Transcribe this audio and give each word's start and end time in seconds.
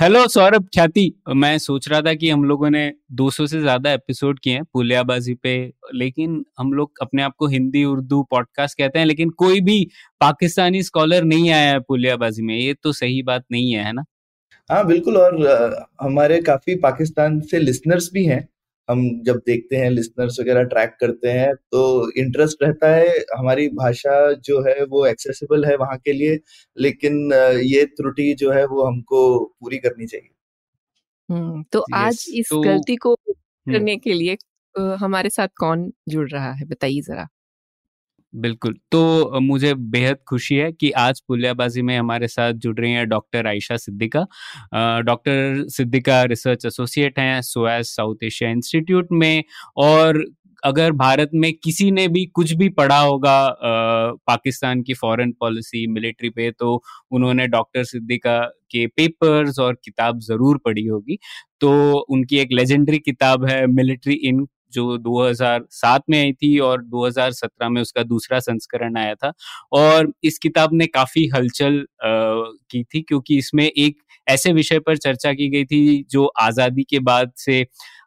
Hello 0.00 0.26
Saurabh, 0.28 0.68
ख्याति। 0.74 1.12
मैं 1.28 1.58
सोच 1.58 1.88
रहा 1.88 2.00
था 2.02 2.12
कि 2.14 2.28
हम 2.30 2.44
लोगों 2.44 2.68
ने 2.70 2.92
200 3.12 3.46
से 3.46 3.58
ज़्यादा 3.60 3.90
एपिसोड 3.92 4.38
किए 4.38 4.52
हैं 4.52 4.62
पुलियाबाजी 4.64 5.34
पे, 5.34 5.52
लेकिन 5.94 6.44
हम 6.58 6.72
लोग 6.72 6.92
अपने 7.02 7.22
आप 7.22 7.34
को 7.38 7.46
हिंदी, 7.46 7.84
उर्दू 7.84 8.22
पॉडकास्ट 8.30 8.78
कहते 8.78 8.98
हैं, 8.98 9.06
लेकिन 9.06 9.30
कोई 9.30 9.60
भी 9.60 9.86
पाकिस्तानी 10.20 10.82
स्कॉलर 10.82 11.24
नहीं 11.24 11.50
आया 11.50 11.72
है 11.72 11.80
पुलियाबाजी 11.80 12.42
में। 12.42 12.54
ये 12.56 12.74
तो 12.74 12.92
सही 12.92 13.22
बात 13.22 13.44
नहीं 13.52 13.72
है 13.72 13.84
है 13.84 13.92
ना? 13.92 14.04
हाँ 14.70 14.86
बिल्कुल, 14.86 15.16
और 15.16 15.86
हमारे 16.00 16.40
काफ़ी 16.40 16.74
पाकिस्तान 16.78 17.40
से 17.40 17.58
लिसनर्स 17.58 18.10
भी 18.12 18.24
हैं। 18.24 18.46
हम 18.90 19.02
जब 19.22 19.36
देखते 19.46 19.76
हैं 19.76 19.90
लिसनर्स 19.90 20.38
वगैरह 20.40 20.62
ट्रैक 20.64 20.96
करते 21.00 21.30
हैं 21.30 21.54
तो 21.72 21.82
इंटरेस्ट 22.18 22.62
रहता 22.62 22.94
है 22.94 23.08
हमारी 23.38 23.68
भाषा 23.74 24.16
जो 24.42 24.60
है 24.62 24.84
वो 24.86 25.04
एक्सेसिबल 25.06 25.64
है 25.64 25.76
वहाँ 25.76 25.98
के 25.98 26.12
लिए 26.12 26.38
लेकिन 26.76 27.32
ये 27.64 27.84
त्रुटि 27.92 28.32
जो 28.38 28.50
है 28.50 28.64
वो 28.66 28.86
हमको 28.86 29.22
पूरी 29.60 29.78
करनी 29.78 30.06
चाहिए 30.06 30.28
हम्म 31.28 31.62
तो 31.72 31.84
आज 31.94 32.24
इस 32.34 32.48
तो, 32.50 32.60
गलती 32.62 32.96
को 32.96 33.12
हम्म। 33.12 33.72
करने 33.72 33.96
के 33.98 34.12
लिए 34.12 34.36
हमारे 35.00 35.30
साथ 35.30 35.48
कौन 35.58 35.92
जुड़ 36.08 36.28
रहा 36.30 36.52
है 36.52 36.66
बताइए 36.66 37.00
जरा 37.00 37.28
बिल्कुल। 38.34 38.74
तो 38.92 39.40
मुझे 39.40 39.72
बेहद 39.74 40.18
खुशी 40.28 40.56
है 40.56 40.70
कि 40.72 40.90
आज 40.98 41.20
पुलियाबाजी 41.28 41.82
में 41.82 41.96
हमारे 41.98 42.28
साथ 42.28 42.52
जुड़ 42.54 42.78
रही 42.80 42.92
हैं 42.92 43.08
doctor 43.08 43.46
Ayesha 43.46 43.76
Siddiqa. 43.76 44.26
Doctor 45.02 45.64
Siddiqa 45.68 46.22
research 46.24 46.66
associate 46.66 47.18
हैं 47.18 47.40
सोएस 47.42 47.94
साउथ 47.96 48.22
एशिया 48.24 48.50
इंस्टीट्यूट 48.50 49.08
में 49.12 49.42
और 49.78 50.24
अगर 50.62 50.92
भारत 50.92 51.30
में 51.34 51.52
किसी 51.64 51.90
ने 51.90 52.06
भी 52.08 52.24
कुछ 52.26 52.52
भी 52.52 52.68
पढ़ा 52.70 52.98
होगा 52.98 53.32
आ, 53.32 54.12
पाकिस्तान 54.26 54.82
की 54.82 54.94
फॉरेन 54.94 55.32
पॉलिसी 55.40 55.86
मिलिट्री 55.86 56.30
पे 56.30 56.50
तो 56.50 56.82
उन्होंने 57.12 57.46
डॉक्टर 57.48 57.84
सिद्दीका 57.84 58.38
के 58.70 58.86
पेपर्स 58.86 59.58
और 59.58 59.74
किताब 59.84 60.18
ज़रूर 60.20 60.58
पढ़ी 60.64 60.86
होगी। 60.86 61.18
तो 61.60 61.70
उनकी 62.10 62.38
एक 62.38 62.48
लेजेंडरी 62.52 62.98
किताब 62.98 63.44
है 63.46 63.66
मिलिट्री 63.68 64.14
इन 64.14 64.46
जो 64.72 64.96
2007 64.98 66.02
में 66.10 66.18
आई 66.20 66.32
थी 66.32 66.58
और 66.58 66.84
2017 66.84 67.68
में 67.68 67.80
उसका 67.82 68.02
दूसरा 68.02 68.40
संस्करण 68.40 68.96
आया 68.96 69.14
था। 69.14 69.32
और 69.72 70.12
इस 70.24 70.38
किताब 70.38 70.70
ने 70.72 70.86
काफ़ी 70.88 71.26
हलचल 71.28 71.84
की 72.02 72.82
थी 72.84 73.02
क्योंकि 73.02 73.38
इसमें 73.38 73.64
एक 73.66 73.98
ऐसे 74.26 74.52
विषय 74.52 74.78
पर 74.78 74.96
चर्चा 74.96 75.32
की 75.32 75.48
गई 75.48 75.64
थी 75.64 76.06
जो 76.10 76.24
आज़ादी 76.40 76.82
के 76.82 76.98
बाद 77.00 77.32
से 77.36 77.62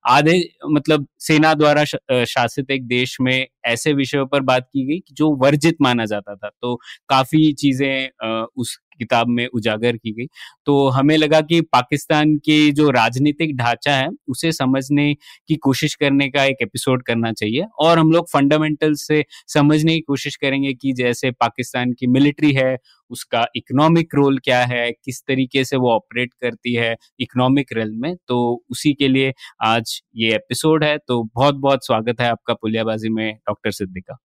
आधे 0.05 0.39
मतलब 0.67 1.07
सेना 1.21 1.53
द्वारा 1.55 1.83
शासित 1.85 2.71
एक 2.71 2.87
देश 2.87 3.17
में 3.21 3.45
ऐसे 3.65 3.93
विषयों 3.93 4.25
पर 4.27 4.41
बात 4.43 4.67
की 4.73 4.85
गई 4.87 5.01
जो 5.13 5.29
वर्जित 5.37 5.77
माना 5.81 6.05
जाता 6.05 6.35
था। 6.35 6.49
तो 6.61 6.75
काफ़ी 7.09 7.51
चीज़ें 7.55 8.09
उस 8.57 8.77
किताब 8.99 9.27
में 9.29 9.45
उजागर 9.47 9.95
की 9.97 10.11
गई। 10.13 10.25
तो 10.65 10.87
हमें 10.89 11.15
लगा 11.17 11.39
कि 11.41 11.59
पाकिस्तान 11.63 12.35
के 12.37 12.59
जो 12.71 12.89
राजनीतिक 12.91 13.55
ढांचा 13.57 13.95
है, 13.95 14.07
उसे 14.29 14.51
समझने 14.51 15.13
की 15.47 15.55
कोशिश 15.57 15.95
करने 15.95 16.29
का 16.29 16.43
एक 16.45 16.57
एपिसोड 16.61 17.03
करना 17.03 17.31
चाहिए 17.33 17.65
और 17.79 17.99
हम 17.99 18.11
लोग 18.11 18.29
फंडामेंटल 18.29 18.93
से 18.97 19.23
समझने 19.49 19.93
की 19.95 20.01
कोशिश 20.01 20.35
करेंगे 20.35 20.73
कि 20.73 20.93
जैसे 20.93 21.31
पाकिस्तान 21.33 21.93
की 21.93 22.07
मिलिट्री 22.09 22.51
है 22.53 22.75
उसका 23.13 23.45
इकोनॉमिक 23.55 24.15
रोल 24.15 24.37
क्या 24.39 24.63
है, 24.65 24.91
किस 24.93 25.21
तरीके 25.21 25.63
से 25.65 25.77
वो 25.77 25.91
ऑपरेट 25.91 26.33
करती 26.41 26.73
है 26.73 26.95
इकोनॉमिक 27.19 27.73
रेल 27.73 27.91
में 27.97 28.15
तो 28.27 28.39
उसी 28.71 28.93
के 28.93 29.07
लिए 29.07 29.33
आज 29.63 29.99
ये 30.15 30.33
एपिसोड 30.35 30.83
है। 30.83 30.97
तो 30.97 31.23
बहुत 31.25 31.55
बहुत 31.55 31.85
स्वागत 31.85 32.21
है 32.21 32.27
आपका 32.27 32.53
पुलियाबाजी 32.53 33.09
में 33.09 33.33
doctor 33.33 33.71
Siddiqa 33.71 34.17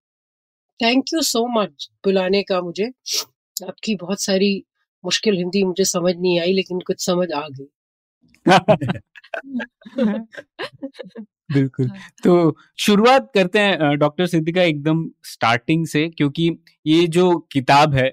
thank 0.81 1.05
you 1.15 1.21
so 1.23 1.47
much 1.53 1.89
बुलाने 2.05 2.43
का 2.43 2.61
मुझे। 2.61 2.85
आपकी 3.57 3.95
बहुत 3.97 4.23
सारी 4.23 4.53
मुश्किल 5.05 5.37
हिंदी 5.37 5.63
मुझे 5.65 5.85
समझ 5.85 6.15
नहीं 6.17 6.39
आई, 6.41 6.53
लेकिन 6.53 6.81
कुछ 6.81 7.05
समझ 7.07 7.31
आ 7.33 7.47
गई। 7.49 7.67
बिल्कुल 11.53 11.87
हाँ। 11.87 11.99
तो 12.25 12.57
शुरुआत 12.79 13.31
करते 13.35 13.59
हैं 13.59 13.99
डॉक्टर 13.99 14.27
सिद्धिका 14.27 14.63
एकदम 14.63 15.09
स्टार्टिंग 15.25 15.87
से 15.87 16.09
क्योंकि 16.09 16.59
ये 16.87 17.07
जो 17.07 17.39
किताब 17.53 17.95
है 17.95 18.13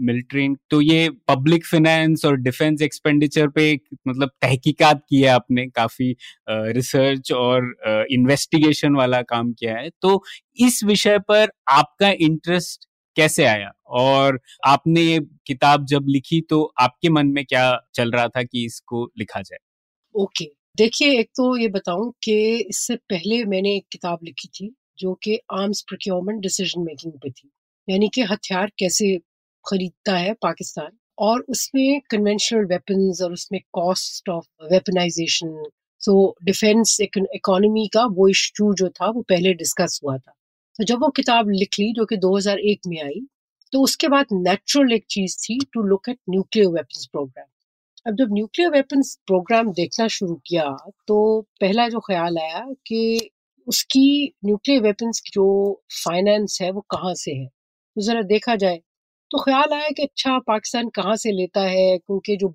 मिलिट्री 0.00 0.48
तो 0.70 0.80
ये 0.80 1.10
पब्लिक 1.28 1.66
फाइनेंस 1.66 2.24
और 2.24 2.36
डिफेंस 2.36 2.82
एक्सपेंडिचर 2.82 3.48
पे 3.48 3.80
मतलब 4.08 4.30
तहकीकात 4.42 5.02
किया 5.08 5.34
आपने 5.34 5.66
काफ़ी 5.66 6.16
रिसर्च 6.50 7.32
और 7.32 7.74
इन्वेस्टिगेशन 8.10 8.94
वाला 8.94 9.22
काम 9.22 9.52
किया 9.52 9.76
है 9.76 9.90
तो 10.02 10.22
इस 10.58 10.84
विषय 10.84 11.18
पर 11.18 11.48
आपका 11.70 12.12
इंटरेस्ट 12.20 12.87
कैसे 13.18 13.44
आया? 13.44 13.70
और 13.88 14.38
आपने 14.66 15.02
ये 15.02 15.20
किताब 15.46 15.86
जब 15.86 16.06
लिखी 16.08 16.40
तो 16.50 16.62
आपके 16.80 17.10
मन 17.10 17.26
में 17.28 17.44
क्या 17.44 17.70
चल 17.94 18.10
रहा 18.10 18.28
था 18.28 18.42
कि 18.42 18.64
इसको 18.66 19.04
लिखा 19.18 19.40
जाए? 19.42 19.58
Okay 20.14 20.44
okay. 20.44 20.54
देखिए 20.76 21.18
एक 21.20 21.28
तो 21.36 21.56
ये 21.56 21.68
बताऊँ 21.68 22.10
कि 22.22 22.34
इससे 22.70 22.96
पहले 23.10 23.44
मैंने 23.44 23.74
एक 23.76 23.84
किताब 23.92 24.18
लिखी 24.24 24.48
थी 24.48 24.70
जो 24.98 25.14
कि 25.22 25.38
आर्म्स 25.52 25.82
प्रोक्योरमेंट 25.88 26.40
डिसीज़न 26.42 26.82
मेकिंग 26.82 27.12
पे 27.22 27.30
थी। 27.30 27.50
यानी 27.88 28.08
कि 28.14 28.22
हथियार 28.22 28.70
कैसे 28.78 29.16
खरीदता 29.64 30.16
है 30.16 30.32
पाकिस्तान 30.42 30.90
और 31.18 31.40
उसमें 31.50 32.00
कन्वेंशनल 32.10 32.64
वेपन्स 32.64 33.22
और 33.22 33.32
उसमें 33.32 33.60
cost 33.72 34.28
of 34.28 34.46
weaponisation 34.72 35.62
so 36.02 36.14
defence 36.44 36.96
economy 37.02 37.86
का 37.94 38.04
वो 38.16 38.28
इशू 38.28 38.72
जो 38.74 38.88
था 38.90 39.10
वो 39.10 39.22
पहले 39.28 39.54
डिस्कस 39.54 40.00
हुआ 40.04 40.16
था। 40.18 40.32
तो 40.78 40.84
जब 40.84 41.00
वो 41.02 41.08
किताब 41.16 41.48
लिख 41.50 41.78
ली 41.78 41.92
जो 41.92 42.04
कि 42.06 42.16
2001 42.18 42.86
में 42.86 43.00
आई 43.02 43.20
तो 43.72 43.82
उसके 43.82 44.08
बाद 44.08 44.26
नेचुरल 44.32 44.92
एक 44.92 45.04
चीज़ 45.10 45.36
थी 45.38 45.58
to 45.72 45.82
look 45.84 46.08
at 46.08 46.18
nuclear 46.30 46.68
weapons 46.72 47.06
programme 47.12 47.46
अब 48.06 48.16
जब 48.16 48.32
न्यूक्लियर 48.34 48.70
वेपन्स 48.72 49.14
प्रोग्राम 49.26 49.72
देखना 49.74 50.06
शुरू 50.16 50.34
किया 50.46 50.64
तो 51.08 51.18
पहला 51.60 51.88
जो 51.88 52.00
ख्याल 52.08 52.38
आया 52.38 52.60
कि 52.86 53.00
उसकी 53.66 54.04
न्यूक्लियर 54.44 54.82
वेपन्स 54.82 55.20
की 55.20 55.30
जो 55.34 55.46
फाइनेंस 56.04 56.58
है 56.62 56.70
वो 56.72 56.80
कहाँ 56.90 57.14
से 57.16 57.32
है? 57.32 57.46
तो 57.46 58.02
ज़रा 58.02 58.22
देखा 58.34 58.56
जाए 58.56 58.76
तो 59.30 59.42
ख्याल 59.44 59.72
आया 59.74 59.88
कि 59.96 60.02
अच्छा 60.04 60.38
पाकिस्तान 60.48 60.88
कहाँ 60.96 61.16
से 61.18 61.32
लेता 61.32 61.62
है? 61.68 61.98
क्योंकि 61.98 62.36
जो 62.38 62.48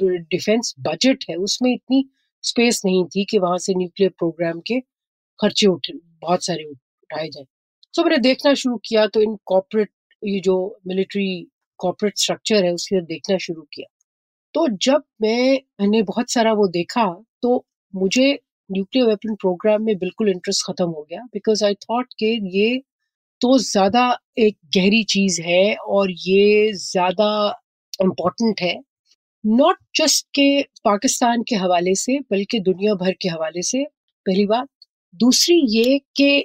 डिफेंस 0.00 0.74
बजट 0.80 1.24
है, 1.30 1.36
उसमें 1.38 1.72
इतनी 1.74 2.04
स्पेस 2.44 2.82
नहीं 2.86 3.04
थी 3.06 3.24
कि 3.30 3.38
वहाँ 3.40 3.58
से 3.60 3.74
न्यूक्लियर 3.76 4.10
प्रोग्राम 4.18 4.60
के 4.68 4.80
खर्चे 5.40 5.66
उठ, 5.68 5.88
बहुत 6.22 6.44
सारे 6.46 6.64
उठाए 6.66 7.28
जाए। 7.30 7.44
तो 7.94 8.02
मैंने 8.04 8.18
देखना 8.20 8.52
शुरू 8.54 8.76
किया 8.86 9.06
तो 9.06 9.20
इन 9.22 9.36
कॉपरेट 9.46 9.90
ये 10.22 10.40
जो 10.40 10.56
मिलिट्री 10.86 11.26
कॉपरेट 11.80 12.18
स्ट्रक्चर 12.18 12.64
है, 12.64 12.72
उसके 12.74 13.00
देखना 13.02 13.36
शुरू 13.38 13.62
किया। 13.74 13.86
तो 14.54 14.66
जब 14.82 15.02
मैं, 15.22 15.60
मैंने 15.80 16.02
बहुत 16.02 16.30
सारा 16.32 16.52
वो 16.54 16.66
देखा 16.70 17.04
तो 17.42 17.64
मुझे 17.94 18.32
न्यूक्लियर 18.70 19.06
वेपन 19.08 19.34
प्रोग्राम 19.36 19.82
में 19.84 19.96
बिल्कुल 19.98 20.28
इंटरेस्ट 20.30 20.66
खत्म 20.66 20.84
हो 20.88 21.06
गया 21.10 21.22
बिकॉज़ 21.34 21.64
आई 21.64 21.74
थॉट 21.84 22.06
कि 22.18 22.26
ये 22.56 22.78
तो 23.40 23.58
ज़्यादा 23.60 24.02
एक 24.38 24.56
गहरी 24.76 25.02
चीज़ 25.10 25.40
है 25.42 25.74
और 25.76 26.10
ये 26.10 26.72
ज़्यादा 26.74 27.28
इम्पोर्टेंट 28.00 28.60
है। 28.62 28.74
नॉट 29.44 29.76
जस्ट 29.96 30.26
के 30.34 30.62
पाकिस्तान 30.84 31.42
के 31.48 31.56
हवाले 31.56 31.94
से, 31.96 32.18
बल्कि 32.22 32.60
दुनिया 32.60 32.94
भर 32.96 33.12
के 33.22 33.28
हवाले 33.28 33.62
से, 33.62 33.84
पहली 34.26 34.46
बात। 34.46 34.68
दूसरी 35.14 35.56
ये 35.76 35.98
कि 36.16 36.44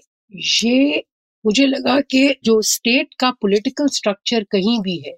ये 0.58 1.04
मुझे 1.46 1.66
लगा 1.66 2.00
कि 2.02 2.36
जो 2.44 2.62
स्टेट 2.62 3.14
का 3.20 3.32
पॉलिटिकल 3.32 3.88
स्ट्रक्चर 3.88 4.44
कहीं 4.44 4.80
भी 4.82 4.98
है 5.08 5.16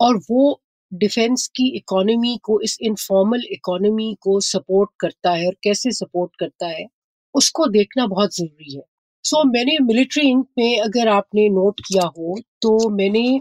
और 0.00 0.16
वो 0.30 0.60
डिफेंस 0.92 1.46
की 1.46 1.68
इकोनॉमी 1.76 2.38
को 2.42 2.60
इस 2.60 2.78
इनफॉर्मल 2.82 3.42
इकोनॉमी 3.50 4.16
को 4.20 4.40
सपोर्ट 4.40 4.90
करता 5.00 5.32
है 5.32 5.46
और 5.46 5.54
कैसे 5.64 5.90
सपोर्ट 5.92 6.30
करता 6.38 6.66
है 6.66 6.86
उसको 7.34 7.66
देखना 7.66 8.06
बहुत 8.06 8.36
ज़रूरी 8.36 8.74
है। 8.74 8.82
सो 9.24 9.36
so, 9.36 9.52
मैंने 9.52 9.78
मिलिट्री 9.78 10.28
इंक 10.28 10.46
में 10.58 10.80
अगर 10.80 11.08
आपने 11.08 11.48
नोट 11.48 11.80
किया 11.80 12.06
हो 12.18 12.36
तो 12.62 12.88
मैंने 12.88 13.40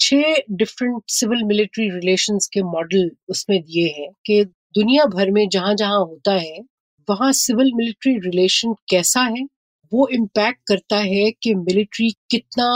छह 0.00 0.36
डिफरेंट 0.52 1.02
सिविल 1.08 1.42
मिलिट्री 1.44 1.88
रिलेशंस 1.90 2.48
के 2.52 2.62
मॉडल 2.62 3.10
उसमें 3.28 3.60
दिए 3.62 3.88
हैं 3.88 4.08
कि 4.26 4.44
दुनिया 4.74 5.04
भर 5.04 5.30
में 5.30 5.48
जहाँ 5.48 5.74
जहाँ 5.74 5.98
होता 5.98 6.32
है 6.32 6.58
वहाँ 7.08 7.32
सिविल 7.32 7.72
मिलिट्री 7.74 8.14
रिलेशन 8.18 8.74
कैसा 8.88 9.20
है 9.20 9.46
वो 9.92 10.08
इम्पैक्ट 10.08 10.60
करता 10.68 10.98
है 10.98 11.30
कि 11.42 11.54
मिलिट्री 11.54 12.10
कितना 12.30 12.68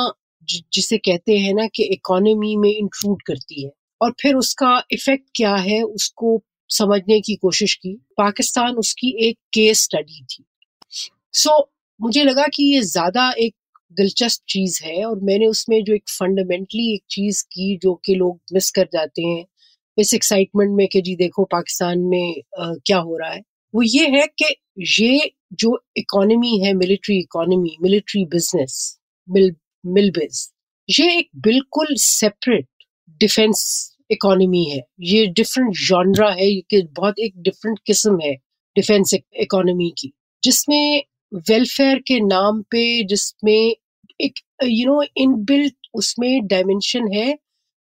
जिसे 0.75 0.99
कहते 0.99 1.37
हैं 1.39 1.55
ना 1.55 1.67
कि 1.67 1.85
इकोनॉमी 1.85 2.57
में 2.57 2.71
इंक्लूड 2.71 3.23
करती 3.23 3.65
है। 3.65 3.71
और 4.01 4.13
फिर 4.23 4.35
उसका 4.35 4.83
इफ़ेक्ट 4.93 5.25
क्या 5.37 5.55
है 5.59 5.83
उसको 5.83 6.43
समझने 6.71 7.21
की 7.21 7.35
कोशिश 7.37 7.75
की। 7.75 7.95
पाकिस्तान 8.19 8.77
उसकी 8.77 9.11
एक 9.29 9.39
केस 9.55 9.83
स्टडी 9.85 10.23
थी। 10.25 10.45
सो 11.35 11.51
so, 11.51 11.65
मुझे 12.01 12.25
लगा 12.25 12.47
कि 12.55 12.65
ये 12.75 12.81
ज़्यादा 12.83 13.31
एक 13.39 13.55
दिलचस्प 13.97 14.43
चीज़ 14.49 14.81
है 14.85 15.05
और 15.05 15.21
मैंने 15.23 15.47
उसमें 15.47 15.83
जो 15.85 15.95
एक 15.95 16.05
फंडामेंटली 16.11 16.93
एक 16.95 17.03
चीज़ 17.11 17.43
की 17.45 17.77
जो 17.79 17.95
कि 18.05 18.15
लोग 18.15 18.41
मिस 18.55 18.71
कर 18.71 18.89
जाते 18.93 19.23
हैं 19.23 19.45
इस 19.99 20.15
एक्साइटमेंट 20.15 20.71
में 20.77 20.87
कि 20.89 21.03
जी 21.03 21.17
देखो 21.17 21.45
पाकिस्तान 21.45 21.99
में 22.01 22.35
आ, 22.61 22.73
क्या 22.87 22.99
हो 22.99 23.17
रहा 23.19 23.31
है। 23.33 23.43
वो 23.75 23.83
ये 23.83 24.09
है 24.11 24.27
कि 24.39 24.55
ये 25.01 25.31
जो 25.53 25.79
इकोनॉमी 25.97 26.59
है 26.59 26.73
military 26.75 27.19
economy 27.19 27.77
military 27.83 28.25
business 28.25 28.99
mil 29.29 29.55
milbus 29.85 30.49
ये 30.89 31.19
एक 31.19 31.29
बिल्कुल 31.37 31.87
सेपरेट 31.99 32.67
डिफेंस 33.21 33.61
इकोनॉमी 34.11 34.65
है। 34.65 34.81
ये 35.01 35.27
डिफरेंट 35.27 35.73
जॉनरा 35.79 36.31
है, 36.31 36.47
ये 36.47 36.83
बहुत 36.93 37.19
एक 37.19 37.33
डिफरेंट 37.39 37.79
किस्म 37.87 38.19
है 38.21 38.35
डिफेंस 38.77 39.15
इकोनॉमी 39.15 39.91
की, 39.99 40.13
जिसमें 40.43 41.03
वेलफेयर 41.51 41.99
के 41.99 42.19
नाम 42.21 42.63
पे, 42.63 43.05
जिसमें 43.05 43.75
एक 44.21 44.41
यू 44.65 44.87
नो 44.87 45.03
इनबिल्ट 45.17 45.89
उसमें 45.95 46.47
डायमेंशन 46.47 47.13
है 47.15 47.39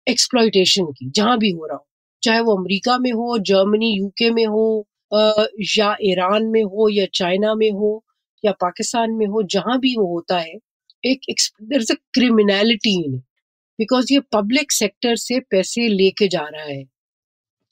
एक्सप्लॉयटेशन 0.06 0.85
की, 0.85 1.11
जहाँ 1.11 1.38
भी 1.38 1.50
हो 1.50 1.67
रहा 1.67 1.76
हो। 1.76 1.87
चाहे 2.23 2.41
वो 2.41 2.56
अमेरिका 2.56 2.99
में 2.99 3.12
हो 3.12 3.38
जर्मनी 3.38 3.91
यूके 3.97 4.31
में 4.31 4.47
हो 4.47 4.88
या 5.12 5.96
ईरान 6.02 6.46
में 6.46 6.62
हो 6.64 6.88
या 6.90 7.06
चाइना 7.14 7.55
में 7.55 7.70
हो 7.72 7.93
या 8.44 8.52
पाकिस्तान 8.60 9.12
में 9.12 9.26
हो 9.26 9.43
जहाँ 9.52 9.78
भी 9.81 9.94
वो 9.96 10.06
होता 10.14 10.38
है 10.40 10.55
एक 11.05 11.20
अ 11.93 11.94
क्रिमिनलिटी 12.14 12.94
इन 13.05 13.16
बिकॉज़ 13.78 14.12
ये 14.12 14.20
पब्लिक 14.32 14.72
सेक्टर 14.72 15.16
से 15.19 15.40
पैसे 15.50 15.88
लेके 15.88 16.28
जा 16.28 16.43
रहा 16.49 16.64
है। 16.64 16.84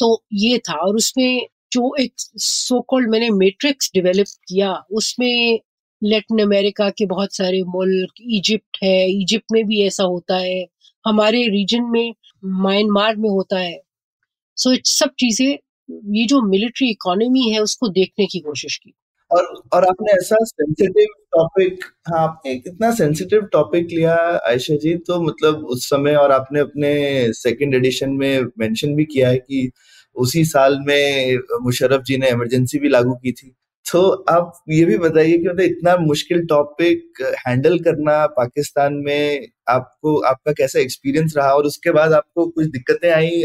तो 0.01 0.23
ये 0.35 0.59
था 0.61 0.75
और 0.79 0.97
उसमें 0.97 1.47
जो 1.73 1.95
एक 2.01 2.13
सो 2.41 2.81
कॉल्ड 2.91 3.11
मैंने 3.11 3.31
मैट्रिक्स 3.33 3.91
डेवलप 3.95 4.27
किया 4.49 4.73
उसमें 4.95 5.61
लेटिन 6.03 6.41
अमेरिका 6.43 6.91
के 6.91 7.07
बहुत 7.07 7.35
सारे 7.37 7.63
मुल्क 7.69 8.23
इजिप्ट 8.33 8.79
है 8.85 8.97
इजिप्ट 9.13 9.53
में 9.53 9.65
भी 9.67 9.83
ऐसा 9.87 10.05
होता 10.05 10.37
है 10.39 10.67
हमारे 11.05 11.43
रीजन 11.51 11.85
में 11.91 12.15
म्यांमार 12.45 13.17
में 13.17 13.29
होता 13.31 13.59
है। 13.59 13.79
सो 14.59 14.75
so, 14.75 14.81
सब 14.87 15.11
चीज़ें 15.21 15.59
ये 15.91 16.27
जो 16.27 16.43
मिलिट्री 16.43 16.91
इकोनॉमी 16.91 17.51
है, 17.51 17.61
उसको 17.61 17.89
देखने 17.89 18.27
की 18.27 18.39
कोशिश 18.41 18.77
की। 18.77 18.95
और 19.31 19.45
और 19.73 19.85
आपने 19.85 20.13
ऐसा 20.13 20.37
सेंसिटिव 20.45 21.07
टॉपिक 21.33 21.85
हाँ 22.09 22.23
आपने 22.23 22.53
इतना 22.53 22.91
सेंसिटिव 22.91 23.41
टॉपिक 23.43 23.87
लिया, 23.91 24.15
आयशा 24.49 24.77
जी? 24.77 24.95
तो 24.95 25.21
मतलब 25.23 25.65
उस 25.67 25.89
समय 25.91 26.15
और 26.15 26.33
आपने 26.33 26.61
अपने 26.61 27.33
सेकंड 27.33 27.75
एडिशन 27.75 28.11
में 28.11 28.41
मेंशन 28.59 28.95
भी 28.95 29.05
किया 29.05 29.29
है 29.29 29.39
कि 29.39 29.71
उसी 30.17 30.45
साल 30.45 30.79
में 30.81 31.39
मुशर्रफ 31.63 32.03
जी 32.03 32.17
ने 32.17 32.31
इमरजेंसी 32.31 32.79
भी 32.79 32.89
लागू 32.89 33.15
की 33.15 33.33
थी। 33.33 33.55
तो 33.93 34.11
आप 34.31 34.53
ये 34.71 34.85
भी 34.85 34.99
बताइए 34.99 35.39
कि 35.39 35.49
मतलब 35.49 35.61
इतना 35.61 35.97
मुश्किल 35.97 36.47
टॉपिक 36.47 37.23
हैंडल 37.47 37.79
करना 37.79 38.27
पाकिस्तान 38.27 38.95
में 38.95 39.49
आपको, 39.69 40.21
आपका 40.21 40.53
कैसा 40.53 40.81
एक्सपीरियंस 40.81 41.35
रहा? 41.37 41.53
और 41.53 41.67
उसके 41.67 41.91
बाद 41.91 42.13
आपको 42.13 42.47
कुछ 42.47 42.67
दिक्कतें 42.67 43.11
आई? 43.11 43.43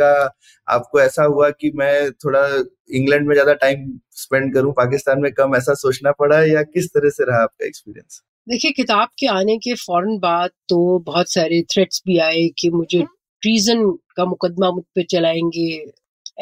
आपका 0.00 0.74
आपको 0.74 1.00
ऐसा 1.00 1.24
हुआ 1.24 1.50
कि 1.50 1.70
मैं 1.74 2.10
थोड़ा 2.12 2.46
इंग्लैंड 2.92 3.26
में 3.26 3.34
ज़्यादा 3.34 3.52
टाइम 3.54 3.98
स्पेंड 4.12 4.54
करूँ 4.54 4.72
पाकिस्तान 4.72 5.20
में 5.20 5.32
कम 5.32 5.56
ऐसा 5.56 5.74
सोचना 5.74 6.12
पड़ा 6.12 6.42
या 6.44 6.62
किस 6.62 6.88
तरह 6.88 7.10
से 7.10 7.24
रहा 7.24 7.42
आपका 7.42 7.66
एक्सपीरियंस 7.66 8.22
देखिए 8.46 8.70
किताब 8.70 9.08
के 9.18 9.26
आने 9.26 9.56
के 9.58 9.74
फ़ौरन 9.74 10.18
बाद 10.18 10.50
तो 10.68 10.98
बहुत 11.06 11.32
सारे 11.32 11.62
थ्रेट्स 11.62 12.02
भी 12.06 12.18
आए 12.18 12.48
कि 12.58 12.70
मुझे 12.70 13.02
ट्रीजन 13.42 13.90
का 14.16 14.24
मुकदमा 14.24 14.70
मुझ 14.70 14.84
पे 14.94 15.02
चलाएँगे 15.02 15.68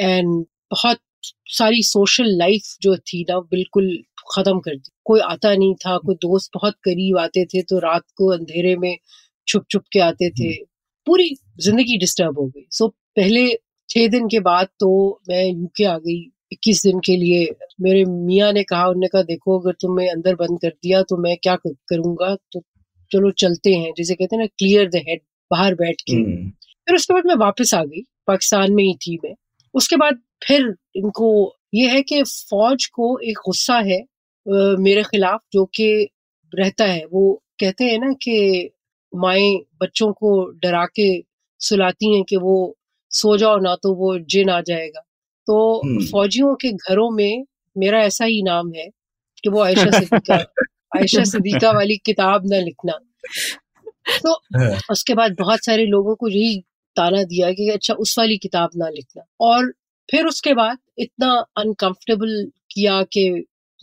एंड 0.00 0.44
बहुत 0.70 0.98
सारी 1.50 1.82
सोशल 1.82 2.26
लाइफ 2.38 2.62
जो 2.82 2.96
थी 2.96 3.24
ना 3.30 3.38
बिल्कुल 3.40 3.96
खत्म 4.36 4.58
कर 4.60 4.76
दी। 4.76 4.90
कोई 5.04 5.20
आता 5.20 5.54
नहीं 5.54 5.74
था 5.76 5.96
कोई 5.98 6.14
दोस्त 6.14 6.50
बहुत 6.54 6.74
करीब 6.84 7.18
आते 7.18 7.44
थे 7.44 7.62
तो 7.62 7.78
रात 7.78 8.02
को 8.16 8.32
अंधेरे 8.32 8.76
में 8.76 8.96
छुप 9.48 9.64
छुप 9.70 9.82
के 9.92 10.00
आते 10.00 10.30
थे। 10.30 10.44
हम्म। 10.44 10.66
पूरी 11.06 11.30
ज़िंदगी 11.60 11.98
डिस्टर्ब 11.98 12.38
हो 12.38 12.46
गई। 12.46 12.66
सो 12.72 12.88
पहले 13.16 13.48
छह 13.88 14.06
दिन 14.08 14.28
के 14.28 14.40
बाद 14.40 14.68
तो 14.80 14.88
मैं 15.28 15.44
यूके 15.44 15.84
आ 15.84 15.96
गई 15.98 16.18
इक्कीस 16.52 16.82
दिन 16.82 16.98
के 17.00 17.16
लिए। 17.16 17.44
मेरे 17.80 18.04
मियाँ 18.04 18.52
ने 18.52 18.62
कहा 18.64 18.86
उन्होंने 18.86 19.08
कहा 19.08 19.22
देखो 19.24 19.58
अगर 19.60 19.72
तुम्हें 19.80 20.08
अंदर 20.10 20.34
बंद 20.34 20.58
कर 20.62 20.68
दिया 20.68 21.02
तो 21.02 21.16
मैं 21.16 21.36
क्या 21.42 21.56
करूँगा? 21.56 22.34
तो 22.52 22.60
चलो 23.10 23.30
चलते 23.38 23.74
हैं 23.74 23.92
जैसे 23.96 24.14
कहते 24.14 24.36
हैं 24.36 24.42
ना 24.42 24.46
क्लियर 24.58 24.88
द 24.90 25.02
हेड 25.08 25.20
बाहर 25.50 25.74
बैठ 25.74 26.00
के। 26.00 26.12
हम्म। 26.12 26.48
फिर 26.86 26.94
उसके 26.94 27.14
बाद 27.14 27.26
मैं 27.26 27.34
वापस 27.36 27.74
आ 27.74 27.82
गई 27.84 28.02
पाकिस्तान 28.26 28.72
में 28.72 28.82
ही 28.84 28.94
थी 28.96 29.18
मैं। 29.24 29.34
उसके 29.74 29.96
बाद 29.96 30.18
फिर 30.46 30.74
इनको 30.96 31.30
ये 31.74 31.88
है 31.88 32.02
कि 32.02 32.22
फौज 32.22 32.86
को 32.86 33.18
एक 33.20 33.38
गुस्सा 33.46 33.78
है 33.86 34.04
मेरे 34.80 35.02
खिलाफ 35.02 35.40
जो 35.52 35.64
कि 35.74 35.88
रहता 36.52 36.84
है। 36.84 37.04
वो 37.04 37.32
कहते 37.60 37.84
हैं 37.84 37.98
ना 37.98 38.12
कि 38.22 38.70
माए 39.12 39.50
बच्चों 39.82 40.12
को 40.12 40.30
डरा 40.62 40.84
के 40.98 41.08
सुलाती 41.60 42.14
हैं 42.14 42.24
कि 42.24 42.36
वो 42.36 42.56
सो 43.10 43.36
जाओ 43.36 43.58
ना 43.58 43.74
तो 43.74 43.94
वो 43.94 44.18
जिन 44.18 44.50
आ 44.50 44.60
जाएगा। 44.60 45.00
तो 45.46 45.80
हम्म। 45.84 46.06
फौजियों 46.06 46.54
के 46.54 46.72
घरों 46.72 47.10
में 47.10 47.44
मेरा 47.78 48.02
ऐसा 48.02 48.24
ही 48.24 48.42
नाम 48.42 48.72
है 48.72 48.88
कि 49.44 49.50
वो 49.50 49.60
आयशा 49.62 49.98
सिद्दीका 49.98 50.34
आयशा 50.96 51.24
सिद्दीका 51.24 51.70
वाली 51.70 51.96
किताब 51.96 52.42
ना 52.46 52.58
लिखना। 52.58 52.92
तो 54.22 54.32
हाँ। 54.32 54.80
उसके 54.90 55.14
बाद 55.14 55.36
बहुत 55.38 55.64
सारे 55.64 55.86
लोगों 55.86 56.14
को 56.14 56.28
यही 56.28 56.60
ताना 56.96 57.22
दिया 57.22 57.52
कि 57.52 57.70
अच्छा 57.70 57.94
उस 57.94 58.18
वाली 58.18 58.38
किताब 58.38 58.70
ना 58.76 58.88
लिखना। 58.88 59.22
और 59.40 59.72
फिर 60.10 60.26
उसके 60.26 60.54
बाद 60.54 60.78
इतना 60.98 61.44
अनकंफर्टेबल 61.56 62.50
किया 62.70 63.02
कि 63.02 63.30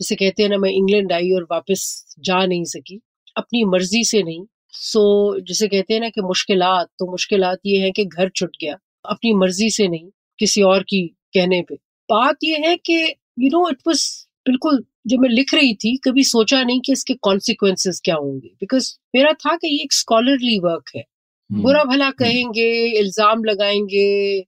जैसे 0.00 0.14
कहते 0.14 0.42
हैं 0.42 0.50
ना 0.50 0.56
मैं 0.56 0.70
इंग्लैंड 0.70 1.12
आई 1.12 1.32
और 1.32 1.42
वापस 1.50 2.14
जा 2.20 2.46
नहीं 2.46 2.64
सकी 2.64 3.00
अपनी 3.36 3.64
मर्ज़ी 3.64 4.04
से 4.04 4.22
नहीं। 4.22 4.44
सो 4.70 5.40
जैसे 5.40 5.68
कहते 5.68 5.94
हैं 5.94 6.00
ना 6.00 6.08
कि 6.08 6.20
मुश्किलात 6.20 6.86
तो 6.98 7.10
मुश्किलात 7.10 7.58
ये 7.66 7.78
है 7.78 7.90
कि 7.90 8.04
घर 8.04 8.28
छुट 8.28 8.50
गया। 8.60 8.76
अपनी 9.04 9.32
मर्ज़ी 9.34 9.70
से 9.70 9.88
नहीं 9.88 10.08
किसी 10.38 10.62
और 10.62 10.82
की 10.82 11.06
कहने 11.34 11.62
पे। 11.62 11.74
बात 12.08 12.36
यह 12.44 12.68
है 12.68 12.76
कि 12.76 12.96
यू 13.40 13.48
नो 13.48 13.68
इट 13.70 13.78
वाज 13.86 14.02
बिल्कुल 14.46 14.84
जब 15.06 15.18
मैं 15.18 15.28
लिख 15.30 15.54
रही 15.54 15.74
थी 15.74 15.96
कभी 15.96 16.24
सोचा 16.24 16.62
नहीं 16.62 16.80
कि 16.80 16.92
इसके 16.92 17.14
कॉन्सिक्वेंसेस 17.14 18.00
क्या 18.04 18.14
होंगे। 18.14 18.48
बिकॉज़ 18.60 18.92
मेरा 19.16 19.32
था 19.32 19.56
कि 19.56 19.68
ये 19.68 19.82
एक 19.82 19.92
स्कॉलरली 19.92 20.58
वर्क 20.58 20.90
है। 20.96 21.02
हम्म। 21.50 21.62
बुरा 21.62 21.84
भला 21.84 22.06
हम्म। 22.06 22.16
कहेंगे 22.18 22.68
इल्ज़ाम 22.98 23.44
लगाएँगे 23.44 24.40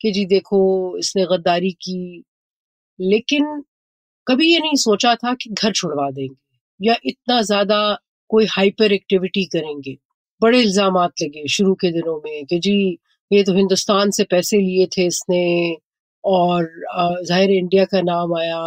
कि 0.00 0.12
जी 0.12 0.24
देखो 0.26 0.60
इसने 0.98 1.24
गद्दारी 1.24 1.70
की। 1.82 2.22
लेकिन 2.98 3.62
कभी 4.26 4.52
ये 4.52 4.58
नहीं 4.58 4.76
सोचा 4.76 5.14
था 5.14 5.34
कि 5.34 5.50
घर 5.52 5.72
छुड़वा 5.72 6.10
देंगे 6.10 6.86
या 6.88 6.96
इतना 7.04 7.40
ज़्यादा 7.42 7.78
कोई 8.30 8.46
हाइपर 8.46 8.92
एक्टिविटी 8.92 9.44
करेंगे। 9.44 9.96
बड़े 10.42 10.60
इल्ज़ाम 10.60 10.98
लगे 10.98 11.46
शुरू 11.48 11.74
के 11.74 11.90
दिनों 11.92 12.16
में 12.24 12.44
कि 12.46 12.58
जी 12.58 12.98
ये 13.30 13.42
तो 13.44 13.54
हिंदुस्तान 13.54 14.10
से 14.10 14.24
पैसे 14.24 14.58
लिए 14.58 14.86
थे 14.96 15.06
इसने 15.06 15.44
और 16.24 16.64
ज़ाहिर 17.24 17.50
इंडिया 17.50 17.84
का 17.84 18.00
नाम 18.02 18.34
आया 18.38 18.58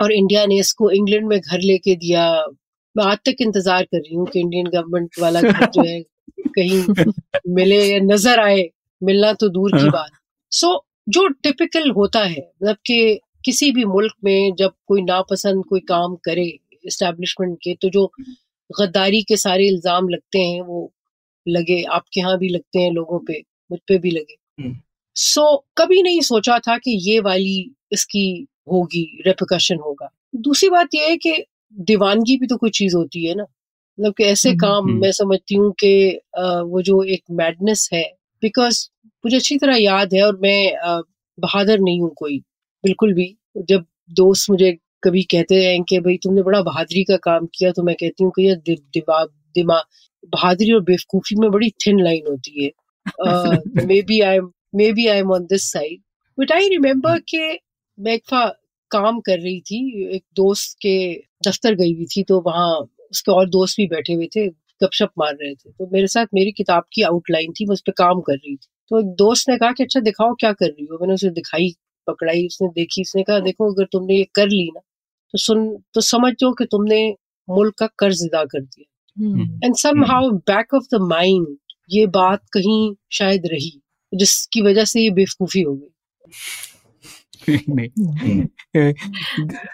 और 0.00 0.12
इंडिया 0.12 0.44
ने 0.46 0.58
इसको 0.58 0.90
इंग्लैंड 0.90 1.26
में 1.26 1.38
घर 1.40 1.60
लेके 1.60 1.94
दिया। 1.96 2.26
मैं 2.96 3.04
आज 3.04 3.18
तक 3.26 3.36
इंतज़ार 3.40 3.84
कर 3.84 3.98
रही 3.98 4.14
हूँ 4.14 4.26
कि 4.26 4.40
इंडियन 4.40 4.66
गवर्नमेंट 4.66 5.20
वाला 5.20 5.40
घर 5.42 5.66
जो 5.66 5.82
है 5.82 6.00
कहीं 6.56 7.04
मिले 7.54 7.82
या 7.84 7.98
नज़र 8.02 8.40
आए 8.40 8.68
मिलना 9.02 9.32
तो 9.32 9.48
दूर 9.48 9.70
की 9.72 9.82
हाँ। 9.82 9.90
बात। 9.90 10.10
सो 10.52 10.66
so, 10.66 10.80
जो 11.08 11.26
टिपिकल 11.28 11.90
होता 11.90 12.20
है 12.20 12.38
मतलब 12.38 12.76
कि 12.86 13.18
किसी 13.44 13.70
भी 13.72 13.84
मुल्क 13.84 14.14
में 14.24 14.54
जब 14.58 14.72
कोई 14.86 15.02
नापसंद 15.02 15.64
कोई 15.64 15.80
काम 15.88 16.14
करे 16.24 16.46
इस्टेब्लिशमेंट 16.84 17.58
के 17.62 17.74
तो 17.74 17.88
जो 17.88 18.06
गद्दारी 18.70 19.22
के 19.22 19.36
सारे 19.36 19.66
इल्ज़ाम 19.68 20.08
लगते 20.08 20.38
हैं 20.38 20.60
वो 20.62 20.90
लगे 21.46 21.82
आपके 21.90 22.20
यहाँ 22.20 22.38
भी 22.38 22.48
लगते 22.48 22.78
हैं 22.78 22.90
लोगों 22.92 23.18
पे। 23.18 23.42
मुझ 23.70 23.78
पर 23.80 23.98
भी 23.98 24.10
लगे। 24.10 24.34
सो 24.34 24.62
हम्म। 24.62 24.74
so, 25.16 25.62
कभी 25.78 26.02
नहीं 26.02 26.20
सोचा 26.20 26.58
था 26.58 26.76
कि 26.78 26.98
ये 27.10 27.20
वाली 27.20 27.70
इसकी 27.92 28.46
होगी 28.72 29.22
रेपिकशन 29.26 29.76
होगा। 29.76 30.10
दूसरी 30.36 30.68
बात 30.70 30.94
यह 30.94 31.08
है 31.08 31.16
कि 31.16 31.44
दीवानगी 31.74 32.36
भी 32.38 32.46
तो 32.46 32.56
कोई 32.56 32.70
चीज़ 32.70 32.96
होती 32.96 33.26
है 33.26 33.34
ना। 33.34 33.42
मतलब 33.98 34.14
कि 34.18 34.24
ऐसे 34.24 34.48
हम्म, 34.48 34.58
काम 34.58 34.84
हम्म। 34.84 35.00
मैं 35.00 35.12
समझती 35.12 35.54
हूँ 35.54 35.72
कि 35.72 36.20
वो 36.38 36.82
जो 36.82 37.02
एक 37.04 37.22
मैडनेस 37.32 37.88
है 37.94 38.02
बिकॉज़ 38.42 38.88
मुझे 39.24 39.36
अच्छी 39.36 39.58
तरह 39.58 39.76
याद 39.76 40.14
है 40.14 40.22
और 40.22 40.38
मैं 40.42 40.72
बहादुर 41.38 41.78
नहीं 41.80 42.00
हूँ 42.00 42.12
कोई 42.18 42.38
बिल्कुल 42.84 43.14
भी। 43.14 43.36
जब 43.68 43.84
दोस्त 44.12 44.50
मुझे 44.50 44.72
कभी 45.04 45.22
कहते 45.22 45.54
हैं 45.64 45.82
कि 45.84 45.98
भाई 46.00 46.16
तुमने 46.16 46.42
बड़ा 46.42 46.62
बहादुरी 46.62 47.04
का 47.04 47.16
काम 47.16 47.46
किया 47.54 47.72
तो 47.72 47.82
मैं 47.82 47.94
कहती 48.00 48.24
हूँ 48.24 48.32
कि 48.36 48.42
यह 48.48 48.54
दिमाग 48.68 49.28
दिमाग 49.54 49.82
बहादुरी 50.32 50.72
और 50.72 50.80
बेवकूफ़ी 50.82 51.36
में 51.36 51.50
बड़ी 51.50 51.70
थिन 51.70 52.00
लाइन 52.04 52.24
होती 52.28 52.64
है। 52.64 52.70
Maybe 54.02 54.20
I 54.20 54.40
maybe 54.92 55.06
I 55.06 55.18
am 55.18 55.32
on 55.32 55.44
this 55.44 55.70
side 55.72 56.00
but 56.38 56.52
I 56.52 56.78
मैं 56.78 58.12
एक 58.12 58.34
काम 58.90 59.20
कर 59.20 59.38
रही 59.40 59.60
थी 59.60 59.78
एक 60.16 60.24
दोस्त 60.36 60.76
के 60.76 60.96
दफ्तर 61.48 61.74
गई 61.74 61.94
हुई 61.94 62.04
थी 62.06 62.22
तो 62.22 62.40
वहाँ 62.40 62.76
उसके 63.10 63.32
और 63.32 63.48
दोस्त 63.48 63.76
भी 63.76 63.86
बैठे 63.86 64.12
हुए 64.12 64.26
थे 64.26 64.46
गपशप 64.82 65.10
मार 65.18 65.34
रहे 65.34 65.54
थे। 65.54 65.70
तो 65.70 65.88
मेरे 65.92 66.06
साथ 66.06 66.26
मेरी 66.34 66.52
किताब 66.52 66.82
की 66.92 67.02
आउटलाइन 67.02 67.52
थी 67.52 67.66
मैं 67.66 67.72
उस 67.72 67.80
पर 67.80 67.92
काम 67.92 68.20
कर 68.20 68.32
रही 68.32 68.54
थी। 68.56 68.68
तो 68.90 68.98
एक 69.00 69.06
दोस्त 69.06 69.48
ने 69.48 69.56
कहा 69.58 69.72
कि 69.72 69.82
अच्छा 69.82 70.00
दिखाओ 70.00 70.34
क्या 70.34 70.52
कर 70.52 70.66
रही 70.66 70.86
हो? 70.86 70.98
मैंने 71.00 71.14
उसे 71.14 71.30
दिखाई 71.30 71.70
पकड़ाई 72.06 72.46
उसने 72.46 72.68
देखी 72.68 73.02
उसने 73.02 73.22
कहा 73.22 73.38
देखो 73.40 73.72
अगर 73.72 73.84
तुमने 73.92 74.16
ये 74.16 74.24
कर 74.34 74.48
ली 74.48 74.70
ना 74.74 74.80
तो 75.34 75.38
सुन 75.38 75.66
तो 75.94 76.00
समझो 76.00 76.52
कि 76.52 76.64
तुमने 76.64 76.98
मुल्क 77.48 77.74
का 77.78 77.86
कर्ज 77.98 78.22
अदा 78.24 78.44
कर 78.44 78.60
दिया। 78.60 79.64
And 79.64 79.74
somehow 80.04 80.30
back 80.30 80.74
of 80.74 80.84
the 80.92 81.00
mind 81.00 81.56
ये 81.90 82.06
बात 82.06 82.42
कहीं 82.52 82.94
शायद 83.12 83.42
रही 83.46 83.80
जिसकी 84.12 84.62
वजह 84.62 84.84
से 84.84 85.00
ये 85.00 85.10
बेवकूफ़ी 85.10 85.60
हो 85.60 85.74
गई। 85.74 85.92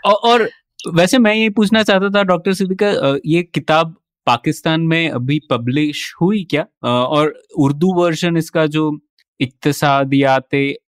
और 0.04 0.48
वैसे 0.94 1.18
मैं 1.18 1.34
ये 1.34 1.50
पूछना 1.50 1.82
चाहता 1.82 2.08
था 2.10 2.22
डॉक्टर 2.22 2.52
सिद्दीका 2.52 3.18
ये 3.26 3.42
किताब 3.42 3.94
पाकिस्तान 4.26 4.80
में 4.80 5.10
अभी 5.10 5.40
पब्लिश 5.50 6.14
हुई 6.20 6.44
क्या? 6.50 6.66
और 6.84 7.42
उर्दू 7.58 7.92
वर्जन 7.94 8.36
इसका 8.36 8.66
जो 8.66 8.98
इकतसादियात 9.40 10.54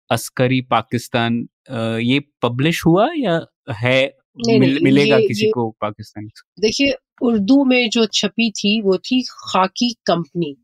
अस्करी 0.09 0.61
पाकिस्तान 0.61 1.47
ये 2.01 2.19
पब्लिश 2.41 2.85
हुआ 2.85 3.07
या 3.17 3.39
है 3.79 4.01
नहीं, 4.37 4.59
मिल, 4.59 4.73
नहीं, 4.73 4.83
मिलेगा 4.83 5.17
ये, 5.17 5.27
किसी 5.27 5.45
ये, 5.45 5.51
को 5.51 5.69
पाकिस्तान 5.81 6.27
देखिए 6.59 6.93
उर्दू 7.21 7.63
में 7.65 7.89
जो 7.89 8.05
छपी 8.05 8.49
थी 8.51 8.81
वो 8.81 8.97
थी 8.97 9.21
खाकी 9.21 9.91
कंपनी। 10.07 10.55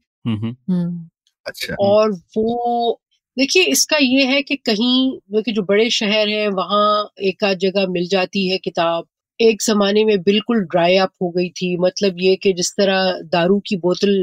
अच्छा। 1.45 1.75
और 1.81 2.11
वो 2.37 2.99
देखिए 3.37 3.63
इसका 3.65 3.97
ये 3.97 4.23
है 4.25 4.41
कि 4.41 4.55
कहीं 4.57 5.41
कि 5.43 5.51
जो 5.51 5.61
बड़े 5.63 5.89
शहर 5.89 6.29
हैं 6.29 6.47
वहाँ 6.49 7.09
एक 7.23 7.43
आध 7.43 7.57
जगह 7.57 7.85
मिल 7.89 8.07
जाती 8.07 8.47
है 8.47 8.57
किताब। 8.57 9.05
एक 9.39 9.61
जमाने 9.63 10.03
में 10.05 10.17
बिल्कुल 10.23 10.61
ड्राई 10.65 10.95
अप 10.97 11.11
हो 11.21 11.29
गई 11.31 11.49
थी। 11.51 11.75
मतलब 11.79 12.15
ये 12.19 12.35
कि 12.35 12.53
जिस 12.53 12.71
तरह 12.77 13.11
दारू 13.33 13.59
की 13.67 13.75
बोतल 13.77 14.15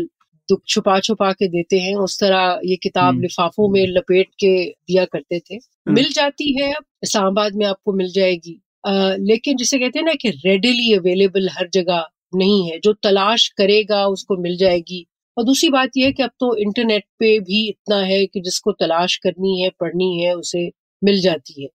दुख 0.49 0.61
छुपा 0.69 0.99
छुपा 1.01 1.31
के 1.33 1.49
देते 1.49 1.79
हैं 1.81 1.95
उस 1.97 2.19
तरह 2.21 2.61
ये 2.65 2.77
किताब। 2.77 3.21
लिफाफों 3.21 3.69
में 3.69 3.87
लपेट 3.89 4.29
के 4.41 4.55
दिया 4.71 5.05
करते 5.05 5.39
थे। 5.41 5.59
मिल 5.93 6.11
जाती 6.13 6.53
है 6.61 6.73
अब 6.75 6.85
इस्लामाबाद 7.05 7.55
में 7.55 7.67
आपको 7.67 7.93
मिल 7.93 8.13
जाएगी। 8.13 8.61
आ, 8.85 9.15
लेकिन 9.21 9.57
जिसे 9.57 9.79
कहते 9.79 9.99
हैं 9.99 10.07
ना 10.07 10.15
कि 10.15 10.31
रेडिली 10.45 10.93
अवेलेबल 10.95 11.49
हर 11.53 11.69
जगह 11.75 12.07
नहीं 12.35 12.71
है। 12.71 12.79
जो 12.81 12.93
तलाश 13.03 13.49
करेगा 13.59 14.07
उसको 14.09 14.37
मिल 14.37 14.57
जाएगी। 14.57 15.07
और 15.37 15.45
दूसरी 15.45 15.69
बात 15.71 15.97
यह 15.97 16.07
है 16.07 16.13
कि 16.13 16.23
अब 16.23 16.31
तो 16.41 16.55
इंटरनेट 16.59 17.05
पे 17.19 17.39
भी 17.41 17.69
इतना 17.69 17.97
है 18.03 18.25
कि 18.27 18.41
जिसको 18.41 18.73
तलाश 18.75 19.17
करनी 19.17 19.61
है 19.61 19.71
पढ़नी 19.81 20.17
है 20.19 20.35
उसे 20.35 20.71
मिल 21.03 21.21
जाती 21.21 21.63
है 21.63 21.69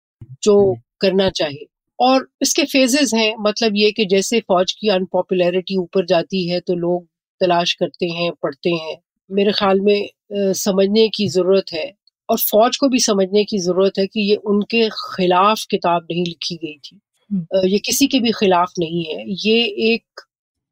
जो 0.44 0.60
हम्म। 0.62 0.82
करना 1.02 1.30
चाहे 1.32 1.66
और 2.00 2.28
इसके 2.42 2.64
फेजेस 2.66 3.12
हैं 3.14 3.34
मतलब 3.40 3.74
ये 3.76 3.92
कि 3.92 4.06
जैसे 4.06 4.40
फौज 4.42 4.72
की 4.72 4.90
अनपॉपुलैरिटी 4.90 5.78
ऊपर 5.78 6.06
जाती 6.06 6.48
है 6.50 6.60
तो 6.60 6.76
लोग 6.76 7.06
तलाश 7.42 7.74
करते 7.74 8.06
हैं 8.12 8.32
पढ़ते 8.44 8.70
हैं 8.72 8.98
मेरे 9.30 9.52
ख्याल 9.52 9.82
में 9.82 10.00
आ, 10.00 10.52
समझने 10.56 11.08
की 11.10 11.28
ज़रूरत 11.30 11.74
है 11.74 11.92
और 12.30 12.38
फौज 12.40 12.78
को 12.78 12.88
भी 12.90 13.00
समझने 13.00 13.44
की 13.44 13.58
ज़रूरत 13.60 14.00
है 14.00 14.06
कि 14.08 14.22
ये 14.22 14.36
उनके 14.48 14.88
खिलाफ 14.90 15.66
किताब 15.72 16.08
नहीं 16.12 16.26
लिखी 16.26 16.56
गई 16.56 16.78
थी 16.80 17.00
हम्म। 17.32 17.68
ये 17.68 17.80
किसी 17.80 18.08
के 18.08 18.20
भी 18.20 18.32
खिलाफ 18.32 18.72
नहीं 18.80 19.04
है 19.06 19.24
ये 19.40 19.64
एक 19.94 20.22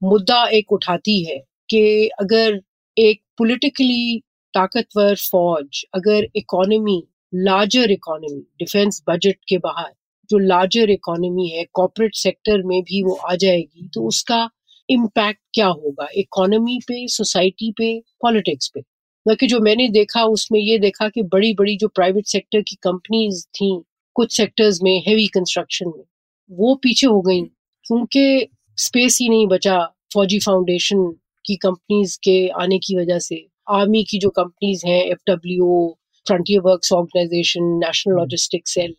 मुद्दा 0.02 0.44
एक 0.54 0.72
उठाती 0.72 1.24
है 1.24 1.38
कि 1.70 1.82
अगर 2.20 2.60
एक 3.00 3.22
पॉलिटिकली 3.38 4.20
ताकतवर 4.54 5.16
फौज 5.16 5.84
अगर 5.96 6.26
economy 6.36 6.98
larger 7.34 7.92
economy 7.92 8.42
defence 8.60 9.04
budget 9.10 9.38
के 9.48 9.58
बाहर 9.58 9.92
जो 10.30 10.38
लार्जर 10.38 10.90
इकोनॉमी 10.90 11.48
है 11.50 11.66
कॉरपोरेट 11.74 12.16
सेक्टर 12.16 12.64
में 12.66 12.82
भी 12.84 13.04
वो 13.04 13.14
आ 13.26 13.36
जाएगी 13.36 13.88
तो 13.94 14.08
उसका 14.08 14.50
इम्पैक्ट 14.90 15.40
क्या 15.54 15.68
होगा? 15.68 16.08
इकोनॉमी 16.16 16.80
पे 16.88 17.08
सोसाइटी 17.08 17.72
पे 17.78 17.90
पॉलिटिक्स 18.22 18.72
पे? 18.74 18.82
बाकी 19.26 19.48
जो 19.48 19.60
मैंने 19.60 19.88
देखा 19.90 20.24
उसमें 20.26 20.60
ये 20.60 20.78
देखा 20.80 21.10
कि 21.10 21.22
बड़ी 21.34 21.54
बड़ी 21.54 21.78
जो 21.78 21.88
प्राइवेट 21.88 22.28
सेक्टर 22.28 22.62
की 22.62 22.76
कंपनीज़ 22.84 23.46
थी 23.56 23.72
कुछ 24.16 24.36
सेक्टर्स 24.38 24.80
में 24.84 25.04
हेवी 25.08 25.28
कंस्ट्रक्शन 25.28 25.92
में 25.98 26.04
वो 26.50 26.76
पीछे 26.76 27.08
हो 27.08 27.22
गई। 27.22 27.42
क्योंकि 27.86 28.48
स्पेस 28.78 29.18
ही 29.22 29.30
नहीं 29.30 29.48
बचा 29.48 29.80
फौजी 30.14 30.40
फाउंडेशन 30.40 31.12
की 31.50 31.56
कंपनीज़ 31.56 32.18
के 32.24 32.38
आने 32.62 32.80
की 32.80 32.96
वजह 32.96 33.20
से 33.20 33.46
आर्मी 33.70 34.04
की 34.04 34.20
जो 34.20 34.30
कंपनीज़ 34.30 34.88
हैं 34.88 35.04
F 35.06 35.32
W 35.32 35.98
frontier 36.26 36.62
works 36.62 36.94
organisation 36.94 37.64
national 37.86 38.16
logistic 38.16 38.68
cell 38.68 38.96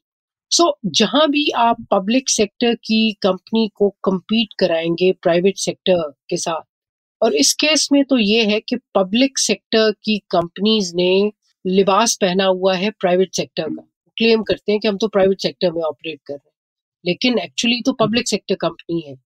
so 0.52 0.64
जहाँ 0.86 1.28
भी 1.28 1.50
आप 1.50 1.86
पब्लिक 1.90 2.30
सेक्टर 2.30 2.74
की 2.74 3.00
कंपनी 3.22 3.68
को 3.74 3.94
compete 4.08 4.54
कराएँगे 4.58 5.12
प्राइवेट 5.22 5.58
सेक्टर 5.58 6.10
के 6.30 6.36
साथ 6.36 6.62
और 7.22 7.34
इस 7.34 7.52
केस 7.52 7.88
में 7.92 8.04
तो 8.04 8.18
ये 8.18 8.44
है 8.44 8.60
कि 8.60 8.76
पब्लिक 8.94 9.38
सेक्टर 9.38 9.90
की 10.04 10.18
कंपनीज़ 10.30 10.92
ने 10.96 11.12
लिबास 11.64 12.18
पहना 12.20 12.44
हुआ 12.44 12.74
है 12.74 12.90
प्राइवेट 12.90 13.34
सेक्टर 13.34 13.68
का। 13.68 13.86
क्लेम 14.16 14.42
करते 14.42 14.72
हैं 14.72 14.80
कि 14.80 14.88
हम 14.88 14.96
तो 14.96 15.08
प्राइवेट 15.08 15.40
सेक्टर 15.40 15.72
में 15.72 15.82
ऑपरेट 15.82 16.20
कर 16.26 16.34
रहे 16.34 16.48
हैं 16.48 16.54
लेकिन 17.04 17.38
एक्चुअली 17.38 17.82
तो 17.86 17.92
पब्लिक 17.92 18.28
सेक्टर 18.28 18.54
कंपनी 18.54 19.00
है 19.00 19.16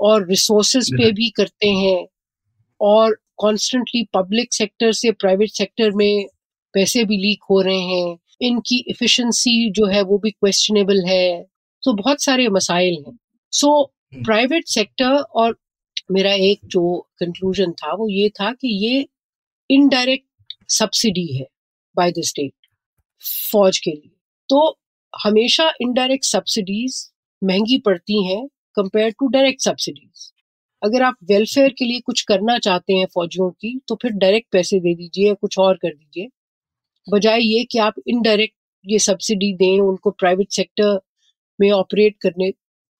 और 0.00 0.28
रिसोर्सेज 0.28 0.90
पे 0.92 1.10
भी 1.12 1.30
करते 1.30 1.68
हैं 1.68 2.06
और 2.82 3.16
कॉन्स्टेंटली 3.36 4.02
पब्लिक 4.14 4.54
सेक्टर 4.54 4.92
से 4.92 5.10
प्राइवेट 5.12 5.50
सेक्टर 5.50 5.90
में 5.90 6.26
पैसे 6.74 7.04
भी 7.04 7.16
लीक 7.16 7.42
हो 7.50 7.60
रहे 7.60 7.80
हैं। 7.80 8.18
इनकी 8.40 8.78
इफिशिएंसी 8.88 9.70
जो 9.70 9.86
है 9.86 10.02
वो 10.02 10.18
भी 10.18 10.30
क्वेश्चनेबल 10.30 11.04
है। 11.06 11.42
तो 11.82 11.92
बहुत 11.92 12.22
सारे 12.22 12.48
मसाइल 12.48 13.04
हैं। 13.08 13.18
सो 13.52 13.84
प्राइवेट 14.14 14.66
सेक्टर 14.66 15.12
और 15.12 15.56
मेरा 16.10 16.32
एक 16.34 16.60
जो 16.64 17.08
कंक्लूजन 17.20 17.72
था 17.72 17.94
वो 17.94 18.08
ये 18.08 18.28
था 18.28 18.52
कि 18.52 18.68
ये 18.86 19.06
इनडायरेक्ट 19.70 20.54
सब्सिडी 20.68 21.26
है 21.26 21.46
बाय 21.96 22.12
द 22.12 22.22
स्टेट 22.22 22.52
फौज 23.52 23.78
के 23.78 23.90
लिए। 23.90 24.10
तो 24.48 24.78
हमेशा 25.12 25.72
इनडायरेक्ट 25.80 26.24
सब्सिडीज 26.24 27.12
महँगी 27.42 27.78
पड़ती 27.78 28.24
हैं 28.26 28.46
कंपेयर 28.76 29.10
टू 29.10 29.28
डायरेक्ट 29.28 29.60
सब्सिडीज 29.60 30.31
अगर 30.82 31.02
आप 31.02 31.16
वेलफेयर 31.24 31.74
के 31.78 31.84
लिए 31.84 32.00
कुछ 32.00 32.20
करना 32.22 32.58
चाहते 32.58 32.92
हैं 32.92 33.06
फौजियों 33.14 33.50
की 33.50 33.78
तो 33.88 33.94
फिर 33.94 34.12
डायरेक्ट 34.12 34.48
पैसे 34.52 34.80
दे 34.80 34.94
दीजिए 34.94 35.28
या 35.28 35.34
कुछ 35.34 35.58
और 35.58 35.76
कर 35.76 35.88
दीजिए। 35.88 36.28
बजाय 37.06 37.40
ये 37.40 37.64
कि 37.64 37.78
आप 37.78 37.94
इनडायरेक्ट 38.06 38.54
ये 38.84 38.98
सब्सिडी 38.98 39.52
दें 39.54 39.80
उनको 39.80 40.10
प्राइवेट 40.10 40.50
सेक्टर 40.50 40.98
में 41.58 41.70
ऑपरेट 41.70 42.16
करने 42.22 42.52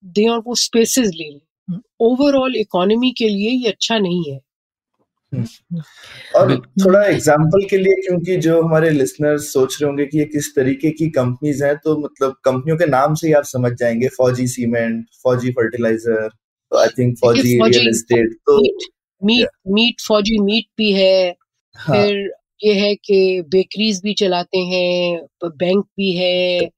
दें 0.04 0.28
और 0.28 0.38
वो 0.38 0.54
स्पेसेस 0.54 1.10
ले 1.14 1.28
लें। 1.30 1.78
ओवरऑल 2.00 2.50
हम्म। 2.50 2.60
इकोनॉमी 2.60 3.10
के 3.10 3.28
लिए 3.28 3.50
ये 3.50 3.68
अच्छा 3.68 3.98
नहीं 3.98 4.32
है। 4.32 4.40
हम्म। 5.32 5.82
और 6.36 6.56
थोड़ा 6.84 7.02
एग्ज़ाम्पल 7.04 7.64
के 7.70 7.76
लिए 7.76 7.94
क्योंकि 8.00 8.36
जो 8.36 8.60
हमारे 8.62 8.90
लिसनर्स 8.90 9.52
सोच 9.52 9.76
रहे 9.80 9.88
होंगे 9.88 10.06
कि 10.06 10.18
ये 10.18 10.24
किस 10.24 10.54
तरीके 10.56 10.90
की 10.90 11.08
कंपनीज़ 11.10 11.64
हैं 11.64 11.76
तो 11.76 11.96
मतलब 11.98 12.34
कंपनियों 12.44 12.76
के 12.76 12.86
नाम 12.86 13.14
से 13.14 13.26
ही 13.26 13.32
आप 13.32 13.44
समझ 13.44 13.72
जाएँगे। 13.72 14.08
फौजी 14.08 14.46
सीमेंट 14.46 15.04
फौजी 15.22 15.50
फर्टिलाइज़र 15.50 16.28
आई 16.78 16.88
थिंक 16.98 17.16
फौजी 17.18 17.42
रियल 17.42 17.88
एस्टेट 17.88 18.32
तो 18.32 18.60
मीट 19.22 19.48
मीट 19.68 20.00
फौजी 20.00 20.38
मीट 20.38 20.64
भी 20.78 20.92
है 20.92 21.34
हाँ. 21.76 21.96
फिर 21.96 22.32
ये 22.64 22.72
है 22.74 22.94
कि 22.94 23.42
बेकरीज 23.42 24.00
भी 24.02 24.14
चलाते 24.14 24.58
हैं 24.58 25.26
बैंक 25.44 25.84
भी 25.96 26.12
है 26.12 26.70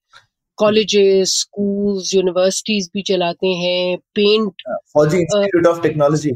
कॉलेजेस 0.58 1.28
स्कूल्स 1.40 2.14
यूनिवर्सिटीज 2.14 2.90
भी 2.94 3.02
चलाते 3.02 3.46
हैं 3.46 3.98
पेंट 4.14 4.62
फौजी 4.92 5.18
इंस्टीट्यूट 5.18 5.66
ऑफ़ 5.66 5.82
टेक्नोलॉजी 5.82 6.30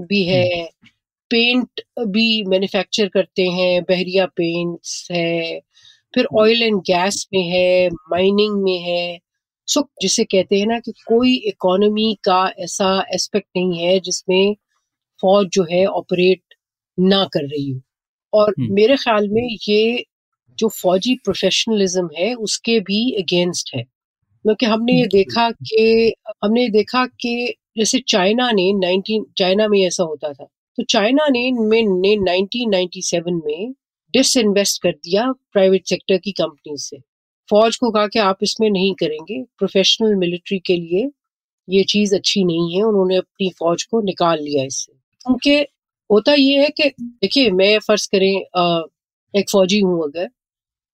भी 0.00 0.22
है। 0.24 0.68
पेंट 1.30 1.80
भी 2.08 2.42
मैन्युफैक्चर 2.42 3.08
करते 3.08 3.42
हैं 3.42 3.82
बहरिया 3.82 4.26
पेंट्स 4.26 5.08
है 5.12 5.60
फिर 6.14 6.26
ऑयल 6.38 6.62
एंड 6.62 6.80
गैस 6.80 7.26
में 7.34 7.42
है 7.42 7.88
माइनिंग 7.88 8.62
में 8.62 8.78
है। 8.78 9.18
सो 9.66 9.80
so, 9.80 9.86
जिसे 10.02 10.24
कहते 10.24 10.58
हैं 10.58 10.66
ना 10.66 10.78
कि 10.80 10.92
कोई 10.92 11.34
इकोनॉमी 11.34 12.18
का 12.24 12.52
ऐसा 12.58 13.04
एस्पेक्ट 13.14 13.48
नहीं 13.56 13.78
है 13.78 14.00
जिसमें 14.00 14.54
फौज 15.22 15.46
जो 15.46 15.62
है 15.62 15.86
ऑपरेट 15.86 16.42
ना 17.00 17.24
कर 17.24 17.40
रही 17.40 17.70
हो। 17.70 17.80
और 18.32 18.54
मेरे 18.58 18.96
ख्याल 18.96 19.28
में 19.28 19.56
ये 19.68 20.04
जो 20.58 20.68
फौजी 20.68 21.14
प्रोफेशनलिज्म 21.14 22.08
है 22.18 22.34
उसके 22.34 22.80
भी 22.80 23.12
अगेंस्ट 23.12 23.70
है। 23.76 23.82
क्योंकि 23.82 24.66
हमने 24.66 24.92
ये 24.92 25.06
देखा 25.06 25.50
कि 25.50 26.14
हमने 26.44 26.68
देखा 26.68 27.06
कि 27.06 27.54
जैसे 27.78 27.98
चाइना 28.08 28.52
ने 28.52 28.72
19 28.72 29.24
चाइना 29.38 29.68
में 29.68 29.86
ऐसा 29.86 30.02
होता 30.02 30.32
था। 30.32 30.44
तो 30.44 30.82
चाइना 30.82 31.28
ने 31.28 31.52
में 31.52 31.82
ने 31.82 32.16
1997 32.16 33.42
में 33.46 33.72
डिसइन्वेस्ट 34.12 34.82
कर 34.82 34.92
दिया 34.92 35.32
प्राइवेट 35.32 35.86
सेक्टर 35.86 36.16
की 36.16 36.32
कंपनी 36.32 36.76
से। 36.76 36.96
फौज 37.48 37.76
को 37.76 37.90
कहा 37.90 38.06
कि 38.08 38.18
आप 38.20 38.38
इसमें 38.42 38.68
नहीं 38.70 38.94
करेंगे। 38.94 39.42
प्रोफेशनल 39.58 40.14
मिलिट्री 40.16 40.58
के 40.66 40.76
लिए 40.76 41.08
ये 41.68 41.82
चीज़ 41.84 42.14
अच्छी 42.16 42.44
नहीं 42.44 42.76
है। 42.76 42.82
उन्होंने 42.82 43.16
अपनी 43.16 43.50
फौज 43.58 43.82
को 43.84 44.00
निकाल 44.02 44.42
लिया 44.42 44.64
इससे। 44.64 44.92
क्योंकि 44.92 45.58
होता 46.10 46.32
ये 46.34 46.62
है 46.62 46.68
कि 46.70 46.88
देखिए 47.00 47.50
मैं 47.52 47.78
फ़र्ज़ 47.80 48.08
करें 48.12 48.32
एक 49.34 49.50
फौजी 49.52 49.80
हूँ 49.80 50.02
अगर 50.04 50.28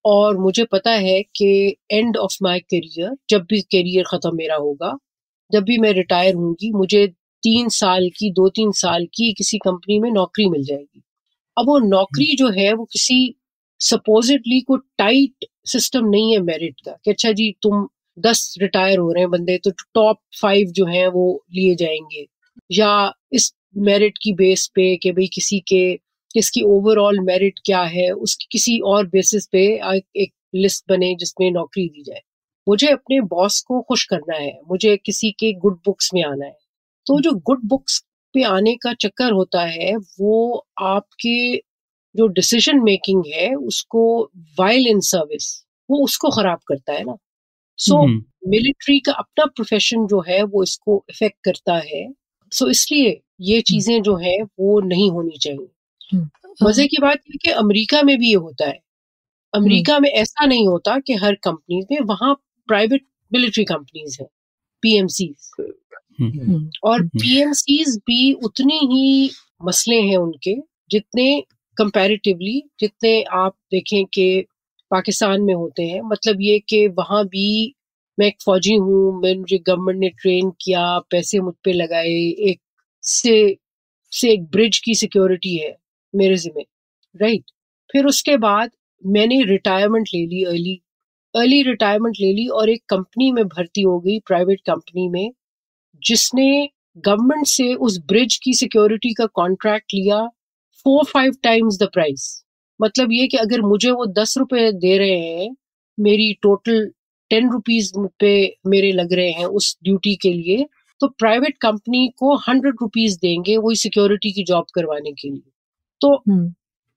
और 0.05 0.39
मुझे 0.39 0.65
पता 0.73 0.91
है 0.93 1.23
कि 1.37 1.49
एंड 1.93 2.17
ऑफ़ 2.19 2.37
माय 2.43 2.61
करियर 2.63 3.17
जब 3.31 3.43
भी 3.51 3.61
करियर 3.65 4.05
ख़त्म 4.09 4.37
मेरा 4.37 4.57
होगा 4.59 4.97
जब 5.51 5.65
भी 5.65 5.79
मैं 5.79 5.93
रिटायर 5.93 6.35
होंगी 6.35 6.71
मुझे 6.73 7.07
तीन 7.43 7.69
साल 7.71 8.09
की 8.19 8.31
दो 8.33 8.49
तीन 8.51 8.71
साल 8.77 9.07
की 9.15 9.33
किसी 9.35 9.59
कंपनी 9.59 9.99
में 10.01 10.11
नौकरी 10.13 10.49
मिल 10.51 10.65
जाएगी। 10.65 11.03
अब 11.57 11.67
वो 11.69 11.79
नौकरी 11.81 12.35
जो 12.37 12.49
है 12.53 12.73
वो 12.75 12.85
किसी 12.93 13.19
सपोजिटली 13.81 14.61
को 14.63 14.77
टाइट 14.99 15.45
सिस्टम 15.67 16.07
नहीं 16.07 16.33
है 16.33 16.41
मेरिट 16.43 16.81
का 16.85 16.93
कि 17.05 17.11
अच्छा 17.11 17.33
जी, 17.33 17.51
तुम 17.63 17.89
दस 18.19 18.55
रिटायर 18.63 18.99
हो 18.99 19.13
रहे 19.13 19.23
हैं 19.23 19.31
बंदे 19.31 19.59
तो 19.59 19.71
टॉप 19.95 20.19
फाइव 20.43 20.71
जो 20.71 20.87
हैं 20.87 21.07
वो 21.09 21.45
लिए 21.55 21.75
जाएँगे। 21.75 22.27
या 22.71 23.13
इस 23.33 23.53
मेरिट 23.77 24.19
की 24.23 24.33
बेस 24.33 24.67
पे 24.75 24.97
कि 24.97 25.13
भाई 25.13 25.27
किसी 25.27 25.61
के, 25.61 25.95
किसकी 26.33 26.63
ओवरऑल 26.63 27.21
मेरिट 27.21 27.59
क्या 27.67 27.83
है 27.83 28.11
उसकी 28.13 28.47
किसी 28.53 28.79
और 28.87 29.07
बेसिस 29.07 29.47
पे 29.53 29.65
एक 30.17 30.33
लिस्ट 30.55 30.85
बने 30.89 31.15
जिसमें 31.17 31.51
नौकरी 31.51 31.89
दी 31.89 32.03
जाए। 32.03 32.21
मुझे 32.67 32.89
अपने 32.89 33.21
बॉस 33.21 33.61
को 33.69 33.81
खुश 33.83 34.05
करना 34.05 34.37
है, 34.37 34.53
मुझे 34.71 34.97
किसी 34.97 35.31
के 35.31 35.53
गुड 35.53 35.79
बुक्स 35.87 36.11
में 36.15 36.25
आना 36.25 36.47
है। 36.47 36.57
तो 37.07 37.21
जो 37.21 37.33
गुड 37.47 37.61
बुक्स 37.65 38.01
पे 38.35 38.43
आने 38.45 38.75
का 38.77 38.93
चक्कर 38.95 39.33
होता 39.33 39.65
है, 39.65 39.97
वो 39.97 40.67
आपके 40.83 41.57
जो 42.17 42.27
डिसीज़न 42.27 42.81
मेकिंग 42.83 43.25
है 43.35 43.55
उसको 43.55 44.31
वाइल 44.59 44.87
इन 44.87 45.01
सर्विस 45.01 45.65
वो 45.91 46.05
उसको 46.05 46.31
खराब 46.31 46.59
करता 46.69 46.93
है 46.93 47.05
ना। 47.05 47.17
सो 47.79 47.95
so, 47.95 48.23
मिलिट्री 48.49 49.01
का 49.01 49.13
अपना 49.13 49.45
प्रोफेशन 49.45 50.07
जो 50.07 50.21
है 50.21 50.43
वो 50.43 50.63
इसको 50.63 51.05
इफ़ेक्ट 51.11 51.37
करता 51.45 51.75
है। 51.75 52.09
सो 52.53 52.65
so, 52.65 52.71
इसलिए 52.71 53.21
ये 53.41 53.61
चीज़ें 53.61 54.03
जो 54.03 54.17
है 54.17 54.43
वो 54.43 54.81
नहीं 54.81 55.11
होनी 55.11 55.39
चाहिए। 55.39 55.69
मज़े 56.63 56.87
की 56.87 56.99
बात 57.01 57.19
है 57.19 57.39
कि 57.43 57.51
अमेरिका 57.51 58.03
में 58.03 58.19
भी 58.19 58.29
ये 58.29 58.35
होता 58.35 58.69
है। 58.69 58.79
अमेरिका 59.55 59.99
में 59.99 60.11
ऐसा 60.11 60.47
नहीं 60.47 60.69
होता 60.69 60.99
कि 60.99 61.15
हर 61.15 61.35
कंपनी 61.35 61.87
में 61.93 62.01
वहाँ 62.01 62.35
प्राइवेट 62.69 63.07
मिलिट्री 63.33 63.65
कंपनीज़ 63.65 64.17
है 64.21 64.29
पीएमसी 64.83 65.35
और 66.85 67.03
पीएमसीज 67.03 67.97
भी 67.97 68.33
उतनी 68.33 68.79
ही 68.85 69.31
मसले 69.65 70.01
हैं 70.01 70.17
उनके 70.17 70.57
जितने 70.91 71.45
कंपैरेटिवली 71.77 72.63
जितने 72.81 73.23
आप 73.33 73.55
देखें 73.73 74.05
कि 74.07 74.45
पाकिस्तान 74.91 75.43
में 75.43 75.55
होते 75.55 75.83
हैं 75.83 76.01
मतलब 76.05 76.41
ये 76.41 76.59
कि 76.69 76.87
वहाँ 76.89 77.25
भी 77.27 77.75
मैं 78.19 78.27
एक 78.27 78.37
फौजी 78.45 78.75
हूँ, 78.75 79.21
मैं, 79.23 79.35
मुझे 79.37 79.59
गवर्नमेंट 79.59 79.99
ने 80.01 80.09
ट्रेन 80.11 80.51
किया, 80.61 80.99
पैसे 81.11 81.41
मुझ 81.41 81.55
पर 81.65 81.75
लगाए, 81.75 82.09
एक 82.51 82.61
से 83.03 83.57
से 84.13 84.33
एक 84.33 84.45
ब्रिज 84.45 84.79
की 84.79 84.95
सिक्योरिटी 84.95 85.57
है 85.59 85.77
मेरे 86.15 86.37
जिम्मे 86.37 86.63
राइट 87.15 87.51
फिर 87.93 88.07
उसके 88.07 88.37
बाद 88.37 88.71
मैंने 89.07 89.43
रिटायरमेंट 89.45 90.09
ले 90.15 90.27
ली 90.27 90.45
अर्ली 90.45 90.81
अर्ली 91.35 91.63
रिटायरमेंट 91.63 92.17
ले 92.21 92.33
ली 92.33 92.47
और 92.49 92.71
एक 92.71 92.83
कंपनी 92.89 93.31
में 93.33 93.45
भर्ती 93.49 93.83
हो 93.83 93.99
गई 94.01 94.19
प्राइवेट 94.21 94.61
कंपनी 94.67 95.09
में, 95.09 95.31
जिसने 96.03 96.69
गवर्नमेंट 96.99 97.47
से 97.47 97.75
उस 97.75 97.99
ब्रिज 98.09 98.37
की 98.37 98.55
सिक्योरिटी 98.55 99.13
का 99.15 99.27
कॉन्ट्रैक्ट 99.27 99.95
लिया 99.95 100.29
four 100.87 101.05
five 101.07 101.35
times 101.43 101.79
the 101.79 101.89
price 101.93 102.23
मतलब 102.81 103.13
ये 103.13 103.27
कि 103.29 103.37
अगर 103.39 103.61
मुझे 103.63 103.91
वो 103.93 104.07
दस 104.15 104.35
रुपए 104.39 104.71
दे 104.75 104.97
रहे 104.99 105.19
हैं 105.21 105.51
मेरी 105.99 106.33
टोटल 106.43 106.87
टेन 107.31 107.51
रुपीज़ 107.51 107.93
पे 108.21 108.33
मेरे 108.69 108.93
लग 108.93 109.13
रहे 109.13 109.31
हैं 109.33 109.47
उस 109.59 109.77
ड्यूटी 109.85 110.15
के 110.23 110.33
लिए 110.33 110.67
तो 111.01 111.09
प्राइवेट 111.19 111.57
कंपनी 111.63 112.09
को 112.19 112.35
हंड्रेड 112.49 112.75
रुपीज़ 112.83 113.19
देंगे 113.23 113.57
वही 113.59 113.77
सिक्योरिटी 113.77 114.33
की 114.33 114.45
जॉब 114.45 114.67
करवाने 114.75 115.13
के 115.13 115.29
लिए। 115.29 115.43
तो 116.01 116.23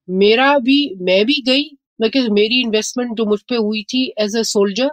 मेरा 0.07 0.57
भी 0.59 0.79
मैं 1.01 1.25
भी 1.25 1.41
गई 1.47 1.63
लेकिन 2.01 2.31
मेरी 2.33 2.61
इन्वेस्टमेंट 2.61 3.17
जो 3.17 3.25
मुझ 3.25 3.39
पर 3.43 3.57
हुई 3.57 3.83
थी 3.93 4.03
एज 4.19 4.37
अ 4.37 4.41
सोल्जर 4.47 4.91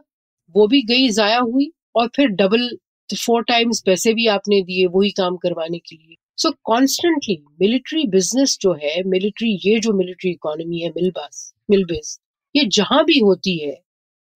वो 0.54 0.66
भी 0.68 0.82
गई 0.86 1.08
जाया 1.12 1.38
हुई 1.40 1.70
और 1.96 2.08
फिर 2.16 2.28
डबल 2.36 2.68
फोर 3.10 3.42
टाइम्स 3.44 3.82
पैसे 3.86 4.14
भी 4.14 4.26
आपने 4.30 4.60
दिए 4.64 4.86
वही 4.88 5.10
काम 5.14 5.36
करवाने 5.38 5.78
के 5.80 5.96
लिए। 5.96 6.16
सो 6.38 6.50
कॉन्स्टेंटली 6.64 7.36
मिलिट्री 7.60 8.06
बिज़नेस 8.08 8.56
जो 8.60 8.72
है 8.74 9.02
मिलिट्री 9.06 9.50
ये 9.64 9.78
जो 9.80 9.92
मिलिट्री 9.92 10.30
इकोनॉमी 10.30 10.80
है 10.80 10.90
मिलबास 10.90 11.52
मिलबिस 11.70 12.18
ये 12.54 12.64
जहाँ 12.72 13.04
भी 13.04 13.18
होती 13.18 13.58
है 13.58 13.80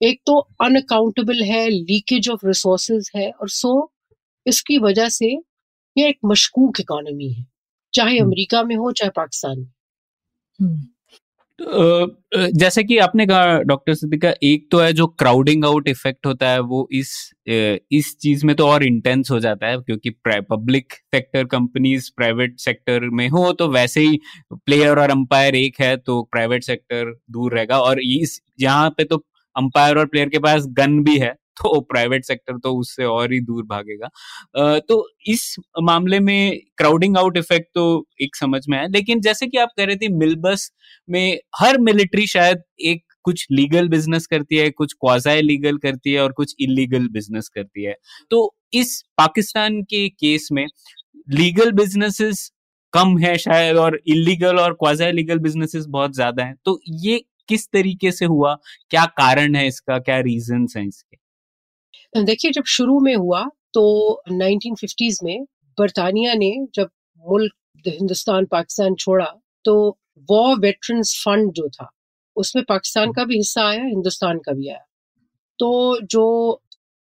एक 0.00 0.20
तो 0.26 0.38
अनअकाउंटेबल 0.60 1.42
है 1.44 1.68
लीकेज 1.68 2.28
ऑफ़ 2.28 2.46
रिसोर्सेज 2.46 3.10
है 3.16 3.30
और 3.30 3.48
सो 3.50 3.72
इसकी 4.46 4.78
वजह 4.78 5.08
से 5.08 5.32
ये 5.96 6.08
एक 6.08 6.18
मशकूक 6.24 6.80
इकोनॉमी 6.80 7.32
है 7.32 7.46
चाहे 7.94 8.18
हम्म। 8.18 8.24
अमेरिका 8.24 8.62
में 8.62 8.74
हो 8.76 8.90
चाहे 8.92 9.10
पाकिस्तान 9.10 9.58
में 9.58 9.70
हम्म। 10.60 10.88
जैसे 11.58 12.82
कि 12.84 12.96
आपने 12.98 13.26
कहा, 13.26 13.58
डॉक्टर 13.60 13.94
सिद्धिका 13.94 14.32
एक 14.44 14.66
तो 14.72 14.78
है 14.78 14.92
जो 14.92 15.06
क्राउडिंग 15.08 15.64
आउट 15.64 15.88
इफ़ेक्ट 15.88 16.26
होता 16.26 16.48
है, 16.48 16.60
वो 16.60 16.88
इस 16.92 17.12
इस 17.48 18.16
चीज़ 18.22 18.44
में 18.46 18.54
तो 18.56 18.66
और 18.68 18.84
इंटेंस 18.84 19.30
हो 19.30 19.38
जाता 19.40 19.66
है, 19.66 19.78
क्योंकि 19.78 20.10
public 20.26 20.92
sector 20.92 21.44
companies 21.46 22.10
private 22.16 22.58
sector 22.60 23.08
में 23.12 23.28
हो 23.28 23.52
तो 23.52 23.68
वैसे 23.70 24.00
ही 24.00 24.18
प्लेयर 24.54 24.98
और 24.98 25.10
अंपायर 25.10 25.54
एक 25.56 25.80
है 25.80 25.96
तो 25.96 26.22
प्राइवेट 26.32 26.64
सेक्टर 26.64 27.14
दूर 27.30 27.54
रहेगा, 27.54 27.78
और 27.80 28.00
इस, 28.02 28.40
यहाँ 28.60 28.90
पे 28.90 29.04
तो 29.04 29.24
अंपायर 29.56 29.98
और 29.98 30.06
प्लेयर 30.06 30.28
के 30.28 30.38
पास 30.38 30.66
गन 30.78 31.02
भी 31.04 31.18
है 31.18 31.34
तो 31.62 31.80
प्राइवेट 31.82 32.24
सेक्टर 32.24 32.58
तो 32.58 32.72
उससे 32.78 33.04
और 33.06 33.32
ही 33.32 33.40
दूर 33.42 33.64
भागेगा। 33.66 34.08
तो 34.80 35.06
इस 35.28 35.54
मामले 35.82 36.20
में 36.20 36.60
क्राउडिंग 36.78 37.16
आउट 37.18 37.36
इफ़ेक्ट 37.36 37.68
तो 37.74 37.84
एक 38.22 38.36
समझ 38.36 38.62
में 38.68 38.78
है 38.78 38.88
लेकिन 38.90 39.20
जैसे 39.22 39.46
कि 39.46 39.58
आप 39.58 39.68
कह 39.78 39.84
रहे 39.84 39.96
थे, 39.96 40.08
मिलबस 40.10 40.70
में 41.08 41.38
हर 41.56 41.78
मिलिट्री 41.80 42.26
शायद 42.28 42.62
एक 42.82 43.02
कुछ 43.24 43.46
लीगल 43.52 43.88
बिज़नेस 43.88 44.26
करती 44.26 44.56
है, 44.56 44.70
कुछ 44.72 44.92
क्वाजाई 44.94 45.42
लीगल 45.42 45.76
करती 45.78 46.12
है 46.12 46.20
और 46.22 46.32
कुछ 46.34 46.54
इलीगल 46.60 47.08
बिज़नेस 47.10 47.48
करती 47.50 47.84
है। 47.84 47.94
तो 48.30 48.54
इस 48.74 49.02
पाकिस्तान 49.18 49.82
के 49.84 50.08
केस 50.10 50.48
में 50.52 50.66
लीगल 51.28 51.72
बिजनेसेस 51.74 52.50
कम 52.92 53.16
है 53.18 53.36
शायद 53.38 53.76
और 53.78 54.00
इलीगल 54.08 54.58
और 54.60 54.72
क्वाजा 54.74 55.10
लीगल 55.12 55.38
बिजनेसेस 55.40 55.86
बहुत 55.90 56.14
ज़्यादा 56.14 56.44
हैं। 56.44 56.56
तो 56.64 56.80
ये 57.02 57.20
किस 57.48 57.68
तरीके 57.70 58.12
से 58.12 58.24
हुआ? 58.26 58.54
क्या 58.90 59.04
कारण 59.18 59.54
है 59.56 59.66
इसका? 59.68 59.98
क्या 60.00 60.18
रीजन 60.22 60.66
है 60.76 60.86
इसके? 60.88 61.16
देखिए 62.14 62.50
जब 62.50 62.64
शुरू 62.64 62.98
में 63.00 63.14
हुआ 63.14 63.44
तो 63.74 63.82
1950s 64.32 65.22
में 65.22 65.44
बरतानिया 65.78 66.34
ने 66.34 66.66
जब 66.74 66.90
मुल्क 67.24 67.52
हिंदुस्तान 67.86 68.44
पाकिस्तान 68.44 68.94
छोड़ा 68.94 69.32
तो 69.64 69.74
वॉर 70.30 70.58
वेटरन्स 70.58 71.14
फंड 71.24 71.52
जो 71.52 71.68
था 71.68 71.90
उसमें 72.36 72.64
पाकिस्तान 72.68 73.12
का 73.12 73.24
भी 73.24 73.36
हिस्सा 73.36 73.66
आया 73.68 73.84
हिंदुस्तान 73.84 74.38
का 74.38 74.52
भी 74.52 74.68
आया। 74.68 74.84
तो 75.58 76.00
जो 76.02 76.24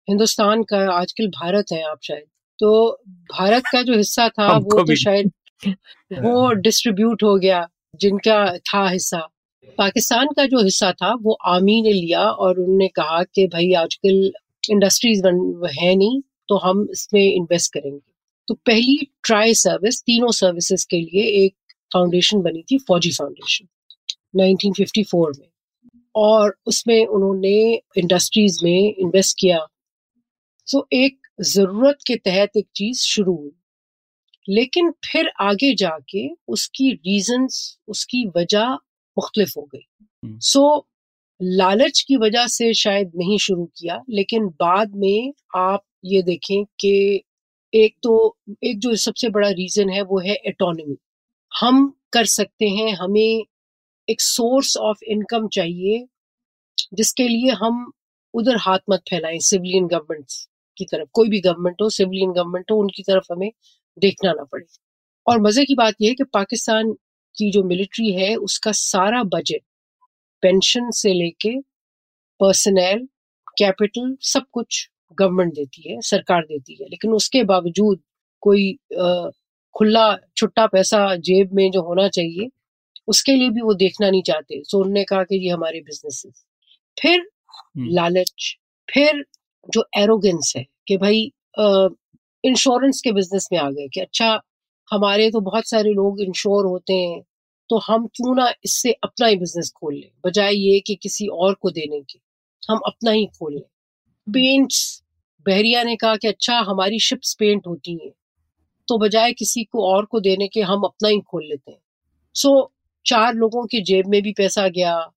हिंदुस्तान 0.08 0.64
का 0.64 0.80
आजकल 0.94 1.28
भारत 1.28 1.66
है 1.74 1.84
आप 1.84 2.00
शायद 2.04 2.26
तो 2.60 3.02
भारत 3.34 3.64
का 3.72 3.82
जो 3.82 3.98
हिस्सा 3.98 4.28
था 4.30 4.58
वो 4.58 4.84
तो 4.84 4.96
शायद 4.96 5.32
वो 6.14 6.52
डिस्ट्रीब्यूट 6.54 7.24
हो 7.24 7.36
गया 7.36 7.68
जिनका 7.96 8.58
था 8.58 8.88
हिस्सा। 8.90 9.28
पाकिस्तान 9.78 10.28
का 10.28 10.46
जो 10.46 10.64
हिस्सा 10.64 10.92
था 10.92 11.14
वो 11.22 11.34
आर्मी 11.46 11.82
ने 11.82 11.94
लिया 11.94 12.22
और 12.22 12.60
उन्होंने 12.60 12.88
कहा 12.88 13.24
कि 13.24 13.48
भाई 13.48 13.74
आजकल 13.74 14.32
इंडस्ट्रीज़ 14.70 15.28
है 15.80 15.96
नहीं 15.96 16.22
तो 16.22 16.58
हम 16.58 16.88
इसमें 16.92 17.34
इन्वेस्ट 17.34 17.74
करेंगे। 17.74 18.14
तो 18.48 18.54
पहली 18.54 19.12
ट्राई 19.24 19.54
सर्विस 19.54 20.02
तीनों 20.02 20.32
सर्विसेज़ 20.32 20.88
के 20.90 20.98
लिए 20.98 21.46
एक 21.46 21.56
फाउंडेशन 21.94 22.42
बनी 22.42 22.62
थी 22.62 22.78
फौजी 22.78 23.12
फाउंडेशन 23.12 23.68
1954 24.40 25.40
में। 25.40 25.48
और 26.16 26.60
उसमें 26.66 27.06
उन्होंने 27.06 27.76
इंडस्ट्रीज़ 27.76 28.60
में 28.64 28.96
इन्वेस्ट 28.96 29.38
किया। 29.40 29.68
सो 30.66 30.78
so, 30.78 30.84
एक 30.94 31.28
ज़रूरत 31.42 31.98
के 32.08 32.16
तहत 32.16 32.50
एक 32.58 32.68
चीज़ 32.76 33.02
शुरू 33.02 33.36
हुई। 33.36 33.52
लेकिन 34.50 34.92
फिर 34.92 35.32
आगे 35.40 35.76
जाके 35.76 36.30
उसकी 36.48 36.92
रीजंस 36.92 37.80
उसकी 37.88 38.28
वजह 38.38 38.66
मुख्तलिफ़ 39.18 39.54
हो 39.58 39.70
गई। 39.76 40.06
सो 40.26 40.68
हम्म। 40.68 40.80
so, 40.80 40.93
लालच 41.44 42.02
की 42.08 42.18
वजह 42.18 42.48
से 42.48 42.74
शायद 42.74 43.12
नहीं 43.16 43.38
शुरू 43.38 43.66
किया, 43.66 44.02
लेकिन 44.10 44.48
बाद 44.62 44.96
में 44.96 45.34
आप 45.56 45.84
ये 46.06 46.22
देखें 46.22 46.64
कि 46.80 47.24
एक 47.74 47.96
तो 48.04 48.38
एक 48.64 48.80
जो 48.80 48.96
सबसे 48.96 49.30
बड़ा 49.30 49.50
रीजन 49.50 49.90
है 49.90 50.02
वो 50.02 50.20
है 50.20 50.36
एटोनमी 50.48 50.98
हम 51.52 51.94
कर 52.14 52.26
सकते 52.26 52.70
हैं, 52.70 52.94
हमें 52.94 53.44
एक 54.08 54.22
सोर्स 54.22 54.78
ऑफ़ 54.78 55.04
इनकम 55.08 55.48
चाहिए, 55.48 56.06
जिसके 56.94 57.28
लिए 57.28 57.52
हम 57.52 57.92
उधर 58.34 58.58
हाथ 58.58 58.80
मत 58.90 59.02
फैलाएँ 59.10 59.40
सिविलियन 59.40 59.88
गवर्नमेंट 59.88 60.28
की 60.78 60.86
तरफ़। 60.86 61.10
कोई 61.14 61.30
भी 61.30 61.42
गवर्नमेंट 61.42 61.82
हो 61.82 61.90
सिविलियन 61.90 62.32
गवर्नमेंट 62.32 62.72
हो, 62.72 62.78
उनकी 62.78 63.04
तरफ़ 63.04 63.34
हमें 63.34 63.52
देखना 63.98 64.34
ना 64.34 64.44
पड़े। 64.44 64.66
और 65.28 65.42
मज़े 65.42 65.66
की 65.66 65.76
बात 65.76 65.96
यह 66.02 66.10
है 66.10 66.16
कि 66.16 66.24
पाकिस्तान 66.24 66.94
की 67.38 67.52
जो 67.52 67.64
मिलिट्री 67.64 68.12
है, 68.14 68.36
उसका 68.36 68.72
सारा 68.72 69.24
बजट 69.24 69.62
पेंशन 70.44 70.90
से 70.94 71.14
लेके 71.14 71.60
पर्सनल 72.40 73.06
कैपिटल 73.58 74.16
सब 74.24 74.46
कुछ 74.54 74.88
गवर्नमेंट 75.18 75.54
देती 75.56 75.92
है 75.92 76.00
सरकार 76.04 76.42
देती 76.44 76.78
है। 76.82 76.88
लेकिन 76.90 77.12
उसके 77.14 77.44
बावजूद 77.46 78.02
कोई 78.44 78.74
खुला 79.76 80.06
छुट्टा 80.38 80.66
पैसा 80.68 81.06
जेब 81.30 81.54
में 81.56 81.70
जो 81.72 81.82
होना 81.84 82.08
चाहिए 82.10 82.50
उसके 83.08 83.36
लिए 83.36 83.50
भी 83.50 83.62
वो 83.62 83.74
देखना 83.76 84.10
नहीं 84.10 84.22
चाहते। 84.24 84.62
सो 84.66 84.80
उन्होंने 84.80 85.04
कहा 85.06 85.24
कि 85.24 85.38
ये 85.46 85.50
हमारे 85.52 85.82
बिज़नेस 85.82 86.24
फिर 86.98 87.20
हम्म। 87.20 87.88
लालच 87.96 88.56
फिर 88.90 89.24
जो 89.70 89.84
एरोगेंस 89.98 90.54
है 90.58 90.66
कि 90.88 90.98
भाई 90.98 91.22
इंश्योरेंस 92.44 93.02
के 93.04 93.12
बिज़नेस 93.14 93.48
में 93.54 93.60
आ 93.60 93.70
गए 93.72 93.88
कि 93.94 94.00
अच्छा 94.02 94.30
हमारे 94.92 95.30
तो 95.32 95.40
बहुत 95.42 95.70
सारे 95.70 95.92
लोग 95.94 96.22
इंश्योर 96.22 96.66
होते 96.66 96.94
हैं। 96.94 97.22
तो 97.74 97.78
हम 97.78 98.08
क्यों 98.08 98.36
ना 98.36 98.54
इससे 98.66 98.92
अपना 98.92 99.28
ही 99.28 99.36
बिज़नेस 99.36 99.72
खोल 99.76 99.96
लें 99.96 100.12
बजाय 100.26 100.54
ये 100.54 100.80
कि 100.80 100.96
किसी 100.96 101.28
और 101.28 101.54
को 101.54 101.72
देने 101.72 102.02
के। 102.02 102.20
हम 102.72 102.80
अपना 102.86 103.12
ही 103.12 103.26
खोल 103.26 103.54
लें। 103.54 103.62
पेंट्स 104.34 105.04
बहरिया 105.48 105.84
ने 105.84 105.96
कहा 105.96 106.16
कि 106.16 106.28
अच्छा 106.28 106.60
हमारी 106.60 107.00
शिप्स 107.00 107.34
पेंट 107.34 107.68
होती 107.68 107.92
हैं। 107.94 108.12
तो 108.88 108.98
बजाय 108.98 109.34
किसी 109.34 109.64
को 109.64 109.86
और 109.88 110.06
को 110.06 110.20
देने 110.20 110.48
के 110.48 110.62
हम 110.62 110.82
अपना 110.84 111.10
ही 111.10 111.22
खोल 111.22 111.44
लेते 111.46 111.72
हैं। 111.72 111.80
सो 112.34 112.50
so, 112.50 112.68
चार 113.06 113.34
लोगों 113.34 113.66
के 113.66 113.82
जेब 113.82 114.06
में 114.08 114.22
भी 114.22 114.32
पैसा 114.32 114.68
गया। 114.68 115.12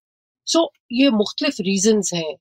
सो 0.46 0.58
so, 0.58 0.68
ये 0.92 1.10
मुख्तलिफ़ 1.10 1.56
रीजंस 1.60 2.10
हैं। 2.14 2.34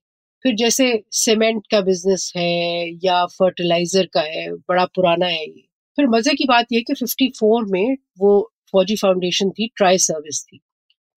फिर 0.44 0.56
जैसे 0.56 1.04
सीमेंट 1.12 1.64
का 1.72 1.82
बिज़नेस 1.82 2.34
है 2.38 2.90
या 3.06 3.26
फर्टिलाइज़र 3.26 4.06
का 4.06 4.22
है 4.22 4.52
बड़ा 4.54 4.86
पुराना 4.86 5.26
है 5.26 5.46
ये। 5.46 5.68
फिर 5.96 6.08
मज़े 6.08 6.34
की 6.34 6.46
बात 6.46 6.66
यह 6.72 6.82
कि 6.88 6.94
54 6.94 7.66
में 7.66 7.98
वो 8.20 8.52
फौजी 8.72 8.96
फाउंडेशन 8.96 9.50
थी 9.50 9.68
ट्राई 9.76 9.98
सर्विस 9.98 10.44
थी। 10.44 10.60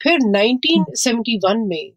फिर 0.00 0.18
1971 0.20 1.66
में 1.68 1.92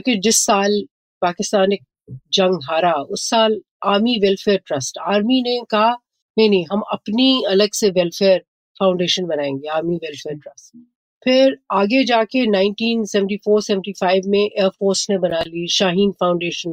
कि 0.00 0.16
जिस 0.16 0.44
साल 0.46 0.82
पाकिस्तान 1.22 1.72
एक 1.72 1.84
जंग 2.32 2.58
हारा 2.62 2.92
उस 2.92 3.28
साल 3.30 3.60
आर्मी 3.86 4.18
वेलफेयर 4.22 4.58
ट्रस्ट 4.66 4.98
आर्मी 4.98 5.42
ने 5.42 5.60
कहा 5.70 5.90
नहीं 6.38 6.48
नहीं 6.50 6.64
हम 6.72 6.80
अपनी 6.92 7.42
अलग 7.48 7.72
से 7.72 7.90
वेलफेयर 7.90 8.38
फाउंडेशन 8.78 9.26
बनाएँगे 9.26 9.68
आर्मी 9.68 9.96
वेलफेयर 9.96 10.36
ट्रस्ट। 10.38 10.76
फिर 11.24 11.56
आगे 11.72 12.02
जाके 12.04 12.44
1974-75 12.46 14.26
में 14.26 14.40
एयरफोर्स 14.40 15.06
ने 15.10 15.18
बना 15.18 15.40
ली 15.40 15.66
शाहीन 15.68 16.10
फाउंडेशन। 16.12 16.72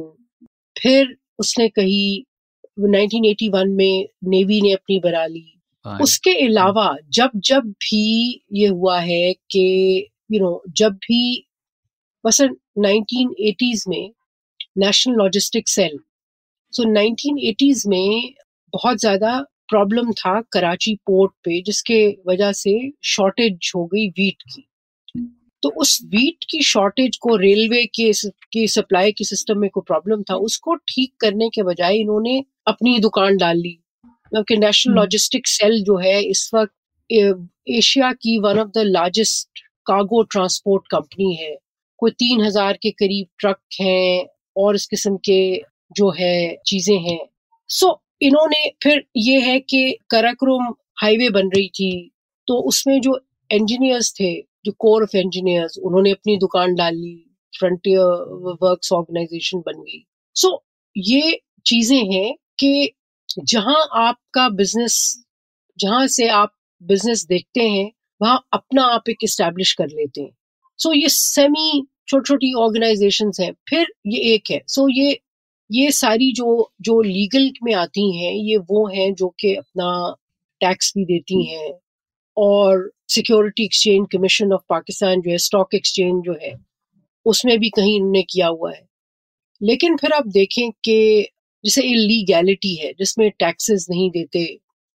फिर 0.76 1.16
उसने 1.38 1.68
कही 1.68 2.26
1981 2.80 3.74
में 3.76 4.08
नेवी 4.24 4.60
ने 4.60 4.72
अपनी 4.72 4.98
बना 5.00 5.26
ली 5.26 5.59
उसके 5.86 6.30
अलावा 6.46 6.96
जब 7.08 7.30
जब 7.36 7.62
भी 7.64 8.42
ये 8.52 8.66
हुआ 8.66 8.98
है 9.00 9.32
कि 9.32 10.08
यू 10.32 10.40
नो 10.40 10.62
जब 10.76 10.92
भी 10.92 11.46
मसलन 12.26 12.56
1980s 12.78 13.88
में 13.88 14.10
नेशनल 14.78 15.14
लॉजिस्टिक 15.14 15.68
सेल 15.68 15.98
सो 16.72 16.84
1980s 16.84 17.86
में 17.86 18.34
बहुत 18.72 18.98
ज़्यादा 18.98 19.46
प्रॉब्लम 19.68 20.12
था 20.12 20.40
कराची 20.52 20.94
पोर्ट 20.94 21.32
पे, 21.44 21.62
जिसके 21.62 22.16
वजह 22.28 22.52
से 22.52 22.92
शॉर्टेज 23.04 23.72
हो 23.76 23.84
गई 23.86 24.08
वीट 24.08 24.42
की। 24.42 24.66
तो 25.62 25.68
उस 25.68 25.98
वीट 26.04 26.44
की 26.50 26.62
शॉर्टेज 26.62 27.16
को 27.16 27.36
रेलवे 27.36 27.84
के 27.86 28.12
की 28.52 28.66
सप्लाई 28.68 29.12
के 29.12 29.24
सिस्टम 29.24 29.58
में 29.58 29.70
कोई 29.70 29.82
प्रॉब्लम 29.86 30.22
था, 30.22 30.34
उसको 30.34 30.74
ठीक 30.74 31.14
करने 31.20 31.48
के 31.48 31.62
बजाय 31.62 31.96
इन्होंने 31.96 32.44
अपनी 32.66 32.98
दुकान 32.98 33.36
डाल 33.36 33.58
ली। 33.58 33.79
क्योंकि 34.32 34.56
नेशनल 34.56 34.94
लॉजिस्टिक 34.94 35.46
सेल 35.48 35.82
जो 35.84 35.96
है 35.98 36.20
इस 36.22 36.50
वक्त 36.54 36.72
एशिया 37.10 38.12
की 38.12 38.38
one 38.40 38.58
of 38.58 38.68
the 38.68 38.82
largest 38.86 39.60
cargo 39.86 40.22
transport 40.22 40.84
company 40.90 41.34
है। 41.34 41.56
कोई 41.98 42.10
तीन 42.10 42.40
हज़ार 42.40 42.78
के 42.82 42.90
करीब 42.90 43.26
ट्रक 43.38 43.58
हैं 43.80 44.26
और 44.56 44.74
इस 44.74 44.86
किस्म 44.86 45.16
के 45.24 45.40
जो 45.96 46.10
है 46.10 46.56
चीज़ें 46.66 46.98
हैं। 46.98 47.18
सो 47.70 47.86
so, 47.86 47.96
इन्होंने 48.22 48.70
फिर 48.82 49.04
ये 49.16 49.40
है 49.40 49.58
कि 49.60 49.98
कराक्रोम 50.10 50.74
हाईवे 51.02 51.28
बन 51.30 51.48
रही 51.48 51.68
थी। 51.68 52.10
तो 52.48 52.54
उसमें 52.68 53.00
जो 53.00 53.18
इंजीनियर्स 53.50 54.12
थे 54.20 54.32
जो 54.64 54.72
कोर 54.78 55.02
ऑफ़ 55.02 55.16
इंजीनियर्स 55.16 55.78
उन्होंने 55.78 56.10
अपनी 56.10 56.36
दुकान 56.36 56.74
डाल 56.74 56.94
ली। 56.94 57.16
फ्रंटियर 57.52 58.56
वर्क्स 58.62 58.92
ऑर्गेनाइजेशन 58.92 59.58
बन 59.58 59.82
गई। 59.82 60.04
सो 60.36 60.48
so, 60.48 60.58
ये 60.96 61.40
चीज़ें 61.66 62.12
हैं 62.12 62.34
कि 62.58 62.92
जहाँ 63.38 63.76
आपका 63.96 64.48
बिज़नेस 64.48 65.24
जहाँ 65.78 66.06
से 66.06 66.28
आप 66.28 66.52
बिज़नेस 66.82 67.24
देखते 67.26 67.68
हैं 67.68 67.90
वहाँ 68.22 68.40
अपना 68.52 68.84
आप 68.84 69.08
एक 69.08 69.18
इस्टेब्लिश 69.24 69.72
कर 69.72 69.86
लेते 69.86 70.20
हैं। 70.20 70.30
सो 70.78 70.88
so, 70.88 70.96
ये 70.96 71.08
सेमी 71.08 71.82
छोटी 72.08 72.28
छोटी 72.28 72.54
ऑर्गेनाइजेशन 72.54 73.30
हैं 73.40 73.52
फिर 73.70 73.86
ये 74.06 74.20
एक 74.34 74.50
है। 74.50 74.60
सो 74.68 74.82
so, 74.82 74.88
ये 74.92 75.20
ये 75.70 75.90
सारी 75.90 76.32
जो 76.32 76.72
जो 76.82 77.00
लीगल 77.02 77.50
में 77.64 77.74
आती 77.74 78.18
हैं 78.18 78.32
ये 78.34 78.56
वो 78.56 78.86
हैं 78.88 79.14
जो 79.14 79.28
कि 79.40 79.54
अपना 79.54 80.16
टैक्स 80.60 80.92
भी 80.96 81.04
देती 81.04 81.44
हैं 81.46 81.72
और 82.36 82.90
security 83.08 83.64
exchange 83.64 84.06
commission 84.12 84.52
of 84.52 84.62
Pakistan 84.68 85.20
जो 85.20 85.30
है 85.30 85.38
स्टॉक 85.38 85.74
एक्सचेंज 85.74 86.24
जो 86.24 86.36
है 86.42 86.54
उसमें 87.26 87.58
भी 87.60 87.70
कहीं 87.70 87.96
इन्होंने 87.96 88.22
किया 88.22 88.48
हुआ 88.48 88.72
है। 88.72 88.82
लेकिन 89.62 89.96
फिर 89.96 90.12
आप 90.12 90.26
देखें 90.28 90.70
कि 90.70 91.28
जैसे 91.64 91.82
इलीगैलिटी 91.84 92.74
है 92.76 92.92
जिसमें 92.98 93.30
टैक्सेस 93.38 93.86
नहीं 93.90 94.10
देते 94.10 94.44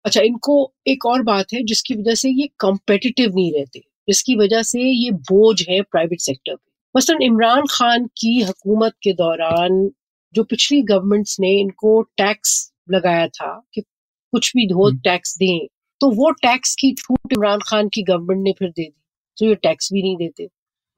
अच्छा 0.06 0.21
इनको 0.21 0.56
एक 0.88 1.06
और 1.06 1.21
बात 1.23 1.54
है 1.54 1.63
जिसकी 1.63 1.95
वजह 1.95 2.15
से 2.15 2.30
ये 2.32 2.49
कॉम्पिटिटिव 2.60 3.36
नहीं 3.36 3.52
रहते 3.54 3.80
जिसकी 4.08 4.36
वजह 4.36 4.62
से 4.63 4.82
ये 4.82 5.12
बोझ 5.23 5.62
है 5.69 5.82
प्राइवेट 5.82 6.21
सेक्टर 6.21 6.56
पे 6.56 6.71
मसलन 6.95 7.21
इमरान 7.21 7.63
खान 7.69 8.06
की 8.17 8.39
हुकूमत 8.41 8.93
के 9.04 9.13
दौरान 9.15 9.89
जो 10.36 10.43
पिछली 10.45 10.82
गवर्नमेंट्स 10.84 11.39
ने 11.39 11.52
इनको 11.52 12.02
टैक्स 12.17 12.56
लगाया 12.91 13.28
था 13.30 13.52
कि 13.73 13.82
कुछ 13.82 14.52
भी 14.56 14.67
धो 14.67 14.89
टैक्स 15.04 15.38
हम्म। 15.41 15.47
दें 15.47 15.67
तो 16.02 16.10
वो 16.12 16.32
टैक्स 16.41 16.76
की 16.76 16.91
छूट 16.93 17.34
इमरान 17.34 17.60
खान 17.67 17.89
की 17.89 18.04
गवर्नमेंट 18.04 18.43
ने 18.43 18.54
फिर 18.60 18.69
दे 18.69 18.84
दी 18.84 18.93
तो 19.38 19.45
ये 19.45 19.56
टैक्स 19.62 19.91
भी 19.93 20.02
नहीं 20.02 20.17
देते 20.17 20.47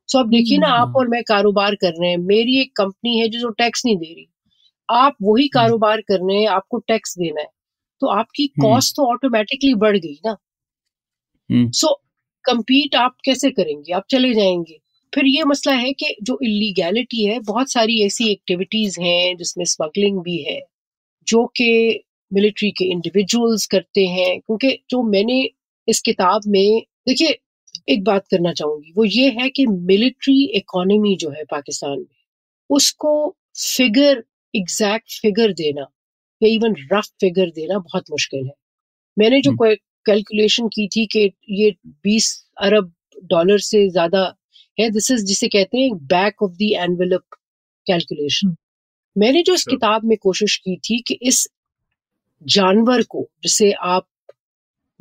सो 0.09 0.19
अब 0.19 0.29
देखिए 0.29 0.57
ना 0.57 0.67
आप 0.69 0.87
हम्म। 0.87 0.97
और 0.97 1.07
मैं 1.07 1.21
कारोबार 1.23 1.75
कर 1.75 1.91
रहे 1.91 2.09
हैं 2.09 2.17
मेरी 2.25 2.59
एक 2.61 2.75
कंपनी 2.77 3.17
है 3.19 3.27
जो 3.29 3.49
टैक्स 3.53 3.85
नहीं 3.85 3.97
दे 3.97 4.13
रही 4.13 4.27
आप 4.89 5.15
वही 5.23 5.43
हम्म। 5.43 5.61
कारोबार 5.61 6.01
कर 6.01 6.19
रहे 6.19 6.39
हैं 6.41 6.47
आपको 6.47 6.77
टैक्स 6.77 7.17
देना 7.17 7.41
है। 7.41 7.47
तो 8.01 8.07
आपकी 8.07 8.47
कॉस्ट 8.47 8.93
तो 8.95 9.11
ऑटोमेटिकली 9.13 9.75
बढ़ 9.75 9.97
गई 9.97 10.19
ना। 10.25 10.37
सो 11.51 11.93
कंपीट 12.45 12.95
आप 12.95 13.17
कैसे 13.25 13.49
करेंगे? 13.51 13.93
आप 13.93 14.03
चले 14.11 14.33
जाएँगे। 14.33 14.79
फिर 15.15 15.25
ये 15.25 15.43
मसला 15.43 15.73
है 15.73 15.93
कि 15.93 16.15
जो 16.23 16.39
इलीगैलिटी 16.43 17.25
है 17.25 17.39
बहुत 17.39 17.71
सारी 17.71 18.05
ऐसी 18.05 18.29
एक्टिविटीज़ 18.31 19.01
हैं 19.01 19.37
जिसमें 19.37 19.65
स्मगलिंग 19.65 20.19
भी 20.19 20.43
है 20.43 20.61
जो 21.27 21.45
कि 21.45 22.03
मिलिट्री 22.33 22.71
के 22.71 22.85
इंडिविजुअल्स 22.85 23.65
करते 23.65 24.05
हैं। 24.05 24.39
क्योंकि 24.39 24.71
जो 24.89 25.03
मैंने 25.03 25.49
इस 25.87 26.01
किताब 26.01 26.41
में 26.47 26.81
देखिए 27.07 27.39
एक 27.89 28.03
बात 28.03 28.27
करना 28.31 28.53
चाहूँगी। 28.53 28.93
वो 28.97 29.05
ये 29.05 29.29
है 29.29 29.49
कि 29.49 29.65
मिलिट्री 29.67 30.45
इकोनॉमी 30.47 31.15
जो 31.15 31.29
है 31.29 31.43
पाकिस्तान 31.51 31.99
में 31.99 32.15
उसको 32.69 33.35
फिगर 33.77 34.23
एग्जैक्ट 34.55 35.19
फिगर 35.21 35.53
देना 35.53 35.81
या 36.41 36.49
इवन 36.49 36.75
रफ 36.93 37.05
फिगर 37.21 37.49
देना 37.49 37.79
बहुत 37.79 38.11
मुश्किल 38.11 38.45
है। 38.45 38.53
मैंने 39.17 39.41
जो 39.41 39.51
कैलकुलेशन। 39.61 40.67
की 40.67 40.87
थी 40.87 41.05
कि 41.05 41.31
ये 41.51 41.71
20 42.03 42.27
अरब 42.61 42.93
डॉलर 43.23 43.59
से 43.59 43.89
ज़्यादा 43.89 44.35
है 44.79 44.89
दिस 44.89 45.11
इज़ 45.11 45.25
जिसे 45.25 45.47
कहते 45.47 45.77
हैं 45.77 45.95
back 46.07 46.43
of 46.43 46.51
the 46.51 46.61
envelope 46.61 47.23
calculation 47.87 48.55
मैंने 49.17 49.43
जो 49.43 49.53
इस 49.53 49.63
किताब 49.63 50.05
में 50.05 50.17
कोशिश 50.17 50.57
की 50.57 50.77
थी 50.77 50.99
कि 51.07 51.19
इस 51.21 51.47
जानवर 52.45 53.03
को 53.03 53.29
जिसे 53.43 53.71
आप 53.71 54.07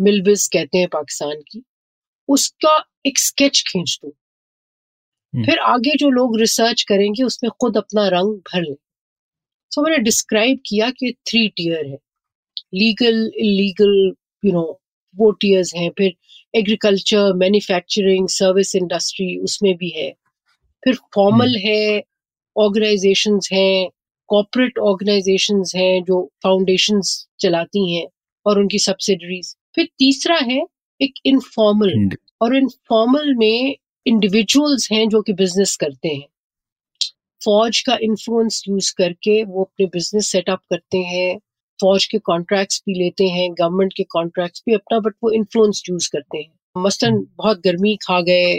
मिलबिस 0.01 0.49
कहते 0.49 0.79
हैं 0.79 0.89
पाकिस्तान 0.89 1.43
की 1.53 1.63
उसका 2.29 2.85
एक 3.07 3.19
स्केच 3.19 3.65
खींच 3.69 3.99
दो। 4.05 4.15
हम्म। 5.35 5.45
फिर 5.45 5.59
आगे 5.59 5.97
जो 5.97 6.11
लोग 6.11 6.39
रिसर्च 6.41 6.83
करेंगे 6.83 7.23
उसमें 7.23 7.51
खुद 7.61 7.77
अपना 7.77 8.09
रंग 8.09 8.37
भर 8.37 8.63
लें। 8.63 8.77
सो 9.75 9.83
मैंने 9.83 9.99
डिस्क्राइब 9.99 10.59
किया 10.67 10.91
कि 10.91 11.15
थ्री 11.29 11.49
टीयर 11.49 11.87
है। 11.87 11.99
लीगल 12.75 13.31
इलीगल 13.37 14.13
यू 14.45 14.53
नो 14.53 14.81
वो 15.17 15.31
टीयर्स 15.31 15.75
हैं। 15.75 15.91
फिर 15.99 16.15
एग्रीकल्चर 16.55 17.33
मैन्युफैक्चरिंग 17.33 18.29
सर्विस 18.29 18.77
इंडस्ट्री 18.77 19.39
उसमें 19.39 19.77
भी 19.77 19.89
है। 19.89 20.11
फिर 20.85 20.95
फॉर्मल 20.95 21.47
हम्म। 21.47 21.69
है 21.69 22.03
ऑर्गेनाइजेशन 22.57 23.39
हैं 23.53 23.91
कॉपरेट 24.29 24.79
ऑर्गेनाइजेशन 24.79 25.63
हैं 25.77 26.05
जो 26.05 26.33
फाउंडेशन 26.43 27.01
चलाती 27.41 27.95
हैं 27.95 28.07
और 28.47 28.59
उनकी 28.59 28.79
सब्सिडरीज 28.79 29.57
फिर 29.75 29.89
तीसरा 29.99 30.37
है 30.37 30.67
एक 31.01 31.15
इनफॉर्मल 31.27 32.09
और 32.43 32.57
इनफॉर्मल 32.57 33.35
में 33.35 33.77
इंडिविजुअल्स 34.07 34.93
हैं 34.93 35.09
जो 35.09 35.23
कि 35.23 35.33
बिज़नेस 35.33 35.77
करते 35.77 36.09
हैं। 36.09 36.27
फौज 37.45 37.81
का 37.87 37.99
इन्फ्लुएंस 38.03 38.63
यूज़ 38.69 38.95
करके 38.99 39.43
वो 39.45 39.65
अपने 39.65 39.87
बिज़नेस 39.87 40.29
सेटअप 40.29 40.61
करते 40.71 40.99
हैं 40.99 41.39
फौज 41.81 42.07
के 42.07 42.19
कॉन्ट्रैक्ट्स 42.19 42.83
भी 42.87 42.99
लेते 43.05 43.25
हैं 43.29 43.53
गवर्नमेंट 43.53 43.93
के 43.97 44.03
कॉन्ट्रैक्ट्स 44.03 44.63
भी 44.69 44.75
अपना 44.75 44.99
बट 45.01 45.15
वो 45.25 45.31
इन्फ्लुएंस 45.31 45.83
यूज़ 45.91 46.09
करते 46.13 46.39
हैं। 46.39 46.53
मसलन 46.77 47.13
हम्म। 47.13 47.27
बहुत 47.39 47.61
गर्मी 47.65 47.97
खा 47.97 48.21
गए 48.21 48.55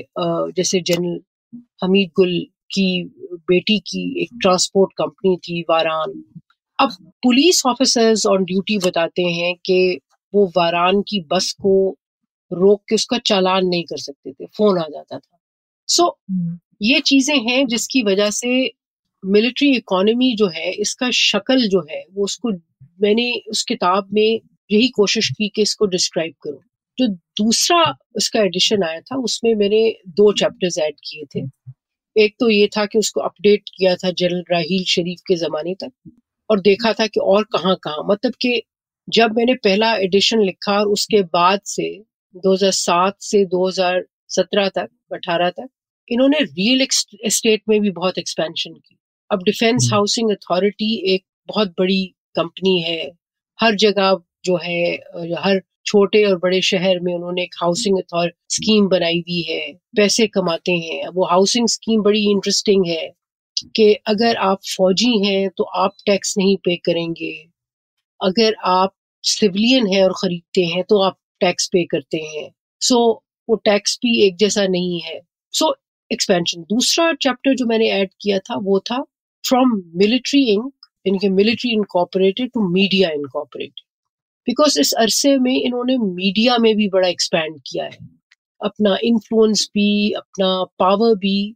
जैसे 0.57 0.81
जनरल 0.81 1.19
हमीद 1.83 2.09
गुल 2.15 2.39
की 2.71 2.87
बेटी 3.33 3.79
की 3.79 4.21
एक 4.21 4.29
ट्रांसपोर्ट 4.41 4.91
कंपनी 4.97 5.35
थी 5.37 5.61
वारान। 5.69 6.23
अब 6.79 6.91
पुलिस 7.23 7.65
ऑफिसर्स 7.65 8.25
ऑन 8.25 8.43
ड्यूटी 8.43 8.77
बताते 8.77 9.23
हैं 9.23 9.55
कि 9.65 9.99
वो 10.33 10.47
वारान 10.57 11.01
की 11.01 11.19
बस 11.31 11.51
को 11.61 11.75
रोक 12.51 12.81
के 12.89 12.95
उसका 12.95 13.17
चालान 13.17 13.65
नहीं 13.65 13.83
कर 13.83 13.97
सकते 13.97 14.31
थे 14.31 14.45
फ़ोन 14.45 14.77
आ 14.79 14.87
जाता 14.87 15.17
था। 15.19 15.37
सो 15.87 16.03
so, 16.03 16.59
ये 16.81 16.99
चीज़ें 16.99 17.37
हैं 17.37 17.65
जिसकी 17.67 18.03
वजह 18.03 18.29
से 18.29 18.71
मिलिट्री 19.23 19.75
इकोनॉमी 19.77 20.35
जो 20.35 20.47
है, 20.47 20.71
इसका 20.71 21.09
शक्ल 21.11 21.67
जो 21.67 21.85
है, 21.91 22.03
वो 22.13 22.23
उसको, 22.23 22.51
मैंने 23.01 23.41
उस 23.49 23.63
किताब 23.63 24.09
में 24.13 24.41
यही 24.71 24.87
कोशिश 24.87 25.29
की 25.29 25.49
कि 25.49 25.61
इसको 25.61 25.85
डिस्क्राइब 25.85 26.33
करूँ। 26.43 26.59
जो 26.97 27.07
दूसरा 27.07 27.83
उसका 28.15 28.41
एडिशन 28.41 28.83
आया 28.83 28.99
था, 29.01 29.17
उसमें 29.17 29.53
मैंने 29.55 29.89
दो 30.07 30.31
चैप्टर्स 30.33 30.77
ऐड 30.79 30.95
किए 31.03 31.25
थे। 31.35 31.47
एक 32.15 32.35
तो 32.39 32.49
ये 32.49 32.67
था 32.67 32.85
कि 32.85 32.99
उसको 32.99 33.21
अपडेट 33.21 33.63
किया 33.77 33.95
था 33.95 34.11
जनरल 34.11 34.43
राहील 34.51 34.83
शरीफ 34.83 35.19
के 35.27 35.35
ज़माने 35.35 35.73
तक 35.73 35.91
और 36.49 36.59
देखा 36.59 36.93
था 36.93 37.07
कि 37.07 37.19
और 37.19 37.43
कहाँ 37.43 37.75
कहाँ 37.75 38.03
मतलब 38.09 38.33
कि 38.41 38.61
जब 39.09 39.35
मैंने 39.37 39.53
पहला 39.53 39.95
एडिशन 39.95 40.41
लिखा 40.41 40.79
और 40.79 40.87
उसके 40.87 41.21
बाद 41.23 41.59
से 41.65 41.89
2007 42.35 43.15
से 43.19 43.45
2017 43.45 44.69
तक 44.69 44.89
18 45.13 45.49
तक 45.49 45.67
इन्होंने 46.09 46.39
रियल 46.39 46.81
एस्टेट 47.25 47.61
में 47.69 47.79
भी 47.81 47.91
बहुत 47.91 48.17
एक्सपेंशन 48.17 48.73
की। 48.73 48.97
अब 49.31 49.43
डिफेंस 49.43 49.89
हाउसिंग 49.93 50.31
अथॉरिटी 50.31 50.95
एक 51.13 51.23
बहुत 51.47 51.69
बड़ी 51.79 52.05
कंपनी 52.35 52.79
है। 52.81 53.11
हर 53.59 53.75
जगह 53.75 54.17
जो 54.45 54.57
है 54.57 54.93
हर 55.39 55.61
छोटे 55.85 56.23
और 56.25 56.37
बड़े 56.37 56.61
शहर 56.61 56.99
में 56.99 57.13
उन्होंने 57.13 57.43
एक 57.43 57.55
हाउसिंग 57.61 57.97
अथॉरिटी 57.97 58.55
स्कीम 58.55 58.87
बनाई 58.87 59.19
हुई 59.19 59.41
है। 59.41 59.73
पैसे 59.73 60.27
कमाते 60.27 60.71
हैं। 60.71 61.07
वो 61.07 61.25
हाउसिंग 61.25 61.67
स्कीम 61.67 62.01
बड़ी 62.01 62.23
इंटरेस्टिंग 62.31 62.85
है 62.87 63.11
कि 63.75 63.93
अगर 64.07 64.35
आप 64.35 64.59
फौजी 64.77 65.17
हैं 65.25 65.49
तो 65.57 65.63
आप 65.63 65.95
टैक्स 66.05 66.37
नहीं 66.37 66.57
पे 66.57 66.75
करेंगे। 66.75 67.33
अगर 68.19 68.55
आप 68.65 68.93
सिविलियन 69.23 69.87
हैं 69.87 70.03
और 70.03 70.13
खरीदते 70.13 70.65
हैं 70.65 70.83
तो 70.83 71.01
आप 71.01 71.17
टैक्स 71.39 71.67
पे 71.67 71.83
करते 71.83 72.17
हैं। 72.17 72.49
सो 72.81 72.95
so, 72.95 73.25
वो 73.49 73.55
टैक्स 73.55 73.97
भी 74.01 74.19
एक 74.23 74.35
जैसा 74.35 74.67
नहीं 74.67 74.99
है। 75.01 75.19
सो 75.53 75.65
so, 75.65 75.71
एक्सपेंशन 76.11 76.61
दूसरा 76.61 77.13
चैप्टर 77.13 77.55
जो 77.55 77.65
मैंने 77.65 77.89
ऐड 77.89 78.09
किया 78.21 78.39
था 78.39 78.55
वो 78.55 78.79
था 78.79 79.03
फ्रॉम 79.47 79.81
मिलिट्री 79.95 80.43
इंक 80.53 80.73
यानी 81.07 81.29
military 81.29 81.71
incorporated 81.71 82.51
to 82.53 82.69
media 82.69 83.09
incorporated 83.09 83.81
because 84.47 84.79
इस 84.79 84.93
अरसे 84.93 85.37
में 85.37 85.61
इन्होंने 85.61 85.97
मीडिया 85.97 86.57
में 86.57 86.75
भी 86.75 86.89
बड़ा 86.89 87.07
एक्सपैंड 87.07 87.59
किया 87.67 87.85
है। 87.85 87.97
अपना 88.63 88.97
इन्फ्लुएंस 89.03 89.69
भी 89.73 90.11
अपना 90.11 90.63
पावर 90.63 91.15
भी। 91.15 91.55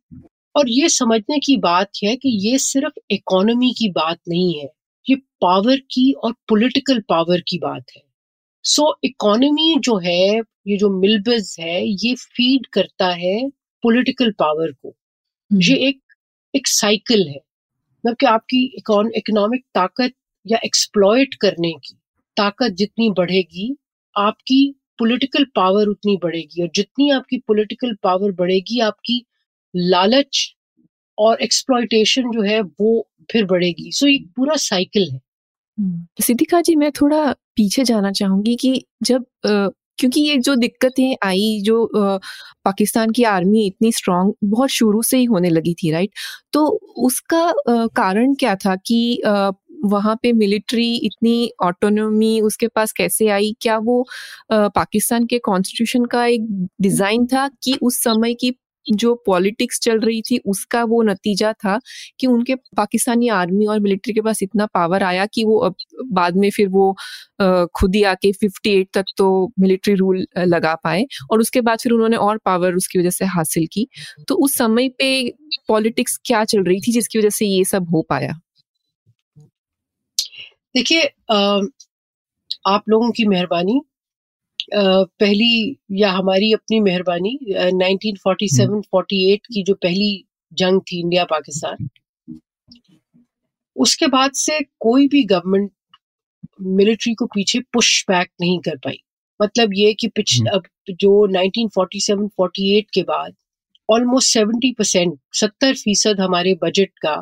और 0.55 0.69
ये 0.69 0.89
समझने 0.89 1.39
की 1.39 1.57
बात 1.57 1.89
है 2.03 2.15
कि 2.15 2.49
ये 2.49 2.57
सिर्फ़ 2.57 2.99
इकोनॉमी 3.11 3.73
की 3.77 3.89
बात 3.89 4.19
नहीं 4.29 4.59
है 4.59 4.69
ये 5.09 5.15
पावर 5.15 5.77
की 5.77 6.11
और 6.11 6.31
पॉलिटिकल 6.31 6.99
पावर 6.99 7.41
की 7.41 7.57
बात 7.57 7.83
है। 7.97 8.01
सो 8.63 8.81
so, 8.81 8.93
इकोनॉमी 9.03 9.75
जो 9.79 9.97
है 9.97 10.37
ये 10.39 10.77
जो 10.77 10.99
मिलबज 10.99 11.55
है 11.59 11.87
ये 11.87 12.15
फ़ीड 12.15 12.65
करता 12.65 13.07
है 13.07 13.49
पॉलिटिकल 13.83 14.31
पावर 14.31 14.71
को। 14.71 14.95
ये 15.53 15.75
एक 15.75 16.01
एक 16.55 16.67
साइकिल 16.67 17.27
है। 17.27 17.35
मतलब 17.35 18.15
कि 18.19 18.25
आपकी 18.25 18.65
इकोनॉमिक 18.77 19.63
ताकत 19.75 20.11
या 20.47 20.59
एक्सप्लॉयट 20.65 21.35
करने 21.35 21.71
की 21.71 21.95
ताकत 22.37 22.69
जितनी 22.69 23.09
बढ़ेगी 23.09 23.77
आपकी 24.17 24.75
पॉलिटिकल 24.99 25.45
पावर 25.55 25.87
उतनी 25.87 26.17
बढ़ेगी 26.23 26.61
और 26.61 26.69
जितनी 26.75 27.09
आपकी 27.09 27.37
पॉलिटिकल 27.37 27.95
पावर 28.03 28.31
बढ़ेगी 28.31 28.79
आपकी 28.79 29.25
लालच 29.75 30.55
और 31.17 31.41
एक्सप्लॉयटेशन 31.41 32.31
जो 32.31 32.41
है 32.41 32.61
वो 32.61 33.09
फिर 33.31 33.45
बढ़ेगी। 33.45 33.91
सो 33.91 34.07
एक 34.07 34.31
पूरा 34.35 34.55
साइकिल 34.55 35.09
है। 35.11 35.21
हम्म। 35.79 36.23
सिद्धिका 36.23 36.61
जी 36.61 36.75
मैं 36.75 36.91
थोड़ा 36.91 37.33
पीछे 37.33 37.83
जाना 37.83 38.11
चाहूँगी 38.11 38.55
कि 38.55 38.85
जब 39.03 39.25
क्योंकि 39.99 40.21
ये 40.21 40.37
जो 40.37 40.55
दिक्कतें 40.55 41.15
आई 41.23 41.61
जो 41.63 41.89
पाकिस्तान 41.95 43.11
की 43.11 43.23
आर्मी 43.23 43.65
इतनी 43.65 43.91
स्ट्रांग 43.91 44.33
बहुत 44.43 44.69
शुरू 44.69 45.01
से 45.03 45.17
ही 45.17 45.25
होने 45.25 45.49
लगी 45.49 45.73
थी 45.73 45.91
राइट 45.91 46.11
तो 46.53 46.65
उसका 46.97 47.53
कारण 47.69 48.33
क्या 48.33 48.55
था 48.55 48.75
कि 48.75 49.21
वहाँ 49.85 50.15
पे 50.23 50.33
मिलिट्री 50.33 50.95
इतनी 50.95 51.51
ऑटोनोमी 51.63 52.39
उसके 52.41 52.67
पास 52.67 52.91
कैसे 52.91 53.27
आई? 53.27 53.55
क्या 53.61 53.77
वो 53.77 54.01
आ, 54.51 54.67
पाकिस्तान 54.67 55.25
के 55.25 55.39
कॉन्स्टिट्यूशन 55.39 56.05
का 56.05 56.25
एक 56.25 56.67
डिज़ाइन 56.81 57.27
था 57.27 57.47
कि 57.63 57.77
उस 57.81 58.03
समय 58.03 58.33
की 58.33 58.51
जो 58.85 59.13
पॉलिटिक्स 59.25 59.79
चल 59.79 59.99
रही 59.99 60.21
थी, 60.21 60.37
उसका 60.45 60.83
वो 60.83 61.01
नतीजा 61.03 61.51
था 61.55 61.79
कि 62.19 62.27
उनके 62.27 62.55
पाकिस्तानी 62.77 63.27
आर्मी 63.29 63.65
और 63.65 63.79
मिलिट्री 63.79 64.13
के 64.13 64.21
पास 64.21 64.43
इतना 64.43 64.65
पावर 64.73 65.03
आया 65.03 65.25
कि 65.25 65.43
वो 65.45 65.57
अब 65.59 65.75
बाद 66.11 66.37
में 66.37 66.49
फिर 66.51 66.67
वो 66.69 66.91
खुद 67.75 67.95
ही 67.95 68.03
आके 68.05 68.31
58 68.33 68.87
तक 68.93 69.05
तो 69.17 69.29
मिलिट्री 69.59 69.93
रूल 69.95 70.25
लगा 70.39 70.73
पाए 70.83 71.05
और 71.31 71.39
उसके 71.39 71.61
बाद 71.61 71.79
फिर 71.79 71.91
उन्होंने 71.91 72.17
और 72.17 72.37
पावर 72.45 72.75
उसकी 72.75 72.99
वजह 72.99 73.09
से 73.09 73.25
हासिल 73.27 73.67
की। 73.73 73.87
तो 74.27 74.35
उस 74.35 74.57
समय 74.57 74.89
पे 74.99 75.09
पॉलिटिक्स 75.67 76.19
क्या 76.25 76.43
चल 76.45 76.63
रही 76.63 76.79
थी 76.81 76.91
जिसकी 76.91 77.19
वजह 77.19 77.29
से 77.31 77.45
ये 77.47 77.63
सब 77.65 77.89
हो 77.91 78.01
पाया? 78.09 78.39
देखिए 80.75 81.03
आप 82.67 82.83
लोगों 82.89 83.11
की 83.11 83.25
मेहरबानी। 83.27 83.79
पहली 84.73 85.77
या 85.91 86.11
हमारी 86.11 86.51
अपनी 86.53 86.79
मेहरबानी 86.79 87.37
1947-48 87.73 89.47
की 89.47 89.63
जो 89.63 89.73
पहली 89.73 90.25
जंग 90.53 90.81
थी 90.81 90.99
इंडिया 90.99 91.23
पाकिस्तान। 91.23 91.89
उसके 93.75 94.07
बाद 94.07 94.31
से 94.33 94.59
कोई 94.79 95.07
भी 95.07 95.23
गवर्नमेंट 95.23 95.71
मिलिट्री 96.61 97.13
को 97.13 97.25
पीछे 97.25 97.59
पुश 97.73 98.03
बैक 98.07 98.29
नहीं 98.41 98.59
कर 98.59 98.77
पाई। 98.77 99.01
मतलब 99.39 99.73
ये 99.73 99.93
कि 99.93 100.07
पिछले 100.07 100.49
अब 100.49 100.63
जो 100.91 101.11
1947-48 101.27 102.85
के 102.93 103.03
बाद 103.03 103.35
ऑलमोस्ट 103.89 104.37
70 104.37 104.73
परसेंट 104.77 105.19
सत्तर 105.33 105.73
फ़ीसद 105.73 106.19
हमारे 106.19 106.53
बजट 106.63 106.89
का 107.01 107.15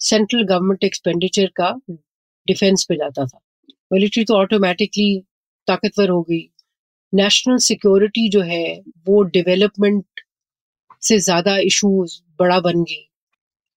सेंट्रल 0.00 0.42
गवर्नमेंट 0.44 0.84
एक्सपेंडिचर 0.84 1.46
का 1.56 1.70
डिफेंस 1.90 2.84
पे 2.88 2.96
जाता 2.96 3.24
था। 3.26 3.40
मिलिट्री 3.92 4.24
तो 4.24 4.34
ऑटोमेटिकली 4.34 5.22
ताकतवर 5.68 6.08
हो 6.08 6.22
गई। 6.22 6.50
नेशनल 7.12 7.56
सिक्योरिटी 7.56 8.28
जो 8.28 8.40
है 8.40 8.64
वो 9.08 9.22
डेवलपमेंट 9.22 10.04
से 11.02 11.18
ज़्यादा 11.18 11.56
इश्यूज़ 11.58 12.20
बड़ा 12.40 12.60
बन 12.60 12.82
गई। 12.82 13.06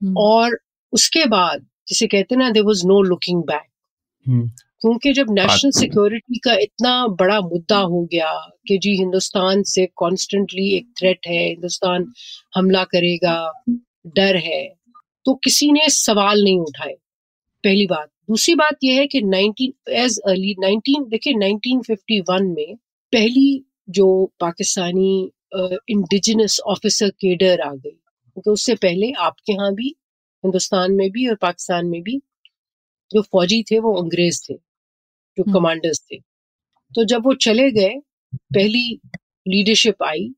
हम्म। 0.01 0.17
और 0.17 0.57
उसके 0.93 1.25
बाद 1.25 1.65
जिसे 1.87 2.07
कहते 2.07 2.35
हैं 2.35 2.39
ना 2.39 2.49
there 2.49 2.63
was 2.63 2.85
no 2.87 3.01
looking 3.01 3.43
back 3.43 3.69
क्योंकि 4.81 5.13
जब 5.13 5.27
नेशनल 5.29 5.71
सिक्योरिटी 5.71 6.37
का 6.37 6.53
इतना 6.53 7.07
बड़ा 7.07 7.39
मुद्दा 7.41 7.77
हो 7.77 8.03
गया 8.11 8.31
कि 8.67 8.77
जी 8.77 8.95
हिंदुस्तान 8.97 9.63
से 9.63 9.85
कॉन्स्टेंटली 9.95 10.69
एक 10.77 10.87
थ्रेट 10.99 11.27
है 11.27 11.43
हिंदुस्तान 11.47 12.11
हमला 12.55 12.83
करेगा 12.83 13.35
डर 14.15 14.35
है 14.37 14.63
तो 15.25 15.33
किसी 15.43 15.71
ने 15.71 15.87
सवाल 15.89 16.43
नहीं 16.43 16.59
उठाए 16.59 16.93
पहली 17.63 17.85
बात। 17.87 18.09
दूसरी 18.29 18.55
बात 18.55 18.77
यह 18.83 18.99
है 18.99 19.07
कि 19.07 19.21
19 19.21 19.71
एज 19.89 20.19
अर्ली 20.27 20.55
19 20.63 21.07
देखिए 21.09 21.33
1951 21.33 22.53
में 22.55 22.75
पहली 23.13 23.63
जो 23.91 24.08
पाकिस्तानी 24.39 25.13
इंडिजिनस 25.56 26.60
ऑफिसर 26.67 27.10
केडर 27.21 27.62
आ 27.62 27.73
गई 27.73 27.97
तो 28.38 28.52
उससे 28.52 28.76
पहले 28.78 29.12
आपके 29.21 29.54
यहाँ 29.54 29.73
भी 29.73 29.95
हिंदुस्तान 30.43 30.91
में 30.91 31.10
भी 31.12 31.28
और 31.30 31.36
पाकिस्तान 31.41 31.88
में 31.88 32.02
भी 32.04 32.19
जो 33.12 33.21
फौजी 33.23 33.63
थे 33.71 33.80
वो 33.80 33.93
अंग्रेज़ 33.95 34.41
थे 34.43 34.54
जो 35.38 35.43
कमांडर्स 35.54 36.02
हम्म। 36.02 36.17
थे 36.17 36.21
तो 36.91 37.04
जब 37.06 37.26
वो 37.26 37.34
चले 37.41 37.69
गए 37.71 37.93
पहली 38.54 38.99
लीडरशिप 39.47 40.04
आई 40.04 40.30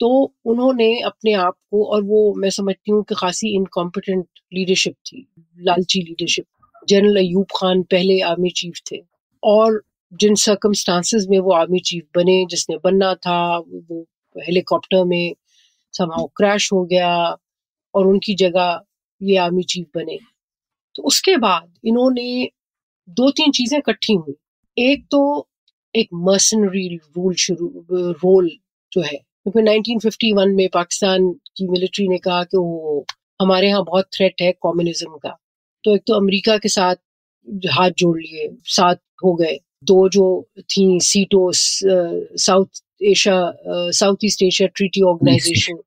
तो 0.00 0.08
उन्होंने 0.46 0.90
अपने 1.02 1.32
आप 1.38 1.54
को 1.70 1.84
और 1.86 2.02
वो 2.04 2.22
मैं 2.34 2.50
समझती 2.50 2.92
हूँ 2.92 3.02
कि 3.04 3.14
खासी 3.14 3.54
इनकॉम्पिटेंट 3.56 4.26
लीडरशिप 4.52 4.94
थी 5.06 5.26
लालची 5.58 6.02
लीडरशिप 6.02 6.46
जनरल 6.88 7.16
अयूब 7.18 7.46
खान 7.56 7.82
पहले 7.90 8.20
आर्मी 8.24 8.50
चीफ 8.56 8.80
थे 8.90 9.02
और 9.42 9.80
जिन 10.12 10.34
सर्कमस्टांसिस 10.34 11.26
में 11.28 11.38
वो 11.38 11.52
आर्मी 11.52 11.78
चीफ 11.78 12.04
बने, 12.16 12.46
जिसने 12.46 12.76
बनना 12.76 13.14
था, 13.14 13.58
वो 13.58 14.06
हेलीकॉप्टर 14.38 15.04
में 15.04 15.34
समाओ 15.92 16.26
क्रैश 16.26 16.72
हो 16.72 16.84
गया 16.84 17.36
और 17.94 18.06
उनकी 18.06 18.34
जगह 18.34 18.80
ये 19.22 19.36
आर्मी 19.36 19.62
चीफ 19.62 19.86
बने। 19.94 20.18
तो 20.94 21.02
उसके 21.02 21.36
बाद 21.36 21.72
इन्होंने 21.84 22.48
दो 23.08 23.30
तीन 23.30 23.50
चीज़ें 23.50 23.78
इकट्ठी 23.78 24.14
हुई। 24.14 24.34
एक 24.90 25.06
तो 25.10 25.48
एक 25.96 26.08
मर्सनरी 26.14 26.96
रूल 26.96 27.34
शुरू 27.34 27.86
रोल 27.90 28.50
जो 28.92 29.00
है, 29.00 29.16
क्योंकि 29.16 29.60
तो 29.60 29.66
1951 29.66 30.54
में 30.54 30.68
पाकिस्तान 30.68 31.32
की 31.32 31.68
मिलिट्री 31.68 32.08
ने 32.08 32.18
कहा 32.18 32.44
कि 32.44 32.56
वो 32.56 33.06
हमारे 33.40 33.68
यहाँ 33.68 33.84
बहुत 33.84 34.04
थ्रेट 34.04 34.42
है 34.42 34.52
कम्युनिज्म 34.52 35.16
का। 35.16 35.36
तो 35.84 35.94
एक 35.94 36.02
तो 36.06 36.14
अमेरिका 36.14 36.58
के 36.58 36.68
साथ 36.68 36.96
हाथ 37.70 37.90
जोड़ 37.90 38.18
लिए, 38.18 38.56
साथ 38.64 38.96
हो 39.24 39.34
गए। 39.34 39.58
दो 39.88 40.08
जो 40.14 40.24
थी 40.70 40.84
SEATO 41.02 41.50
South 41.54 42.82
Asia 43.10 43.36
South 43.98 44.24
East 44.24 44.42
Asia 44.42 44.68
Treaty 44.76 45.02
Organisation 45.10 45.78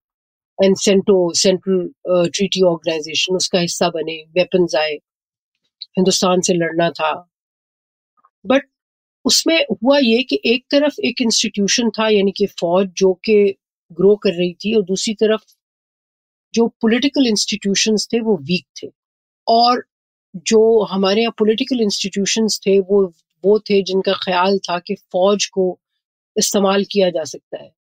and 0.59 0.75
CENTO 0.83 1.17
Central 1.41 2.29
Treaty 2.35 2.61
Organisation 2.67 3.35
उसका 3.35 3.59
हिस्सा 3.59 3.89
बने 3.89 4.15
वेपन्स 4.37 4.75
आए। 4.75 4.93
हिंदुस्तान 5.97 6.41
से 6.47 6.53
लड़ना 6.53 6.89
था। 6.99 7.11
बट 8.45 8.67
उसमें 9.25 9.57
हुआ 9.71 9.97
ये 9.99 10.21
कि 10.29 10.39
एक 10.45 10.65
तरफ़ 10.71 10.99
एक 11.05 11.21
इंस्टीट्यूशन 11.21 11.89
था 11.99 12.07
यानी 12.09 12.31
कि 12.37 12.45
फौज 12.61 12.87
जो 12.97 13.13
कि 13.25 13.35
ग्रो 13.99 14.15
कर 14.23 14.33
रही 14.33 14.53
थी 14.65 14.75
और 14.75 14.83
दूसरी 14.83 15.13
तरफ़ 15.21 15.41
जो 16.53 16.67
पॉलिटिकल 16.81 17.27
इंस्टीट्यूशंस 17.27 18.07
थे 18.13 18.19
वो 18.21 18.35
वीक 18.49 18.65
थे। 18.83 18.87
और 19.47 19.83
जो 20.47 20.61
हमारे 20.91 21.21
यहाँ 21.21 21.33
पॉलिटिकल 21.39 21.81
इंस्टीट्यूशंस 21.81 22.59
थे 22.67 22.79
वो 22.79 23.03
वो 23.45 23.59
थे 23.59 23.83
जिनका 23.83 24.13
ख्याल 24.13 24.57
था 24.57 24.79
कि 24.79 24.95
फौज 24.95 25.45
को 25.45 25.79
इस्तेमाल 26.37 26.83
किया 26.91 27.09
जा 27.09 27.23
सकता 27.23 27.63
है। 27.63 27.71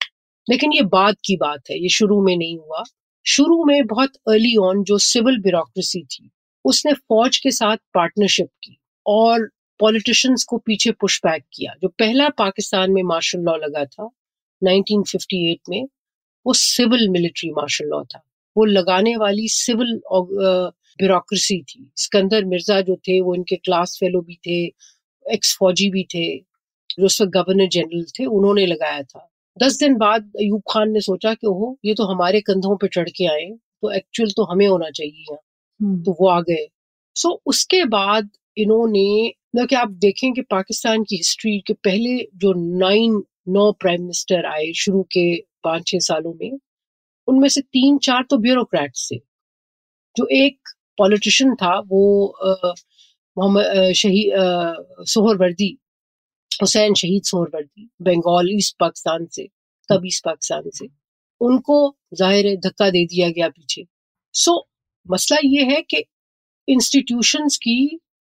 लेकिन 0.51 0.73
ये 0.73 0.83
बाद 0.83 1.17
की 1.25 1.37
बात 1.37 1.63
है, 1.71 1.83
ये 1.83 1.89
शुरू 1.89 2.23
में 2.23 2.37
नहीं 2.37 2.59
हुआ। 2.59 2.83
शुरू 3.27 3.65
में, 3.65 3.87
बहुत 3.87 4.11
अर्ली 4.29 4.57
ऑन 4.57 4.85
जो 4.85 4.99
सिविल 4.99 5.41
ब्यूरोक्रेसी 5.43 6.05
थी, 6.05 6.31
उसने 6.65 6.93
फौज 6.93 7.37
के 7.37 7.51
साथ 7.51 7.77
पार्टनरशिप 7.77 8.49
की 8.65 8.79
और 9.07 9.51
पॉलिटिशियंस 9.81 10.45
को 10.45 10.59
पीछे 10.59 10.91
पुशबैक 10.91 11.45
किया। 11.53 11.73
जो 11.83 11.89
पहला 11.89 12.29
पाकिस्तान 12.29 12.91
में 12.91 13.03
मार्शल 13.03 13.39
लॉ 13.39 13.57
लगा 13.57 13.85
था 13.85 14.11
1958 14.63 15.61
में, 15.69 15.85
वो 16.47 16.53
सिविल 16.53 17.09
मिलिट्री 17.09 17.51
मार्शल 17.51 17.85
लॉ 17.85 18.05
था। 18.05 18.25
वो 18.57 18.65
लगाने 18.65 19.17
वाली 19.17 19.49
सिविल 19.49 20.01
ब्यूरोक्रेसी 20.13 21.63
थी। 21.63 21.93
सिकंदर 21.97 22.45
मिर्ज़ा 22.45 22.81
जो 22.81 22.97
थे, 22.97 23.21
वो 23.21 23.35
इनके 23.35 23.57
क्लास 23.57 23.97
फेलो 24.01 24.21
भी 24.21 24.35
थे। 24.35 24.67
एक्स 25.27 25.57
फौजी 25.59 25.89
भी 25.91 26.03
थे 26.05 26.25
जो 26.91 27.05
उस 27.07 27.21
वक्त 27.23 27.33
गवर्नर 27.33 27.69
जनरल 27.69 28.05
थे 28.19 28.25
उन्होंने 28.27 28.67
लगाया 28.67 29.03
था। 29.03 29.29
दस 29.57 29.79
दिन 29.79 29.97
बाद 29.97 30.33
अयूब 30.41 30.63
खान 30.71 30.91
ने 30.91 31.01
सोचा 31.01 31.35
कि 31.35 31.47
ओहो 31.47 31.77
ये 31.85 31.95
तो 31.95 32.05
हमारे 32.07 32.41
कंधों 32.41 32.77
पर 32.77 32.89
चढ़ 32.89 33.09
के 33.09 33.27
आए 33.27 33.51
तो 33.83 33.91
एक्चुअल 33.93 34.31
तो 34.31 34.45
हमें 34.45 34.67
होना 34.67 34.91
चाहिए 34.91 35.21
यहाँ। 35.21 35.39
हम्म, 35.81 36.03
तो 36.03 36.17
वो 36.21 36.29
आ 36.29 36.41
गए। 36.41 36.67
सो 37.17 37.41
उसके 37.47 37.85
बाद 37.87 38.31
इन्होंने 38.57 39.33
मतलब 39.57 39.69
कि 39.69 39.75
आप 39.75 39.91
देखें 40.01 40.33
कि 40.33 40.43
पाकिस्तान 40.43 41.03
की 41.05 41.17
हिस्ट्री 41.17 41.59
के 41.61 41.73
पहले 41.85 42.17
जो 42.37 42.53
नाइन 42.79 43.23
नौ 43.49 43.71
प्राइम 43.73 44.01
मिनिस्टर 44.01 44.47
आए 44.47 44.73
शुरू 44.77 45.03
के 45.13 45.25
पाँच 45.65 45.87
छह 45.87 45.99
सालों 45.99 46.33
में 46.35 46.59
उनमें 47.29 47.49
से 47.49 47.61
तीन 47.61 47.99
चार 47.99 48.23
तो 48.31 48.37
ब्यूरोक्रेट्स 48.39 49.09
थे। 49.13 49.17
जो 50.17 50.27
एक 50.37 50.69
पॉलिटिशियन 50.99 51.55
था 51.55 51.79
वो 51.89 52.03
मोहम्मद 53.37 53.93
शहीद 53.97 55.05
सोहरवर्दी 55.09 55.71
हुसैन 56.63 56.95
शहीद 56.95 57.23
सोहरवर्दी 57.25 57.89
बंगाल 58.03 58.51
ईस्ट 58.53 58.77
पाकिस्तान 58.81 59.27
से 59.33 59.47
तब 59.91 60.07
ईस्ट 60.07 60.25
पाकिस्तान 60.25 60.71
से 60.75 60.89
उनको 61.41 61.79
ज़ाहिर 62.15 62.47
है 62.47 62.57
धक्का 62.57 62.89
दे 62.91 63.05
दिया 63.07 63.29
गया 63.31 63.49
पीछे। 63.49 63.85
सो 64.35 64.57
मसला 65.07 65.39
ये 65.45 65.65
है 65.65 65.81
कि 65.83 66.05
इंस्टीट्यूशंस 66.69 67.57
की 67.57 67.77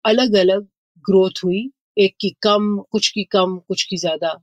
अलग 0.06 0.34
अलग 0.36 0.67
ग्रोथ 1.06 1.43
हुई 1.43 1.69
एक 1.97 2.15
की 2.21 2.30
कम 2.43 2.78
कुछ 2.91 3.10
की 3.10 3.24
कम 3.32 3.58
कुछ 3.67 3.84
की 3.84 3.97
ज़्यादा। 3.97 4.34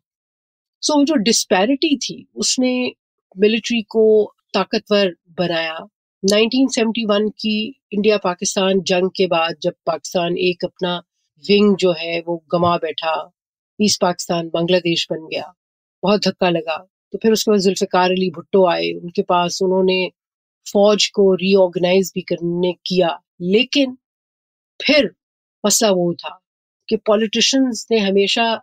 सो 0.82 0.92
so, 0.92 1.06
जो 1.06 1.14
डिस्पैरिटी 1.14 1.96
थी 1.96 2.26
उसने 2.36 2.72
मिलिट्री 3.36 3.80
को 3.82 4.04
ताकतवर 4.54 5.14
बनाया। 5.38 5.78
1971 6.22 7.28
की 7.30 7.80
इंडिया 7.92 8.16
पाकिस्तान 8.18 8.80
जंग 8.80 9.10
के 9.16 9.26
बाद 9.26 9.56
जब 9.62 9.72
पाकिस्तान 9.86 10.36
एक 10.38 10.64
अपना 10.64 10.96
विंग 11.44 11.76
जो 11.76 11.92
है 11.92 12.20
वो 12.20 12.36
गमा 12.52 12.76
बैठा, 12.76 13.12
ईस्ट 13.80 14.00
पाकिस्तान 14.00 14.48
बांग्लादेश 14.48 15.06
बन 15.10 15.26
गया, 15.26 15.54
बहुत 16.02 16.26
धक्का 16.26 16.50
लगा। 16.50 16.76
तो 17.12 17.18
फिर 17.22 17.32
उसके 17.32 17.50
बाद 17.50 17.60
जुल्फिकार 17.60 18.10
अली 18.10 18.30
भुट्टो 18.30 18.66
आए, 18.66 18.90
उनके 18.92 19.22
पास 19.22 19.58
उन्होंने 19.62 20.10
फौज 20.66 21.06
को 21.06 21.34
रीऑर्गेनाइज 21.34 22.12
भी 22.14 22.22
करने 22.22 22.72
किया, 22.86 23.18
लेकिन 23.40 23.96
फिर 24.80 25.10
मसला 25.64 25.90
वो 25.90 26.12
था 26.14 26.38
कि 26.88 26.96
पॉलिटिशियंस 26.96 27.86
ने 27.90 27.98
हमेशा 27.98 28.54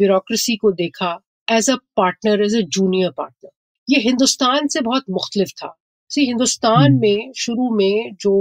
ब्यूरोक्रेसी 0.00 0.56
को 0.56 0.72
देखा 0.72 1.18
as 1.50 1.70
a 1.70 1.76
partner 1.96 2.44
as 2.44 2.56
a 2.56 2.60
junior 2.60 3.10
partner 3.10 3.50
ये 3.88 4.00
हिंदुस्तान 4.00 4.68
से 4.68 4.80
बहुत 4.80 5.04
मुख्तलिफ़ 5.10 5.52
था। 5.52 5.77
सी 6.10 6.24
हिंदुस्तान 6.26 6.84
हम्म। 6.84 7.00
में 7.00 7.32
शुरू 7.36 7.70
में 7.76 8.14
जो 8.20 8.34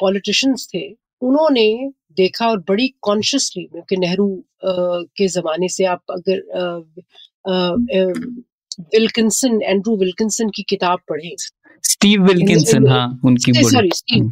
पॉलिटिशियंस 0.00 0.68
थे 0.74 0.88
उन्होंने 1.22 1.68
देखा 2.16 2.48
और 2.48 2.58
बड़ी 2.68 2.88
कॉन्शियसली 3.02 3.64
क्योंकि 3.64 3.96
नेहरू 3.96 4.26
के 4.64 5.28
जमाने 5.28 5.68
से 5.68 5.84
आप 5.84 6.02
अगर 6.10 6.40
विल्किंसन 8.94 9.60
एंड्रू 9.62 9.96
विल्किंसन 9.96 10.48
की 10.56 10.62
किताब 10.68 10.98
पढ़ें। 11.08 11.30
स्टीव 11.84 12.22
विल्किंसन 12.24 12.86
हाँ 12.88 13.06
उनकी 13.24 13.52
सॉरी 13.64 13.90
स्टीव 13.94 14.22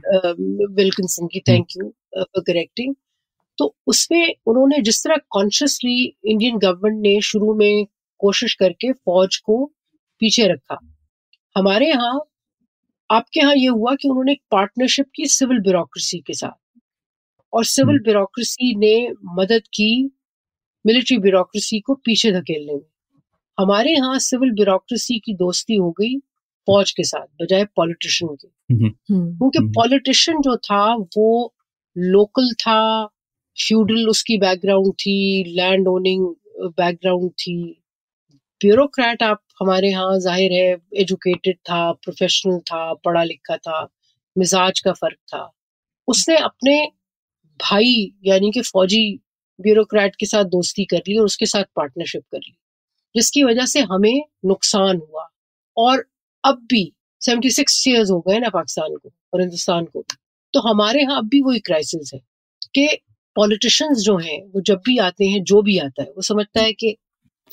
विल्किंसन 0.77 1.27
की 1.33 1.41
थैंक 1.49 1.77
यू 1.77 1.89
फॉर 2.17 2.43
करेक्टिंग 2.43 2.95
तो 3.59 3.75
उसमें 3.87 4.35
उन्होंने 4.47 4.81
जिस 4.83 5.03
तरह 5.05 5.17
कॉन्शियसली 5.31 5.97
इंडियन 6.25 6.59
गवर्नमेंट 6.59 7.03
ने 7.03 7.21
शुरू 7.23 7.55
में 7.55 7.87
कोशिश 8.21 8.55
करके 8.55 8.93
फौज 8.93 9.37
को 9.37 9.65
पीछे 10.21 10.47
रखा। 10.49 10.79
हमारे 11.57 11.89
यहाँ 11.89 12.19
आपके 13.11 13.41
यहाँ 13.41 13.55
ये 13.57 13.67
हुआ 13.67 13.95
कि 13.95 14.09
उन्होंने 14.09 14.33
एक 14.33 14.43
पार्टनरशिप 14.51 15.07
की 15.15 15.27
सिविल 15.27 15.59
ब्यूरोक्रेसी 15.59 16.19
के 16.19 16.33
साथ। 16.33 16.81
और 17.53 17.65
सिविल 17.65 17.95
हम्म। 17.95 18.03
ब्यूरोक्रेसी 18.03 18.75
ने 18.77 19.11
मदद 19.25 19.63
की 19.75 20.11
मिलिट्री 20.87 21.19
ब्यूरोक्रेसी 21.19 21.81
को 21.81 21.95
पीछे 21.95 22.33
धकेलने 22.33 22.73
में। 22.73 23.17
हमारे 23.61 23.93
यहाँ 23.93 24.19
सिविल 24.19 24.51
ब्यूरोक्रेसी 24.51 25.19
की 25.19 25.35
दोस्ती 25.35 25.75
हो 25.75 25.91
गई 25.91 26.19
फौज 26.67 26.91
के 26.91 27.03
साथ 27.03 27.27
बजाय 27.43 27.65
पॉलिटिशियन 27.65 28.35
के। 28.35 28.75
हम्म, 28.75 28.87
हम्म, 28.87 29.39
क्योंकि 29.39 29.59
हम्म। 29.59 29.73
पॉलिटिशियन 29.73 30.39
जो 30.39 30.57
था 30.57 30.95
वो 30.95 31.55
लोकल 31.99 32.53
था 32.53 33.07
फ्यूडल 33.67 34.09
उसकी 34.09 34.39
बैकग्राउंड 34.39 34.93
थी 34.93 35.45
लैंड 35.45 35.89
ओनिंग 35.89 36.35
बैकग्राउंड 36.59 37.31
थी। 37.31 37.82
ब्यूरोक्रेट 38.63 39.23
आप 39.23 39.41
हमारे 39.61 39.89
यहाँ 39.91 40.19
ज़ाहिर 40.21 40.53
है 40.53 40.77
एजुकेटेड 41.01 41.57
था 41.71 41.81
प्रोफेशनल 41.95 42.59
था, 42.61 42.93
पढ़ा 42.95 43.23
लिखा 43.25 43.57
था, 43.57 43.83
मिजाज 44.37 44.81
का 44.81 44.93
फ़र्क 44.93 45.19
था। 45.35 45.51
उसने 46.09 46.37
अपने 46.39 46.77
भाई 47.61 47.95
यानी 48.25 48.51
कि 48.51 48.61
फौजी 48.63 49.03
ब्यूरोक्रेट 49.59 50.17
के 50.17 50.27
साथ 50.27 50.45
दोस्ती 50.53 50.85
कर 50.85 51.03
ली 51.09 51.17
और 51.19 51.25
उसके 51.25 51.47
साथ 51.47 51.65
पार्टनरशिप 51.77 52.23
कर 52.33 52.39
ली, 52.39 52.55
जिसकी 53.15 53.45
वजह 53.45 53.67
से 53.67 53.81
हमें 53.93 54.23
नुकसान 54.47 54.97
हुआ। 54.99 55.29
और 55.77 56.05
अब 56.45 56.67
भी 56.71 56.85
76 57.23 57.89
ईयर्स 57.89 58.11
हो 58.11 58.21
गए 58.21 58.39
ना 58.39 58.49
पाकिस्तान 58.49 58.97
को 58.97 59.13
और 59.35 59.41
हिंदुस्तान 59.41 59.85
को 59.85 60.05
तो 60.55 60.61
हमारे 60.61 61.01
यहाँ 61.01 61.19
अब 61.19 61.29
भी 61.29 61.41
वही 61.43 61.61
क्राइसिस 61.61 62.11
है 62.15 62.21
कि 62.75 62.89
पॉलिटिशियंस 63.37 63.99
जो 63.99 64.17
हैं, 64.19 64.41
वो 64.45 64.61
जब 64.61 64.81
भी 64.87 64.97
आते 64.99 65.25
हैं, 65.25 65.43
जो 65.45 65.63
भी 65.63 65.79
आता 65.79 66.03
है, 66.03 66.09
वो 66.09 66.23
समझता 66.23 66.61
है 66.61 66.73
कि 66.73 66.97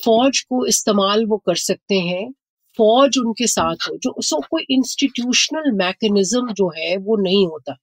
फौज 0.04 0.40
को 0.42 0.66
इस्तेमाल 0.66 1.26
वो 1.26 1.38
कर 1.46 1.56
सकते 1.58 2.00
हैं 2.02 2.30
फौज 2.80 3.18
उनके 3.18 3.48
साथ 3.48 3.88
हो 3.90 3.96
जो 4.04 4.14
सो 4.24 4.40
कोई 4.52 4.66
इंस्टीट्यूशनल 4.72 5.72
मैकेनिज्म 5.78 6.54
जो 6.54 6.70
है 6.78 6.96
वो 6.98 7.16
नहीं 7.22 7.46
होता। 7.48 7.76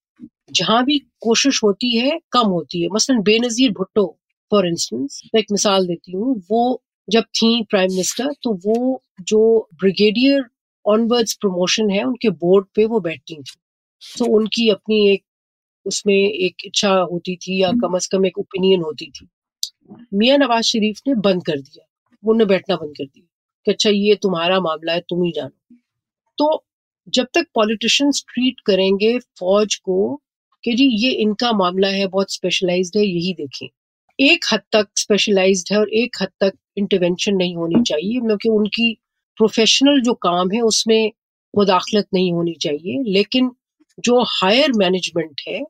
जहाँ 0.53 0.85
भी 0.85 0.99
कोशिश 1.23 1.61
होती 1.65 1.97
है 1.99 2.19
कम 2.33 2.49
होती 2.49 2.83
है। 2.83 2.89
मसलन 2.93 3.23
बेनजीर 3.23 3.73
भुट्टो 3.73 4.07
फॉर 4.53 4.67
इंस्टेंस 4.67 5.23
मैं 5.35 5.41
एक 5.41 5.47
मिसाल 5.53 5.87
देती 5.87 6.13
हूँ 6.13 6.35
वो 6.51 6.83
जब 7.09 7.25
थी 7.37 7.63
प्राइम 7.71 7.91
मिनिस्टर 7.91 8.33
तो 8.43 8.53
वो 8.67 9.03
जो 9.29 9.69
ब्रिगेडियर 9.81 10.45
ऑनवर्ड्स 10.85 11.35
प्रमोशन 11.35 11.91
है 11.91 12.03
उनके 12.05 12.31
बोर्ड 12.43 12.67
पे 12.77 12.85
वो 12.87 13.01
बैठती 13.01 13.35
थी। 13.37 13.57
तो 14.03 14.25
उनकी 14.37 14.69
अपनी 14.71 15.07
एक 15.11 15.23
उसमें 15.87 16.15
एक 16.15 16.65
इच्छा 16.67 16.93
होती 17.13 17.37
थी 17.37 17.63
या 17.63 17.71
कम 17.83 17.97
अज 17.97 18.07
कम 18.07 18.27
एक 18.27 18.39
ओपिनियन 18.39 18.83
होती 18.83 19.11
थी। 19.11 19.29
मियाँ 20.15 20.39
नवाज़ 20.39 20.65
शरीफ 20.65 21.01
ने 21.09 21.15
बंद 21.21 21.45
कर 21.45 21.61
दिया। 21.61 21.86
उन्होंने 22.27 22.45
बैठना 22.45 22.77
बंद 22.77 22.97
कर 22.97 23.05
दिया 23.05 23.27
कि 23.67 23.73
अच्छा 23.73 23.91
ये 23.91 24.15
तुम्हारा 24.15 24.61
मामला 24.61 24.93
है, 24.93 25.01
तुम 25.01 25.23
ही 25.25 25.33
जानो। 25.33 25.77
तो 26.39 26.65
जब 27.09 27.27
तक 27.35 27.47
पॉलिटिशियंस 27.55 28.25
ट्रीट 28.35 28.61
करेंगे 28.67 29.19
फौज 29.19 29.75
को 29.77 30.23
कि 30.65 30.75
जी, 30.75 30.85
ये 31.07 31.11
इनका 31.13 31.53
मामला 31.53 31.89
है, 31.89 32.07
बहुत 32.07 32.33
स्पेशलाइज्ड 32.33 32.97
है, 32.97 33.05
यही 33.07 33.35
देखें। 33.35 33.69
एक 34.19 34.45
हद 34.53 34.61
तक 34.73 34.89
स्पेशलाइज्ड 34.97 35.73
है 35.73 35.79
और 35.79 35.91
एक 35.95 36.17
हद 36.23 36.29
तक 36.41 36.53
इंटरवेंशन 36.79 37.35
नहीं 37.35 37.57
होनी 37.57 37.83
चाहिए, 37.83 38.21
क्योंकि 38.21 38.49
उनकी 38.49 38.93
प्रोफेशनल 39.39 40.01
जो 40.01 40.15
काम 40.15 40.51
है, 40.53 40.61
उसमें 40.61 41.13
मुदाखलत 41.57 42.07
नहीं 42.15 42.33
होनी 42.33 42.55
चाहिए। 42.55 43.03
लेकिन 43.13 43.51
जो 43.99 44.23
हायर 44.23 44.73
मैनेजमेंट 44.73 45.41
है, 45.49 45.61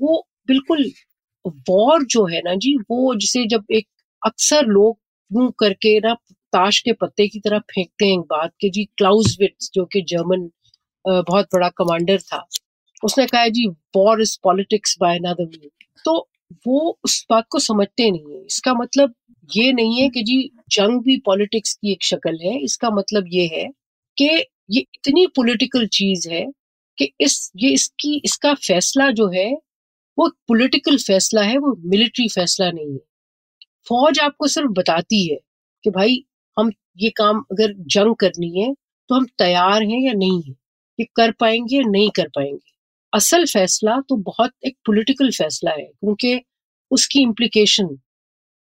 वो 0.00 0.26
बिल्कुल 0.48 0.90
वॉर 1.70 2.04
जो 2.04 2.26
है 2.26 2.42
ना 2.44 2.54
जी, 2.54 2.76
वो 2.90 3.14
जिसे 3.14 3.46
जब 3.46 3.64
एक 3.72 3.88
अक्सर 4.22 4.66
लोग 4.66 4.98
यूँ 5.30 5.50
करके 5.60 5.98
ना 6.00 6.14
ताश 6.52 6.80
के 6.80 6.92
पत्ते 7.02 7.26
की 7.28 7.40
तरह 7.40 7.58
फेंकते 7.72 8.06
हैं 8.06 8.12
एक 8.14 8.20
बात 8.30 8.52
कि। 8.60 8.70
जी 8.70 8.84
क्लाउजविट्स 8.98 9.70
जो 9.74 9.84
कि 9.92 10.02
जर्मन 10.10 10.50
बहुत 11.04 11.46
बड़ा 11.54 11.68
कमांडर 11.78 12.18
था, 12.22 12.44
उसने 13.02 13.26
कहा 13.26 13.40
है, 13.42 13.50
जी 13.50 13.66
war 13.96 14.22
is 14.22 14.38
politics 14.44 14.96
by 15.00 15.18
another 15.18 15.44
mean 15.46 15.70
तो 16.04 16.18
वो 16.66 16.98
उस 17.04 17.24
बात 17.30 17.44
को 17.50 17.58
समझते 17.60 18.10
नहीं 18.10 18.34
है। 18.34 18.44
इसका 18.46 18.74
मतलब 18.74 19.14
ये 19.48 19.72
नहीं 19.72 20.00
है 20.02 20.08
कि, 20.08 20.22
जी, 20.22 20.50
जंग 20.72 21.00
भी 21.04 21.16
पॉलिटिक्स 21.26 21.74
की 21.74 21.92
एक 21.92 22.04
शक्ल 22.04 22.36
है। 22.44 22.58
इसका 22.60 22.90
मतलब 22.92 23.24
ये 23.30 23.46
है 23.54 23.66
कि 24.16 24.26
ये 24.70 24.80
इतनी 24.80 25.26
पॉलिटिकल 25.36 25.86
चीज़ 25.92 26.28
है 26.30 26.44
कि 26.98 27.10
इस, 27.20 27.50
ये 27.58 27.70
इसकी, 27.72 28.20
इसका 28.24 28.54
फैसला 28.68 29.10
जो 29.12 29.28
है, 29.30 29.50
वो 30.18 30.28
पॉलिटिकल 30.48 30.96
फैसला 30.98 31.42
है, 31.42 31.58
वो 31.58 31.76
मिलिट्री 31.86 32.28
फैसला 32.30 32.70
नहीं 32.72 32.92
है। 32.92 33.00
फौज 33.88 34.18
आपको 34.20 34.46
सिर्फ़ 34.48 34.70
बताती 34.70 35.26
है 35.32 35.38
कि 35.84 35.90
भाई 35.90 36.24
हम 36.56 36.72
ये 36.98 37.10
काम 37.10 37.40
अगर 37.52 37.72
जंग 37.72 38.14
करनी 38.16 38.60
है 38.60 38.74
तो 39.08 39.14
हम 39.14 39.26
तैयार 39.38 39.82
हैं 39.82 40.00
या 40.06 40.12
नहीं 40.12 40.42
है? 40.42 40.54
ये 41.00 41.04
कर 41.16 41.30
पाएँगे 41.32 41.76
या 41.76 41.82
नहीं 41.90 42.10
कर 42.10 42.28
पाएँगे? 42.28 42.72
असल 43.12 43.44
फैसला 43.46 44.00
तो 44.08 44.16
बहुत 44.16 44.52
एक 44.66 44.76
पॉलिटिकल 44.86 45.30
फैसला 45.30 45.70
है 45.70 45.84
क्योंकि 45.84 46.40
उसकी 46.90 47.20
इम्प्लीकेशन 47.22 47.98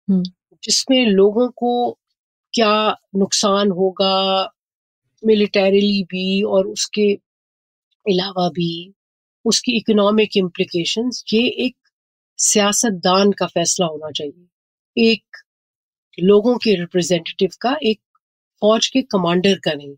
हम्म। 0.09 0.23
जिसमें 0.63 1.05
लोगों 1.05 1.49
को 1.49 1.91
क्या 2.53 2.73
नुकसान 3.15 3.71
होगा 3.71 4.15
मिलिटरीली 5.25 6.03
भी 6.03 6.43
और 6.43 6.67
उसके 6.67 7.13
अलावा 8.05 8.49
भी 8.49 8.93
उसकी 9.45 9.77
इकोनॉमिक 9.77 10.37
इम्प्लीकेशंस 10.37 11.23
ये 11.33 11.47
एक 11.65 11.75
सियासतदान 12.39 13.31
का 13.31 13.45
फैसला 13.45 13.87
होना 13.87 14.11
चाहिए। 14.11 14.47
एक 14.97 15.37
लोगों 16.17 16.55
के 16.57 16.75
रिप्रेजेंटेटिव 16.75 17.49
का 17.61 17.75
एक 17.83 17.99
फौज 18.61 18.87
के 18.87 19.01
कमांडर 19.01 19.59
का 19.65 19.73
नहीं। 19.73 19.93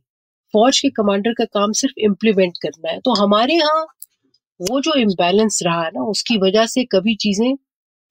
फौज 0.54 0.80
के 0.80 0.90
कमांडर 0.92 1.34
का 1.34 1.46
काम 1.54 1.72
सिर्फ़ 1.72 2.00
इम्प्लीमेंट 2.06 2.58
करना 2.64 2.92
है। 2.92 3.00
तो 3.00 3.14
हमारे 3.16 3.54
यहाँ 3.54 3.86
वो 4.60 4.80
जो 4.82 4.94
इम्बैलेंस 5.00 5.60
रहा 5.64 5.84
है 5.84 5.90
ना 5.90 6.04
उसकी 6.10 6.38
वजह 6.40 6.66
से 6.66 6.84
कभी 6.92 7.16
चीज़ें 7.22 7.56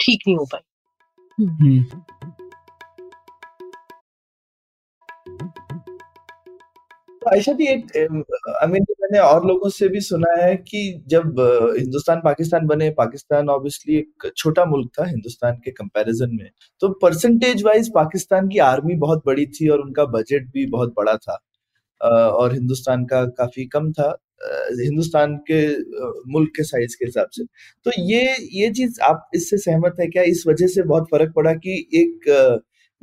ठीक 0.01 0.23
नहीं 0.27 0.37
हो 0.37 0.45
पाई। 0.53 0.61
हम्म, 1.39 1.83
तो 7.23 7.31
आयशा 7.31 7.53
जी 7.53 7.67
एक 7.67 7.97
आई 7.97 8.69
मीन 8.69 8.85
मैंने 9.05 9.19
और 9.21 9.47
लोगों 9.47 9.69
से 9.71 9.89
भी 9.89 10.01
सुना 10.01 10.33
है 10.43 10.55
कि 10.59 10.81
जब 11.09 11.35
हिंदुस्तान 11.79 12.21
पाकिस्तान 12.25 12.67
बने, 12.67 12.91
पाकिस्तान 12.93 13.49
ऑब्वियसली 13.51 13.97
एक 13.99 14.31
छोटा 14.37 14.65
मुल्क 14.67 14.91
था 14.99 15.07
हिंदुस्तान 15.07 15.57
के 15.65 15.71
कंपैरिजन 15.73 16.37
में 16.37 16.49
तो 16.83 16.89
परसेंटेज 17.03 17.63
वाइज 17.65 17.91
पाकिस्तान 17.95 18.49
की 18.49 18.59
आर्मी 18.67 18.95
बहुत 18.99 19.23
बड़ी 19.27 19.47
थी 19.57 19.69
और 19.69 19.81
उनका 19.81 20.05
बजट 20.15 20.47
भी 20.55 20.67
बहुत 20.69 20.95
बड़ा 20.97 21.17
था। 21.19 21.39
और 22.01 22.53
हिंदुस्तान 22.55 23.05
का 23.07 23.25
काफ़ी 23.39 23.65
कम 23.75 23.93
था 23.93 24.09
हिंदुस्तान 24.81 25.37
के 25.51 25.61
मुल्क 26.33 26.51
के 26.57 26.63
साइज़ 26.65 26.97
के 26.99 27.05
हिसाब 27.07 27.29
से। 27.33 27.45
तो 27.87 27.91
ये 28.03 28.23
ये 28.55 28.71
चीज़ 28.73 29.01
आप 29.05 29.31
इससे 29.35 29.59
सहमत 29.59 29.97
है 30.01 30.07
क्या? 30.09 30.23
इस 30.25 30.45
वजह 30.49 30.67
से 30.69 30.83
बहुत 30.85 31.09
फ़र्क 31.11 31.33
पड़ा 31.37 31.55
कि 31.57 31.77
एक 31.95 32.29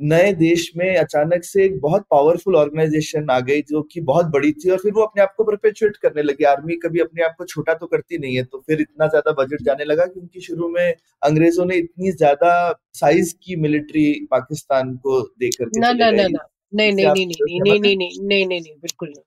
नए 0.00 0.32
देश 0.34 0.70
में 0.76 0.96
अचानक 0.96 1.44
से 1.44 1.64
एक 1.64 1.78
बहुत 1.80 2.04
पावरफुल 2.10 2.56
ऑर्गेनाइजेशन 2.56 3.30
आ 3.30 3.38
गई 3.40 3.62
जो 3.62 3.82
कि 3.84 4.00
बहुत 4.02 4.26
बड़ी 4.28 4.52
थी 4.54 4.70
और 4.70 4.78
फिर 4.78 4.92
वो 4.92 5.02
अपने 5.02 5.22
आप 5.22 5.34
को 5.36 5.44
परपेचुएट 5.44 5.96
करने 5.98 6.22
लगी। 6.22 6.44
आर्मी 6.46 6.76
कभी 6.76 7.00
अपने 7.00 7.22
आप 7.24 7.34
को 7.38 7.44
छोटा 7.46 7.74
तो 7.74 7.86
करती 7.86 8.18
नहीं 8.18 8.36
है 8.36 8.44
तो 8.44 8.58
फिर 8.66 8.80
इतना 8.80 9.06
ज़्यादा 9.08 9.32
बजट 9.42 9.62
जाने 9.64 9.84
लगा 9.84 10.06
क्योंकि 10.06 10.40
शुरू 10.40 10.68
में 10.70 10.94
अंग्रेज़ों 11.22 11.64
ने 11.66 11.76
इतनी 11.76 12.12
ज़्यादा 12.12 12.52
साइज़ 12.94 13.34
की 13.42 13.56
मिलिट्री 13.58 14.06
पाकिस्तान 14.30 14.94
को 14.98 15.20
दे 15.22 15.50
करके 15.52 15.80
ना 15.80 15.92
चले 15.92 15.94
ना 15.94 16.10
ना 16.12 16.22
गए। 16.22 16.28
ना 16.28 16.46
नहीं 16.72 16.92
नहीं 16.92 17.10
नहीं 17.10 17.26
नहीं 17.26 17.60
नहीं 17.62 17.78
नहीं 17.80 17.96
नहीं 17.96 18.46
नहीं 18.46 18.60
नहीं 18.60 18.74
बिल्कुल 18.76 19.08
नहीं। 19.08 19.22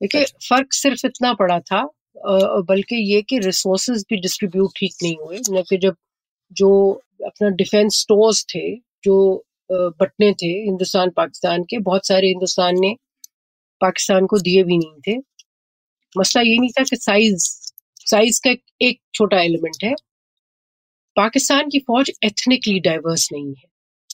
देखिए 0.00 0.22
अच्छा। 0.22 0.38
फ़र्क 0.48 0.72
सिर्फ़ 0.74 1.06
इतना 1.06 1.32
पड़ा 1.34 1.58
था 1.62 1.82
बल्कि 2.68 2.96
ये 3.12 3.20
कि 3.22 3.38
रिसोर्सेज 3.40 4.04
भी 4.10 4.16
डिस्ट्रीब्यूट 4.20 4.70
ठीक 4.76 4.94
नहीं 5.02 5.16
हुए 5.18 5.40
न 5.50 5.62
कि 5.70 5.78
जब 5.78 5.96
जो 6.52 6.70
अपना 7.26 7.48
डिफेंस 7.56 8.00
स्टोर्स 8.00 8.44
थे 8.54 8.64
जो 9.04 9.16
बटने 9.72 10.32
थे 10.32 10.46
हिंदुस्तान 10.46 11.10
पाकिस्तान 11.16 11.64
के। 11.70 11.78
बहुत 11.80 12.06
सारे 12.06 12.28
हिंदुस्तान 12.28 12.80
ने 12.80 12.94
पाकिस्तान 13.80 14.26
को 14.26 14.38
दिए 14.40 14.62
भी 14.64 14.78
नहीं 14.78 15.00
थे। 15.08 15.18
मसला 16.14 16.42
ये 16.42 16.56
नहीं 16.58 16.70
था 16.70 16.82
कि 16.84 16.96
साइज़ 16.96 17.48
साइज़ 18.06 18.40
का 18.44 18.50
एक, 18.82 19.00
छोटा 19.14 19.40
एलिमेंट 19.42 19.84
है। 19.84 19.94
पाकिस्तान 21.16 21.68
की 21.70 21.78
फौज 21.78 22.10
एथनिकली 22.24 22.80
डाइवर्स 22.80 23.28
नहीं 23.32 23.48
है। 23.48 23.68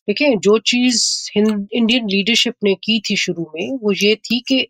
देखिए 0.08 0.36
जो 0.38 0.58
चीज़ 0.66 1.04
इंडियन 1.38 2.08
लीडरशिप 2.08 2.54
ने 2.64 2.74
की 2.84 3.00
थी 3.00 3.16
शुरू 3.16 3.50
में 3.54 3.78
वो 3.82 3.92
ये 3.94 4.14
थी 4.24 4.40
कि 4.48 4.60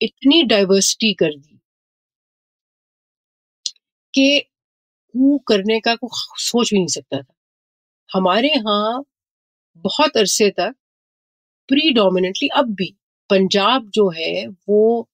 इतनी 0.00 0.42
डाइवर्सिटी 0.44 1.12
कर 1.14 1.36
दी 1.36 1.58
कि 4.14 4.40
कू 5.14 5.38
करने 5.48 5.78
का 5.80 5.94
कोई 5.94 6.08
सोच 6.40 6.70
भी 6.70 6.78
नहीं 6.78 6.86
सकता 6.88 7.20
था। 7.22 7.34
हमारे 8.10 8.48
यहाँ 8.48 9.04
बहुत 9.84 10.16
अरसे 10.16 10.48
तक 10.50 10.74
प्री 11.68 11.80
प्रीडोमिनेटली 11.80 12.48
अब 12.56 12.74
भी 12.74 12.94
पंजाब 13.30 13.88
जो 13.94 14.08
है, 14.10 14.46
वो 14.48 15.08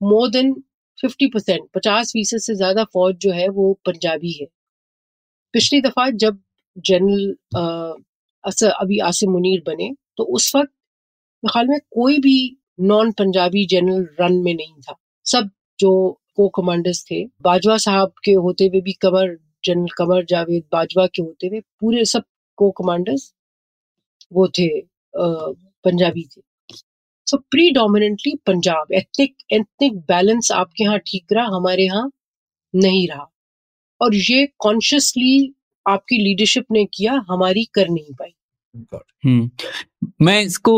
मोर 0.00 0.30
देन 0.30 0.52
फिफ्टी 0.98 1.26
परसेंट 1.28 1.68
पचास 1.74 2.10
फ़ीसद 2.12 2.38
से 2.40 2.54
ज़्यादा 2.56 2.84
फौज 2.86 3.14
जो 3.22 3.30
है, 3.32 3.48
वो 3.50 3.72
पंजाबी 3.86 4.32
है। 4.32 4.46
पिछली 5.54 5.80
दफ़ा 5.82 6.08
जब 6.16 6.38
जनरल 6.76 7.34
अभी 8.72 8.98
आसिम 9.06 9.30
मुनीर 9.32 9.62
बने 9.66 9.90
तो 10.16 10.24
उस 10.36 10.52
वक्त 10.56 10.70
ख्याल 11.42 11.66
में 11.68 11.78
कोई 11.92 12.18
भी 12.20 12.36
नॉन 12.82 13.12
पंजाबी 13.12 13.66
जनरल 13.66 14.06
रन 14.20 14.34
में 14.44 14.54
नहीं 14.54 14.74
था। 14.82 14.94
सब 15.26 15.50
जो 15.78 15.92
को 16.36 16.48
कमांडर्स 16.50 17.04
थे, 17.04 17.24
बाजवा 17.42 17.76
साहब 17.78 18.12
के 18.24 18.32
होते 18.36 18.66
हुए 18.66 18.80
भी 18.80 18.92
कमर 19.02 19.36
जनरल 19.64 19.94
कमर 19.98 20.24
जावेद 20.26 20.64
बाजवा 20.72 21.06
के 21.08 21.22
होते 21.22 21.46
हुए 21.46 21.60
पूरे 21.80 22.04
सबको 22.06 22.70
कमांडर्स 22.72 23.32
वो 24.32 24.46
थे 24.48 24.68
पंजाबी 25.14 26.24
थे। 26.26 26.40
So 27.26 27.36
predominantly 27.70 28.34
Punjab 28.46 28.92
ethnic 28.94 29.34
ethnic 29.52 29.98
balance 30.08 30.50
आपके 30.52 30.84
यहाँ 30.84 30.98
ठीक 31.00 31.32
रहा, 31.32 31.44
हमारे 31.46 31.84
यहाँ 31.84 32.10
नहीं 32.74 33.06
रहा। 33.08 33.28
और 34.00 34.14
ये 34.14 34.46
कॉन्शियसली 34.58 35.54
आपकी 35.86 36.16
लीडरशिप 36.18 36.66
ने 36.72 36.84
किया, 36.84 37.12
हमारी 37.28 37.64
कर 37.74 37.88
नहीं 37.88 38.14
पाई। 38.14 38.34
मैं 40.22 40.40
इसको 40.42 40.72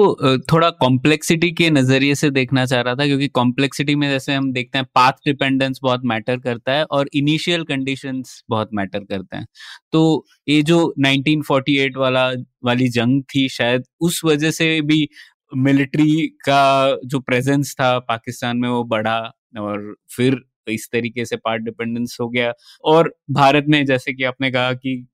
थोड़ा 0.53 0.69
कॉम्प्लेक्सिटी 0.71 1.51
के 1.53 1.69
नज़रिए 1.71 2.15
से 2.15 2.31
देखना 2.31 2.65
चाह 2.67 2.81
रहा 2.81 2.95
था, 2.95 3.07
क्योंकि 3.07 3.29
कॉम्प्लेक्सिटी 3.31 3.95
में 3.95 4.09
जैसे 4.11 4.35
हम 4.35 4.53
देखते 4.53 4.79
हैं 4.79 4.87
पाथ 4.95 5.13
डिपेंडेंस 5.27 5.79
बहुत 5.83 6.01
मैटर 6.05 6.39
करता 6.39 6.73
है 6.73 6.85
और 6.87 7.09
इनिशियल 7.15 7.65
कंडीशंस 7.65 8.43
बहुत 8.51 8.71
मैटर 8.75 9.05
करते 9.05 9.37
हैं। 9.37 9.47
तो 9.93 10.25
ये 10.49 10.61
जो 10.63 10.83
1948 11.01 11.97
वाला, 11.97 12.29
वाली 12.65 12.89
जंग 12.91 13.23
थी 13.35 13.49
शायद, 13.51 13.85
उस 14.01 14.21
वजह 14.25 14.51
से 14.51 14.81
भी 14.83 15.07
मिलिट्री 15.53 16.27
का 16.47 16.99
जो 17.07 17.21
प्रेजेंस 17.21 17.75
था 17.81 17.99
पाकिस्तान 18.01 18.57
में 18.57 18.69
वो 18.69 18.85
बढ़ा 18.87 19.19
और 19.61 19.95
फिर 20.17 20.41
इस 20.69 20.89
तरीके 20.93 21.25
से 21.25 21.37
पार्ट 21.37 21.63
डिपेंडेंस 21.63 22.17
हो 22.21 22.29
गया। 22.29 22.53
और 22.85 23.15
भारत 23.31 23.65
में 23.69 23.85
जैसे 23.87 24.13
कि 24.13 24.25
आपने 24.25 24.51
कहा 24.51 24.73
कि 24.75 25.05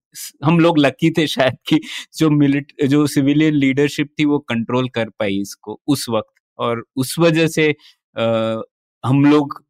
हम 0.45 0.59
लोग 0.61 0.79
लकी 0.79 1.11
थे 1.19 1.27
शायद 1.29 1.57
कि 1.69 1.81
जो 2.19 2.31
मिलिट 2.31 2.73
जो 2.87 3.07
सिविलियन 3.09 3.55
लीडरशिप 3.57 4.09
थी 4.21 4.25
वो 4.27 4.39
कंट्रोल 4.49 4.89
कर 4.91 5.09
पाई 5.19 5.41
इसको 5.43 5.81
उस 5.89 6.07
वक्त। 6.11 6.35
और 6.59 6.85
उस 6.97 7.15
वजह 7.19 7.47
से 7.49 7.69
आ, 8.17 8.61
हम 9.05 9.25
लोग 9.25 9.63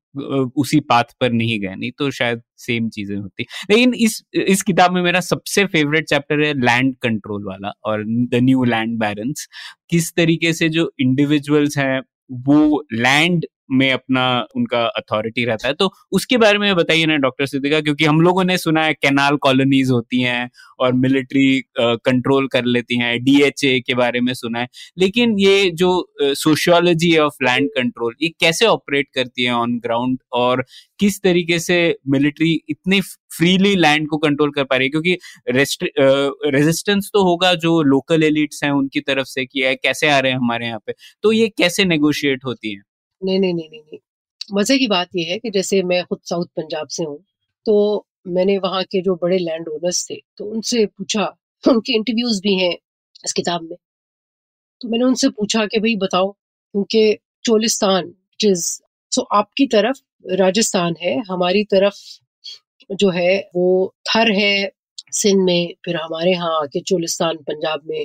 उसी 0.57 0.79
पाथ 0.81 1.05
पर 1.21 1.33
नहीं 1.33 1.59
गए। 1.61 1.75
नहीं 1.77 1.91
तो 1.99 2.11
शायद 2.11 2.43
सेम 2.59 2.89
चीज़ें 2.91 3.17
होती। 3.17 3.45
लेकिन 3.71 3.95
इस 3.97 4.23
इस 4.35 4.63
किताब 4.63 4.93
में 4.93 5.03
मेरा 5.03 5.21
सबसे 5.21 5.65
फेवरेट 5.67 6.07
चैप्टर 6.09 6.43
है 6.45 6.53
लैंड 6.61 6.95
कंट्रोल 7.03 7.45
वाला 7.47 7.73
और 7.85 8.05
द 8.07 8.41
न्यू 8.45 8.65
लैंड 8.65 8.99
बैलेंस 9.01 9.47
किस 9.91 10.13
तरीके 10.17 10.53
से 10.55 10.69
जो 10.71 10.91
इंडिविजुअल्स 11.01 11.79
हैं 11.79 12.01
वो 12.47 12.85
लैंड 12.95 13.47
में 13.73 13.91
अपना 13.93 14.25
उनका 14.57 14.85
अथॉरिटी 14.89 15.45
रहता 15.45 15.69
है। 15.69 15.75
तो 15.75 15.91
उसके 16.13 16.37
बारे 16.39 16.59
में 16.59 16.75
बताइए 16.77 17.07
ना 17.07 17.17
डॉक्टर 17.19 17.47
सिद्धिका, 17.47 17.81
क्योंकि 17.81 18.05
हम 18.05 18.21
लोगों 18.21 18.45
ने 18.45 18.57
सुना 18.59 18.85
है 18.85 18.95
कैनाल 18.95 19.37
कॉलोनीज 19.43 19.91
होती 19.91 20.21
हैं 20.23 20.49
और 20.81 20.93
मिलिट्री 20.97 21.61
कंट्रोल 21.79 22.47
कर 22.49 22.65
लेती 22.67 22.99
हैं। 22.99 23.19
डीएचए 23.25 23.79
के 23.81 23.95
बारे 23.95 24.21
में 24.21 24.33
सुना 24.35 24.61
है। 24.61 24.69
लेकिन 24.99 25.39
ये 25.41 25.71
जो 25.75 25.91
सोशियोलॉजी 26.23 27.17
ऑफ़ 27.19 27.45
लैंड 27.45 27.69
कंट्रोल 27.71 28.15
ये 28.23 28.29
कैसे 28.41 28.67
ऑपरेट 28.67 29.09
करती 29.15 29.45
है 29.45 29.53
ऑन 29.55 29.79
ग्राउंड 29.81 30.19
और 30.35 30.65
किस 31.01 31.21
तरीके 31.23 31.59
से 31.61 31.79
मिलिट्री 32.11 32.53
इतनी 32.69 33.01
फ्रीली 33.37 33.75
लैंड 33.77 34.07
को 34.09 34.17
कंट्रोल 34.19 34.51
कर 34.53 34.65
पा 34.65 34.77
रही 34.77 34.87
है? 34.87 34.91
क्योंकि 34.91 35.17
रेजिस्टेंस 36.51 37.11
तो 37.15 37.23
होगा 37.25 37.55
जो 37.57 37.81
लोकल 37.85 38.23
एलिट्स 38.25 38.63
हैं 38.65 38.71
उनकी 38.73 39.01
तरफ़ 39.03 39.27
से 39.29 39.45
कि 39.47 39.75
कैसे 39.77 40.09
आ 40.11 40.19
रहे 40.19 40.33
हैं 40.33 40.39
हमारे 40.39 40.67
यहाँ 40.67 40.79
पे? 40.87 40.93
तो 41.25 41.33
ये 41.33 41.49
कैसे 41.59 41.85
नेगोशिएट 41.87 42.45
होती 42.47 42.75
है? 42.75 42.81
नहीं 43.21 43.39
नहीं 43.41 43.55
नहीं 43.55 43.69
नहीं 43.71 43.81
नहीं। 43.83 43.99
मज़े 44.53 44.77
की 44.79 44.87
बात 44.89 45.09
यह 45.17 45.31
है 45.31 45.39
कि 45.39 45.51
जैसे 45.51 45.83
मैं 45.85 46.03
खुद 46.05 46.21
साउथ 46.25 46.47
पंजाब 46.57 46.89
से 46.91 47.05
हूँ 47.05 47.19
तो 47.67 47.75
मैंने 48.29 48.57
वहाँ 48.61 48.83
के 48.87 49.01
जो 49.03 49.15
बड़े 49.23 49.39
लैंड 49.41 49.69
ओनर्स 49.71 50.05
थे 50.05 50.17
तो 50.39 50.45
उनसे 50.47 50.85
पूछा, 50.89 51.25
उनके 51.65 51.95
इंटरव्यूज़ 51.97 52.41
भी 52.43 52.55
हैं 52.57 52.77
इस 53.25 53.33
किताब 53.35 53.63
में। 53.65 53.77
तो 54.81 54.89
मैंने 54.89 55.05
उनसे 55.05 55.29
पूछा 55.31 55.65
कि, 55.67 55.79
भाई 55.81 55.97
बताओ 55.99 56.31
क्योंकि 56.33 57.03
चोलिस्तान 57.45 58.13
जिस 58.41 58.63
सो 59.13 59.23
आपकी 59.35 59.67
तरफ़ 59.69 59.99
राजस्थान 60.35 60.95
है, 61.03 61.17
हमारी 61.31 61.65
तरफ़ 61.67 61.97
जो 62.91 63.11
है, 63.11 63.39
वो 63.57 63.95
थर 64.07 64.33
है 64.33 64.71
सिंध 65.15 65.43
में, 65.45 65.75
फिर 65.85 65.97
हमारे 65.99 66.33
यहाँ 66.33 66.53
आके 66.63 66.81
चोलिस्तान 66.83 67.37
पंजाब 67.45 67.83
में, 67.87 68.05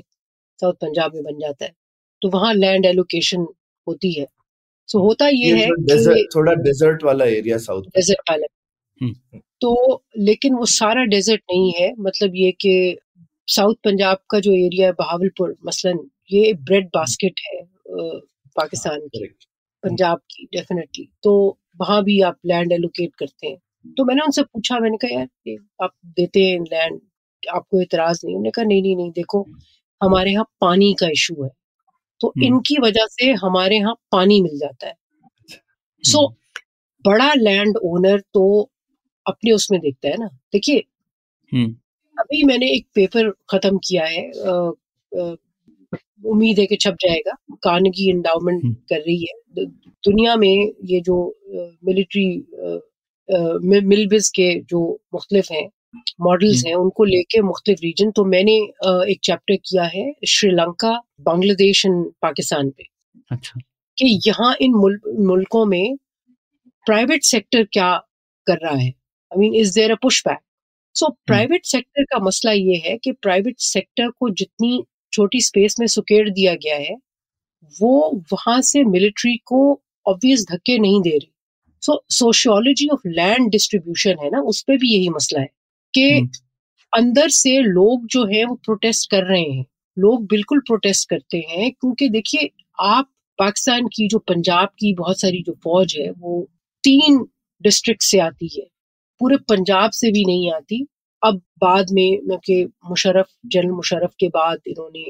साउथ 0.60 0.74
पंजाब 0.82 1.16
में 1.16 1.24
बन 1.26 1.40
जाता 1.40 1.66
है। 1.66 1.74
तो 2.22 2.30
वहाँ 2.32 2.54
लैंड 2.56 2.86
एलोकेशन 2.88 3.48
होती 3.88 4.14
है। 4.14 4.28
सो 4.90 5.00
होता 5.00 5.28
ये 5.28 5.50
ये 5.50 5.56
है 5.56 5.70
डेजर्ट 5.86 6.36
थोड़ा 6.36 6.54
डेजर्ट 6.54 7.04
वाला 7.04 7.26
एरिया 7.26 7.58
साउथ 7.58 7.84
डेजर्ट 7.96 8.30
वाला। 8.30 8.48
हम्म। 9.02 9.40
तो 9.62 10.04
लेकिन 10.20 10.54
वो 10.56 10.66
सारा 10.66 11.04
डेजर्ट 11.06 11.42
नहीं 11.52 11.72
है। 11.74 11.94
मतलब 12.00 12.36
ये 12.36 12.52
कि 12.52 12.98
साउथ 13.48 13.76
पंजाब 13.84 14.18
का 14.30 14.40
जो 14.40 14.52
एरिया 14.56 14.88
है 14.88 14.94
बहावलपुर 14.94 15.56
मसलन 15.66 16.00
ये 16.32 16.54
ब्रेड 16.62 16.88
बास्केट 16.88 17.40
है 17.46 17.62
पाकिस्तान 18.56 19.08
की 19.08 19.26
पंजाब 19.84 20.20
की 20.32 20.46
डेफिनेटली 20.54 21.08
तो 21.24 21.34
वहाँ 21.80 22.04
भी 22.04 22.20
आप 22.22 22.38
लैंड 22.46 22.72
एलोकेट 22.72 23.16
करते 23.20 23.48
हैं। 23.48 23.58
तो 23.98 24.06
मैंने 24.06 24.22
उनसे 24.22 24.44
पूछा 24.44 24.80
मैंने 24.80 24.98
कहा 24.98 25.20
यार 25.20 25.28
ये 25.48 25.58
आप 25.84 25.92
देते 26.18 26.44
हैं 26.44 26.60
लैंड 26.62 27.00
आपको 27.44 27.82
इतराज 27.82 28.22
नहीं? 28.24 28.36
उन्होंने 28.36 28.52
कहा 28.52 28.66
नहीं 28.66 28.82
नहीं 28.82 28.96
नहीं 28.96 29.12
देखो 29.12 29.46
हमारे 30.02 30.32
यहाँ 30.32 30.46
पानी 30.62 30.94
का 31.00 31.08
इशू 31.08 31.44
है। 31.44 31.50
तो 32.26 32.30
हम्म। 32.30 32.46
इनकी 32.46 32.76
वजह 32.82 33.06
से 33.06 33.32
हमारे 33.32 33.76
यहाँ 33.76 33.94
पानी 34.12 34.42
मिल 34.42 34.58
जाता 34.60 34.88
है। 34.88 34.94
सो 36.04 36.18
so, 36.18 36.34
बड़ा 37.08 37.34
लैंड 37.34 37.78
ओनर 37.78 38.20
तो 38.34 38.72
अपने 39.28 39.52
उसमें 39.52 39.80
देखता 39.82 40.08
है 40.10 40.18
ना। 40.18 40.28
देखिए 40.54 40.84
हम्म। 41.54 41.76
अभी 42.20 42.44
मैंने 42.44 42.70
एक 42.72 42.88
पेपर 42.96 43.30
खत्म 43.50 43.78
किया 43.78 44.06
है 44.06 44.30
उम्मीद 46.26 46.60
है 46.60 46.66
कि 46.66 46.76
छप 46.76 46.98
जाएगा। 47.02 47.56
कानगी 47.64 48.10
इंडाउमेंट 48.10 48.64
हम्म। 48.64 48.74
कर 48.74 48.98
रही 48.98 49.26
है। 49.26 49.66
दुनिया 50.06 50.36
में 50.36 50.74
ये 50.84 51.02
जो 51.02 51.38
मिलिट्री 51.86 52.28
मिलबिज 53.88 54.30
के 54.30 54.60
जो 54.62 55.02
मुख्तलिफ़ 55.14 55.54
हैं 55.54 55.70
मॉडल्स 56.22 56.58
हम्म। 56.58 56.68
हैं 56.68 56.76
उनको 56.76 57.04
लेके 57.04 57.42
मुख्तलिफ़ 57.42 57.80
रीजन 57.84 58.12
तो 58.12 58.26
मैंने 58.26 58.56
एक 59.12 59.20
चैप्टर 59.24 59.56
किया 59.66 59.84
है 59.86 60.12
श्रीलंका 60.30 60.92
बांग्लादेश 61.22 61.86
एंड 61.86 62.06
पाकिस्तान 62.22 62.70
पे। 62.70 62.88
अच्छा। 63.32 63.60
कि 63.98 64.20
यहाँ 64.28 64.56
इन 64.62 64.74
मुल, 64.74 65.00
मुल्कों 65.20 65.66
में 65.66 65.96
प्राइवेट 66.86 67.24
सेक्टर 67.24 67.64
क्या 67.64 67.94
कर 68.48 68.58
रहा 68.64 68.76
है? 68.76 68.90
I 68.90 69.40
mean 69.40 69.56
is 69.56 69.74
there 69.76 69.92
a 69.92 69.96
push 70.02 70.22
back 70.28 70.40
so 70.96 71.10
private 71.28 71.66
sector 71.66 72.04
का 72.04 72.20
मसला 72.20 72.52
ये 72.52 72.76
है 72.86 72.98
कि 72.98 73.12
प्राइवेट 73.12 73.56
सेक्टर 73.60 74.10
को 74.10 74.30
जितनी 74.32 74.84
छोटी 75.14 75.42
स्पेस 75.42 75.76
में 75.80 75.88
सुकेड़ 75.88 76.30
दिया 76.30 76.54
गया 76.56 76.76
है 76.76 76.96
वो 77.78 78.22
वहाँ 78.34 78.62
से 78.62 78.84
मिलिट्री 78.84 79.36
को 79.46 79.60
ऑब्वियस 80.06 80.46
धक्के 80.52 80.78
नहीं 80.80 81.02
दे 81.02 81.10
रही। 81.10 81.32
So 81.84 82.04
sociology 82.10 82.88
of 82.88 83.08
land 83.08 83.50
distribution 83.52 84.24
है 84.24 84.30
ना 84.30 84.42
उस 84.42 84.62
पर 84.62 84.78
भी 84.78 84.94
यही 84.94 85.10
मसला 85.10 85.40
है। 85.42 85.50
कि 85.96 86.12
हम्म। 86.12 86.30
अंदर 86.94 87.30
से 87.30 87.62
लोग 87.62 88.08
जो 88.08 88.26
है 88.26 88.46
वो 88.46 88.56
प्रोटेस्ट 88.56 89.12
कर 89.12 89.24
रहे 89.24 89.44
हैं। 89.44 89.66
लोग 90.00 90.26
बिल्कुल 90.26 90.60
प्रोटेस्ट 90.60 91.10
करते 91.10 91.38
हैं 91.38 91.72
क्योंकि 91.72 92.10
देखिए 92.10 92.50
आप 92.80 93.10
पाकिस्तान 93.40 93.88
की 93.88 94.08
जो 94.08 94.20
पंजाब 94.20 94.68
की 94.68 94.94
बहुत 94.94 95.22
सारी 95.22 95.44
जो 95.44 95.54
फौज 95.64 95.98
है 96.00 96.12
वो 96.12 96.50
तीन 96.84 97.26
डिस्ट्रिक्ट 97.62 98.02
से 98.04 98.20
आती 98.20 98.48
है। 98.60 98.68
पूरे 99.20 99.38
पंजाब 99.38 99.92
से 99.92 100.12
भी 100.12 100.26
नहीं 100.26 100.52
आती। 100.52 100.88
अब 101.24 101.42
बाद 101.62 101.86
में 101.92 102.20
न 102.24 102.38
कि 102.46 102.66
मुशर्रफ 102.66 103.28
जनरल 103.46 103.72
मुशरफ 103.72 104.14
के 104.20 104.28
बाद 104.28 104.60
इन्होंने 104.68 105.04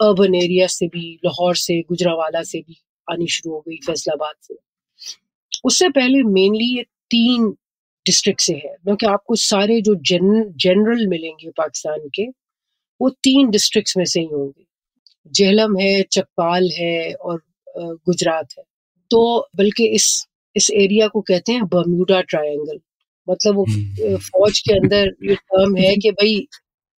अर्बन 0.00 0.34
एरिया 0.34 0.66
से 0.66 0.86
भी 0.86 1.20
लाहौर 1.24 1.56
से 1.56 1.80
गुजरावाला 1.82 2.42
से 2.42 2.58
भी 2.58 2.76
आनी 3.12 3.26
शुरू 3.26 3.54
हो 3.54 3.60
गई 3.68 3.76
फैसलाबाद 3.76 4.34
से। 4.42 4.54
उससे 5.64 5.88
पहले 5.88 6.22
मेनली 6.22 6.76
ये 6.76 6.82
तीन 6.82 7.54
डिस्ट्रिक्ट 8.08 8.40
से 8.40 8.54
है। 8.54 8.74
क्योंकि 8.84 9.06
आपको 9.06 9.34
सारे 9.36 9.80
जो 9.80 9.94
जन, 9.94 10.52
जनरल 10.56 11.06
मिलेंगे 11.06 11.50
पाकिस्तान 11.50 12.08
के 12.14 12.26
वो 13.00 13.08
तीन 13.10 13.50
डिस्ट्रिक्ट्स 13.50 13.96
में 13.96 14.04
से 14.04 14.20
ही 14.20 14.26
होंगे। 14.26 14.64
जेहलम 15.32 15.78
है 15.78 16.02
चकपाल 16.02 16.70
है 16.78 17.12
और 17.14 17.42
गुजरात 17.78 18.48
है। 18.58 18.64
तो 19.10 19.48
बल्कि 19.56 19.86
इस 19.86 20.26
इस 20.56 20.70
एरिया 20.70 21.06
को 21.08 21.20
कहते 21.20 21.52
हैं 21.52 21.64
बर्म्यूडा 21.64 22.20
ट्रायंगल 22.20 22.78
मतलब 23.28 23.54
वो 23.54 23.64
हम्म। 23.68 24.16
फौज 24.16 24.58
के 24.60 24.72
अंदर 24.74 25.08
ये 25.22 25.34
टर्म 25.34 25.76
है 25.76 25.96
कि 25.96 26.10
भाई 26.10 26.46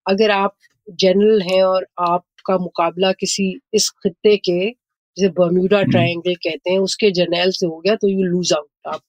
अगर 0.07 0.31
आप 0.31 0.55
जनरल 0.91 1.41
हैं 1.43 1.63
और 1.63 1.87
आपका 1.99 2.59
मुकाबला 2.59 3.13
किसी 3.13 3.61
इस 3.75 3.89
खत्ते 3.91 4.37
के 4.37 4.71
जैसे 5.17 5.29
बर्म्यूडा 5.29 5.79
हम्म। 5.79 5.91
ट्रायंगल 5.91 6.35
कहते 6.35 6.71
हैं 6.71 6.79
उसके 6.79 7.11
जर्नैल 7.11 7.51
से 7.51 7.67
हो 7.67 7.79
गया 7.79 7.95
तो 7.95 8.09
यू 8.09 8.23
लूज 8.23 8.53
आउट 8.53 8.71
आप 8.87 9.01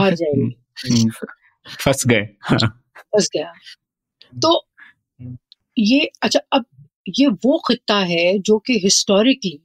हार 0.00 0.14
जाएँगे। 0.14 0.54
हम्म, 0.88 1.10
फंस 1.68 2.04
गए। 2.06 2.28
हाँ, 2.42 2.58
फंस 2.96 3.28
गया। 3.34 3.52
तो 4.32 4.64
ये 5.76 6.00
अच्छा 6.22 6.40
अब 6.52 6.64
ये 7.18 7.26
वो 7.44 7.58
खत्ता 7.58 7.98
है 8.04 8.38
जो 8.40 8.58
कि 8.58 8.78
हिस्टोरिकली 8.78 9.58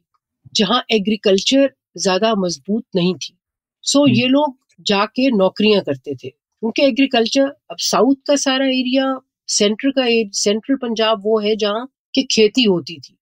जहाँ 0.56 0.84
एग्रीकल्चर 0.92 1.70
ज़्यादा 1.98 2.34
मज़बूत 2.36 2.86
नहीं 2.96 3.16
थी। 3.16 3.36
सो 3.86 4.04
हम्म। 4.04 4.14
ये 4.14 4.28
लोग 4.28 4.58
जाके 4.88 5.30
नौकरियाँ 5.32 5.82
करते 5.84 6.16
थे। 6.16 6.30
क्योंकि 6.30 6.84
एग्रीकल्चर 6.84 7.48
अब 7.72 7.78
साउथ 7.82 8.16
का 8.28 8.36
सारा 8.38 8.66
एरिया 8.68 9.06
सेंटर 9.50 9.92
का 9.92 10.06
सेंट्रल 10.34 10.76
पंजाब 10.78 11.22
वो 11.26 11.40
है 11.40 11.56
जहाँ 11.58 11.88
की 12.14 12.24
खेती 12.32 12.64
होती 12.64 13.00
थी। 13.00 13.18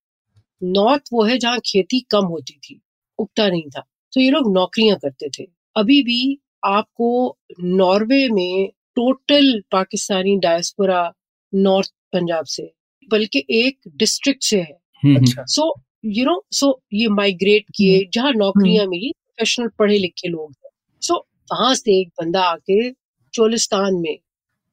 नॉर्थ 0.61 1.03
वो 1.13 1.23
है 1.25 1.37
जहाँ 1.37 1.59
खेती 1.65 1.99
कम 2.11 2.25
होती 2.27 2.57
थी 2.59 2.81
उगता 3.19 3.47
नहीं 3.49 3.69
था। 3.69 3.81
तो 4.13 4.21
ये 4.21 4.29
लोग 4.31 4.53
नौकरियाँ 4.53 4.97
करते 4.99 5.29
थे। 5.39 5.47
अभी 5.75 6.01
भी 6.03 6.39
आपको 6.63 7.37
नॉर्वे 7.63 8.27
में 8.31 8.69
total 8.95 9.59
Pakistani 9.71 10.35
diaspora 10.39 11.11
north 11.53 11.91
Punjab 12.13 12.45
से 12.47 12.71
बल्कि 13.11 13.43
एक 13.51 13.77
डिस्ट्रिक्ट 13.97 14.43
से 14.43 14.59
है। 14.59 14.71
हम्म, 15.03 15.15
हम्म, 15.15 15.17
अच्छा। 15.21 15.43
सो 15.49 15.73
यू 16.07 16.25
नो 16.25 16.41
सो 16.53 16.79
ये 16.95 17.07
माइग्रेट 17.11 17.65
किए 17.75 18.03
जहाँ 18.13 18.31
नौकरियाँ 18.35 18.85
मिली 18.87 19.11
प्रोफेशनल 19.13 19.67
पढ़े 19.79 19.97
लिखे 19.99 20.29
लोग 20.29 20.53
सो 21.01 21.15
वहाँ 21.53 21.73
से 21.75 21.99
एक 22.01 22.09
बंदा 22.21 22.41
आके 22.45 22.91
चोलिस्तान 23.33 23.95
में 23.97 24.17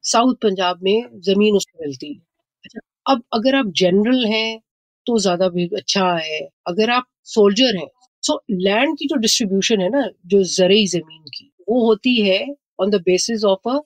साउथ 0.03 0.35
पंजाब 0.43 0.79
में 0.83 1.09
ज़मीन 1.23 1.55
उसको 1.55 1.83
मिलती। 1.85 2.07
है 2.09 2.19
अच्छा 2.65 3.13
अब 3.13 3.23
अगर 3.33 3.55
आप 3.55 3.71
जनरल 3.77 4.25
हैं 4.27 4.59
तो 5.05 5.17
ज़्यादा 5.19 5.49
भी 5.49 5.67
अच्छा 5.77 6.05
है। 6.17 6.39
अगर 6.67 6.89
आप 6.91 7.05
सोल्जर 7.25 7.77
हैं 7.77 7.87
सो 8.23 8.41
लैंड 8.53 8.97
की 8.99 9.07
जो 9.07 9.15
डिस्ट्रीब्यूशन 9.17 9.81
है 9.81 9.89
ना 9.89 10.07
जो 10.27 10.43
ज़रिए 10.51 10.85
ज़मीन 10.89 11.23
की 11.29 11.48
वो 11.69 11.85
होती 11.85 12.15
है 12.21 12.39
on 12.81 12.89
the 12.89 13.01
basis 13.05 13.43
of 13.45 13.69
a 13.69 13.77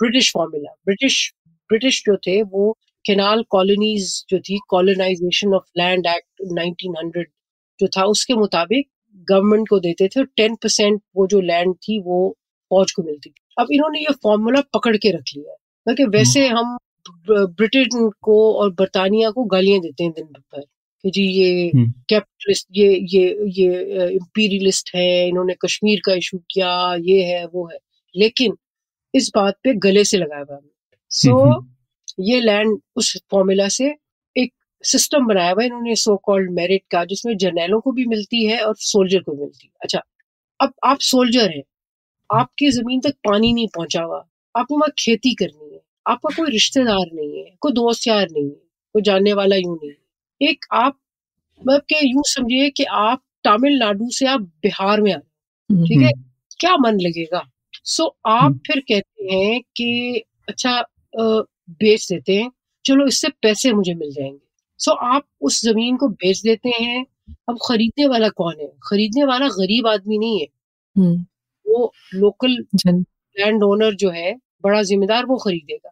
British 0.00 0.32
formula 0.34 0.72
British 0.86 1.18
British 1.70 2.02
जो 2.06 2.16
थे 2.26 2.42
वो 2.44 2.72
केनाल 3.04 3.42
कॉलोनीज 3.50 4.08
जो 4.30 4.38
थी 4.40 4.58
कॉलोनाइजेशन 4.68 5.54
ऑफ़ 5.54 5.64
लैंड 5.78 6.06
एक्ट 6.06 6.42
1900 6.52 7.30
जो 7.80 7.88
था 7.96 8.04
उसके 8.06 8.34
मुताबिक 8.34 8.88
गवर्नमेंट 9.28 9.68
को 9.68 9.78
देते 9.80 10.08
थे 10.08 10.20
और 10.20 10.26
टेन 10.36 10.54
परसेंट 10.56 11.00
वो 11.16 11.26
जो 11.26 11.40
लैंड 11.42 11.74
थी 11.84 12.00
वो 12.02 12.18
फौज 12.70 12.92
को 12.92 13.02
मिलती 13.02 13.30
थी। 13.30 13.42
अब 13.58 13.68
इन्होंने 13.72 14.00
ये 14.00 14.12
फॉर्मूला 14.22 14.60
पकड़ 14.74 14.96
के 14.96 15.10
रख 15.10 15.24
लिया 15.36 15.52
है। 15.52 15.56
क्योंकि 15.86 16.04
वैसे 16.18 16.46
हम 16.48 16.76
ब्रिटेन 17.30 18.08
को 18.22 18.36
और 18.54 18.70
बरतानिया 18.74 19.30
को 19.30 19.44
गालियाँ 19.46 19.80
देते 19.80 20.04
हैं 20.04 20.12
दिन 20.12 20.26
भर। 20.26 20.64
कि 21.04 21.10
जी 21.10 21.22
ये 21.22 21.70
हम्म। 21.74 21.90
कैपिटलिस्ट 22.08 22.66
ये 22.76 22.88
ये 23.10 23.24
ये 23.58 24.08
इम्पीरियलिस्ट 24.10 24.90
है 24.94 25.28
इन्होंने 25.28 25.54
कश्मीर 25.62 26.00
का 26.06 26.14
इशू 26.14 26.38
किया 26.50 26.72
ये 27.00 27.22
है 27.24 27.44
वो 27.46 27.66
है। 27.72 27.78
लेकिन 28.14 28.56
इस 29.14 29.30
बात 29.34 29.54
पे 29.64 29.74
गले 29.86 30.04
से 30.04 30.18
लगाया 30.18 30.44
हुआ 30.50 30.58
सो 31.10 31.38
हम्म, 31.40 31.66
ये 32.20 32.40
लैंड 32.40 32.78
उस 32.96 33.16
फॉर्मूला 33.30 33.68
से 33.68 33.94
एक 34.36 34.52
सिस्टम 34.84 35.26
बनाया 35.26 35.50
हुआ 35.52 35.62
है 35.62 35.66
इन्होंने 35.66 35.94
सो 35.96 36.16
कॉल्ड 36.24 36.50
मेरिट 36.50 36.82
का 36.90 37.04
जिसमें 37.04 37.36
जर्नैलों 37.36 37.80
को 37.80 37.92
भी 37.92 38.04
मिलती 38.06 38.44
है 38.46 38.60
और 38.60 38.74
सोल्जर 38.78 39.20
को 39.22 39.34
मिलती 39.34 39.66
है। 39.66 39.72
अच्छा 39.82 40.02
अब 40.60 40.72
आप 40.84 40.98
सोल्जर 41.00 41.50
हैं 41.50 41.62
आपकी 42.30 42.70
ज़मीन 42.70 43.00
तक 43.00 43.14
पानी 43.28 43.52
नहीं 43.52 43.68
पहुँचा 43.74 44.02
हुआ 44.02 44.24
आपको 44.54 44.78
वहाँ 44.78 44.92
खेती 44.98 45.34
करनी 45.34 45.74
है 45.74 45.80
आपका 46.06 46.34
कोई 46.36 46.50
रिश्तेदार 46.50 47.06
नहीं 47.14 47.38
है 47.38 47.50
कोई 47.60 47.72
दोस्त 47.72 48.06
यार 48.08 48.28
नहीं 48.30 48.44
है 48.44 48.60
कोई 48.94 49.02
जानने 49.02 49.32
वाला 49.32 49.56
यूँ 49.56 49.76
नहीं 49.76 49.90
है। 49.90 49.96
एक 50.42 50.64
आप 50.72 50.98
मतलब 51.68 51.80
के 51.80 52.06
यूँ 52.08 52.22
समझिए 52.26 52.70
कि 52.70 52.84
आप 52.84 53.22
तमिलनाडु 53.44 54.10
से 54.10 54.26
आप 54.26 54.40
बिहार 54.40 55.00
में 55.00 55.12
आ 55.12 55.16
रहे 55.16 55.84
ठीक 55.84 56.02
है? 56.02 56.10
क्या 56.60 56.76
मन 56.76 57.00
लगेगा? 57.00 57.50
सो 57.84 58.16
आप 58.26 58.44
हम्म। 58.44 58.58
फिर 58.58 58.80
कहते 58.80 59.24
हैं 59.34 59.60
कि 59.76 60.22
अच्छा 60.48 60.84
बेच 61.70 62.08
देते 62.12 62.36
हैं। 62.36 62.50
चलो 62.86 63.06
इससे 63.06 63.28
पैसे 63.28 63.72
मुझे 63.72 63.94
मिल 63.94 64.12
जाएँगे। 64.12 64.38
सो 64.78 64.92
आप 64.92 65.24
उस 65.40 65.64
ज़मीन 65.64 65.96
को 65.96 66.08
बेच 66.08 66.42
देते 66.42 66.68
हैं। 66.68 67.06
अब 67.48 67.58
खरीदने 67.68 68.06
वाला 68.06 68.28
कौन 68.28 68.54
है? 68.60 68.66
खरीदने 68.66 69.24
वाला 69.24 69.48
गरीब 69.48 69.86
आदमी 69.86 70.18
नहीं 70.18 70.40
है। 70.40 70.46
हम्म, 70.98 71.26
वो 71.68 71.92
लोकल 72.14 72.66
लैंड 72.86 73.62
ओनर 73.62 73.94
जो 73.94 74.10
है 74.10 74.34
बड़ा 74.64 74.82
जिम्मेदार 74.82 75.26
वो 75.26 75.36
खरीदेगा। 75.36 75.90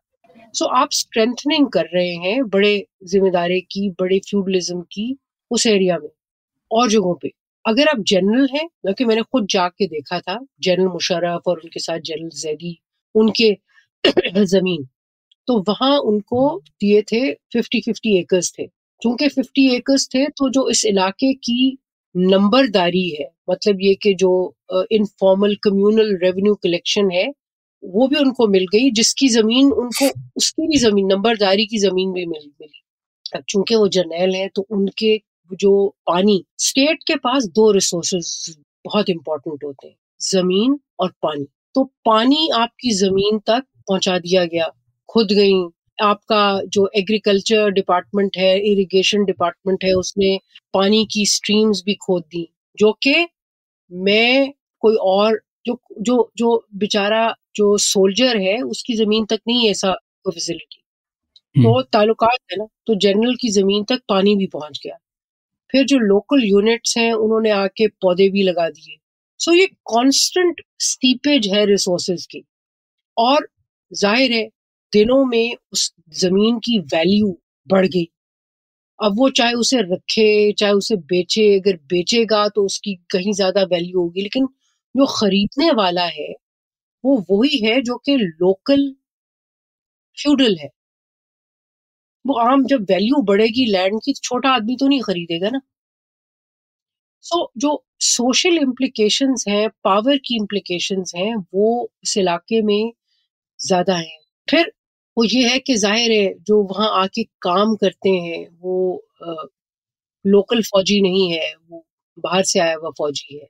सो 0.55 0.65
आप 0.77 0.89
स्ट्रेंथनिंग 0.93 1.67
कर 1.73 1.85
रहे 1.95 2.15
हैं 2.19 2.43
बड़े 2.51 2.73
ज़िम्मेदारी 3.09 3.61
की, 3.63 3.89
बड़े 4.01 4.19
फ्यूडलिज्म 4.29 4.81
की 4.93 5.17
उस 5.51 5.67
एरिया 5.67 5.99
में 5.99 6.09
और 6.71 6.89
जगहों 6.91 7.15
पे। 7.23 7.31
अगर 7.65 7.89
आप 7.89 8.01
जनरल 8.09 8.49
हैं 8.55 8.67
क्योंकि 8.69 9.05
मैंने 9.05 9.23
खुद 9.25 9.47
जाके 9.51 9.87
देखा 9.89 10.21
था 10.21 10.39
जनरल 10.63 10.89
मुशर्रफ 10.89 11.49
और 11.49 11.61
उनके 11.61 11.81
साथ 11.81 11.99
जनरल 12.07 12.29
जैदी, 12.37 12.79
उनके 13.15 13.53
ज़मीन 14.47 14.87
तो 15.49 15.59
वहाँ 15.69 15.99
उनको 16.01 16.43
दिए 16.81 17.03
थे 17.05 17.33
फिफ्टी 17.53 17.81
फिफ्टी 17.83 18.19
एकर्स 18.19 18.53
थे। 18.59 18.67
क्योंकि 19.03 19.29
फिफ्टी 19.31 19.69
एकर्स 19.77 20.09
थे 20.15 20.27
तो 20.39 20.49
जो 20.51 20.69
इस 20.71 20.85
इलाके 20.87 21.33
की 21.45 21.79
नंबरदारी 22.15 23.09
है 23.11 23.29
मतलब 23.51 23.79
ये 23.83 23.95
कि 24.03 24.15
जो 24.17 24.33
इनफॉर्मल 24.93 25.55
कम्युनल 25.65 26.17
रेवेन्यू 26.25 26.55
कलेक्शन 26.65 27.11
है 27.13 27.27
वो 27.83 28.07
भी 28.09 28.17
उनको 28.17 28.47
मिल 28.49 28.67
गई, 28.73 28.91
जिसकी 28.93 29.29
ज़मीन 29.29 29.71
उनको, 29.73 30.07
उसकी 30.37 30.67
भी 30.69 30.79
ज़मीन, 30.79 31.07
नंबरदारी 31.07 31.67
की 31.67 31.79
ज़मीन 31.79 32.13
भी 32.13 32.27
मिल 32.27 32.47
मिली। 32.61 32.83
अब 33.35 33.43
चूँकि 33.49 33.75
वो 33.75 33.89
जर्नैल 33.89 34.35
है 34.35 34.49
तो 34.49 34.67
उनके 34.71 35.17
जो 35.51 35.73
पानी, 36.07 36.45
स्टेट 36.59 37.03
के 37.07 37.15
पास 37.19 37.45
दो 37.55 37.71
रिसोर्सेज 37.73 38.57
बहुत 38.85 39.11
इंपॉर्टेंट 39.11 39.65
होते 39.65 39.87
हैं, 39.89 39.97
ज़मीन 40.21 40.79
और 41.01 41.13
पानी। 41.23 41.47
तो 41.75 41.85
पानी 42.05 42.49
आपकी 42.55 42.91
ज़मीन 42.95 43.39
तक 43.47 43.65
पहुँचा 43.89 44.19
दिया 44.19 44.45
गया, 44.45 44.71
खुद 45.09 45.33
गई। 45.33 45.53
आपका 46.03 46.61
जो 46.67 46.89
एग्रीकल्चर 46.97 47.71
डिपार्टमेंट 47.71 48.37
है, 48.37 48.59
इरिगेशन 48.71 49.25
डिपार्टमेंट 49.25 49.85
है, 49.85 49.93
उसने 49.95 50.39
पानी 50.75 51.05
की 51.13 51.25
स्ट्रीम्स 51.27 51.83
भी 51.87 51.95
खोद 51.97 52.23
दी, 52.25 52.49
जो 52.79 52.93
कि 53.03 53.15
मैं 53.91 54.53
कोई 54.83 54.97
और 54.97 55.41
जो 55.67 55.79
जो 56.01 56.31
जो 56.37 56.57
बेचारा 56.77 57.29
जो 57.57 57.77
सोल्जर 57.81 58.37
है 58.39 58.61
उसकी 58.65 58.95
ज़मीन 58.97 59.25
तक 59.27 59.41
नहीं 59.49 59.65
है 59.65 59.71
ऐसा 59.71 59.93
फैसिलिटी 60.27 60.83
तो 61.55 61.71
हम्म। 61.71 61.83
ताल्लुकात 61.93 62.39
है 62.53 62.59
ना 62.59 62.67
तो 62.87 62.95
जनरल 63.01 63.35
की 63.41 63.51
ज़मीन 63.53 63.85
तक 63.85 64.01
पानी 64.09 64.35
भी 64.37 64.47
पहुँच 64.49 64.81
गया। 64.85 64.97
फिर 65.71 65.85
जो 65.87 65.99
लोकल 66.01 66.45
यूनिट्स 66.45 66.97
हैं 66.99 67.13
उन्होंने 67.15 67.51
आके 67.53 67.87
पौधे 68.03 68.29
भी 68.31 68.43
लगा 68.45 68.69
दिए। 68.71 68.97
सो 69.41 69.53
ये 69.55 69.67
कांस्टेंट 69.89 70.63
स्टीपेज 70.83 71.49
है 71.55 71.65
रिसोर्सेज 71.67 72.27
की। 72.27 72.45
और 73.17 73.49
ज़ाहिर 73.93 74.33
है 74.33 74.45
दिनों 74.93 75.25
में 75.27 75.57
उस 75.73 75.93
ज़मीन 76.21 76.59
की 76.61 76.79
वैल्यू 76.95 77.37
बढ़ 77.67 77.87
गई। 77.89 78.09
अब 78.99 79.19
वो 79.19 79.29
चाहे 79.33 79.55
उसे 79.57 79.81
रखे 79.85 80.53
चाहे 80.55 80.73
उसे 80.75 80.97
बेचे 81.09 81.45
अगर 81.61 81.77
बेचेगा 81.91 82.49
तो 82.49 82.65
उसकी 82.67 82.95
कहीं 83.11 83.33
ज़्यादा 83.35 83.63
वैल्यू 83.67 84.01
होगी 84.01 84.23
लेकिन 84.23 84.49
जो 84.95 85.07
खरीदने 85.11 85.71
वाला 85.75 86.05
है 86.11 86.33
वो 87.05 87.17
वही 87.31 87.59
है 87.61 87.81
जो 87.83 87.97
कि 88.01 88.17
लोकल 88.19 88.93
फ्यूडल 90.19 90.57
है। 90.61 90.71
वो 92.25 92.35
आम 92.41 92.65
जब 92.67 92.83
वैल्यू 92.91 93.21
बढ़ेगी 93.25 93.65
लैंड 93.67 93.99
की 94.05 94.13
तो 94.13 94.21
छोटा 94.25 94.51
आदमी 94.55 94.77
तो 94.77 94.89
नहीं 94.89 95.01
खरीदेगा 95.03 95.51
ना। 95.51 95.61
सो 97.25 97.37
so, 97.37 97.47
जो 97.57 97.85
सोशल 98.03 98.57
इम्प्लीकेशंस 98.59 99.45
हैं 99.49 99.69
पावर 99.85 100.17
की 100.27 100.37
इम्प्लीकेशंस 100.37 101.13
हैं 101.17 101.35
वो 101.55 101.67
इस 102.05 102.17
इलाके 102.19 102.61
में 102.63 102.93
ज़्यादा 103.61 103.97
हैं। 103.97 104.19
फिर 104.49 104.73
वो 105.17 105.25
ये 105.27 105.49
है 105.49 105.59
कि 105.61 105.77
ज़ाहिर 105.77 106.13
है 106.13 106.35
जो 106.45 106.63
वहाँ 106.65 106.91
आके 107.03 107.25
काम 107.43 107.75
करते 107.77 108.11
हैं 108.19 108.47
वो 108.61 108.77
आ, 109.25 109.35
लोकल 110.25 110.63
फौजी 110.65 111.01
नहीं 111.03 111.33
है 111.33 111.55
वो 111.71 111.85
बाहर 112.19 112.45
से 112.47 112.61
आया 112.61 112.77
हुआ 112.77 112.91
फौजी 112.99 113.37
है। 113.37 113.49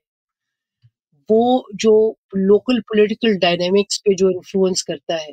वो 1.30 1.66
जो 1.76 1.94
लोकल 2.36 2.80
पॉलिटिकल 2.82 3.36
डायनेमिक्स 3.38 3.98
पे 3.98 4.14
जो 4.14 4.30
इन्फ्लुएंस 4.30 4.82
करता 4.82 5.16
है। 5.16 5.32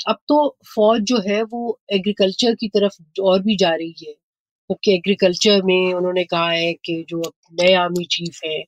अब 0.00 0.16
तो 0.28 0.36
फौज 0.74 1.00
जो 1.02 1.18
है 1.28 1.42
वो 1.44 1.60
एग्रीकल्चर 1.92 2.54
की 2.54 2.68
तरफ़ 2.68 3.20
और 3.22 3.42
भी 3.42 3.56
जा 3.56 3.70
रही 3.74 3.94
है। 4.02 4.12
क्योंकि 4.70 4.94
एग्रीकल्चर 4.94 5.62
में 5.64 5.92
उन्होंने 5.94 6.24
कहा 6.24 6.50
है 6.50 6.72
कि 6.84 7.04
जो 7.08 7.22
नए 7.60 7.74
आर्मी 7.74 8.04
चीफ 8.10 8.40
है, 8.46 8.62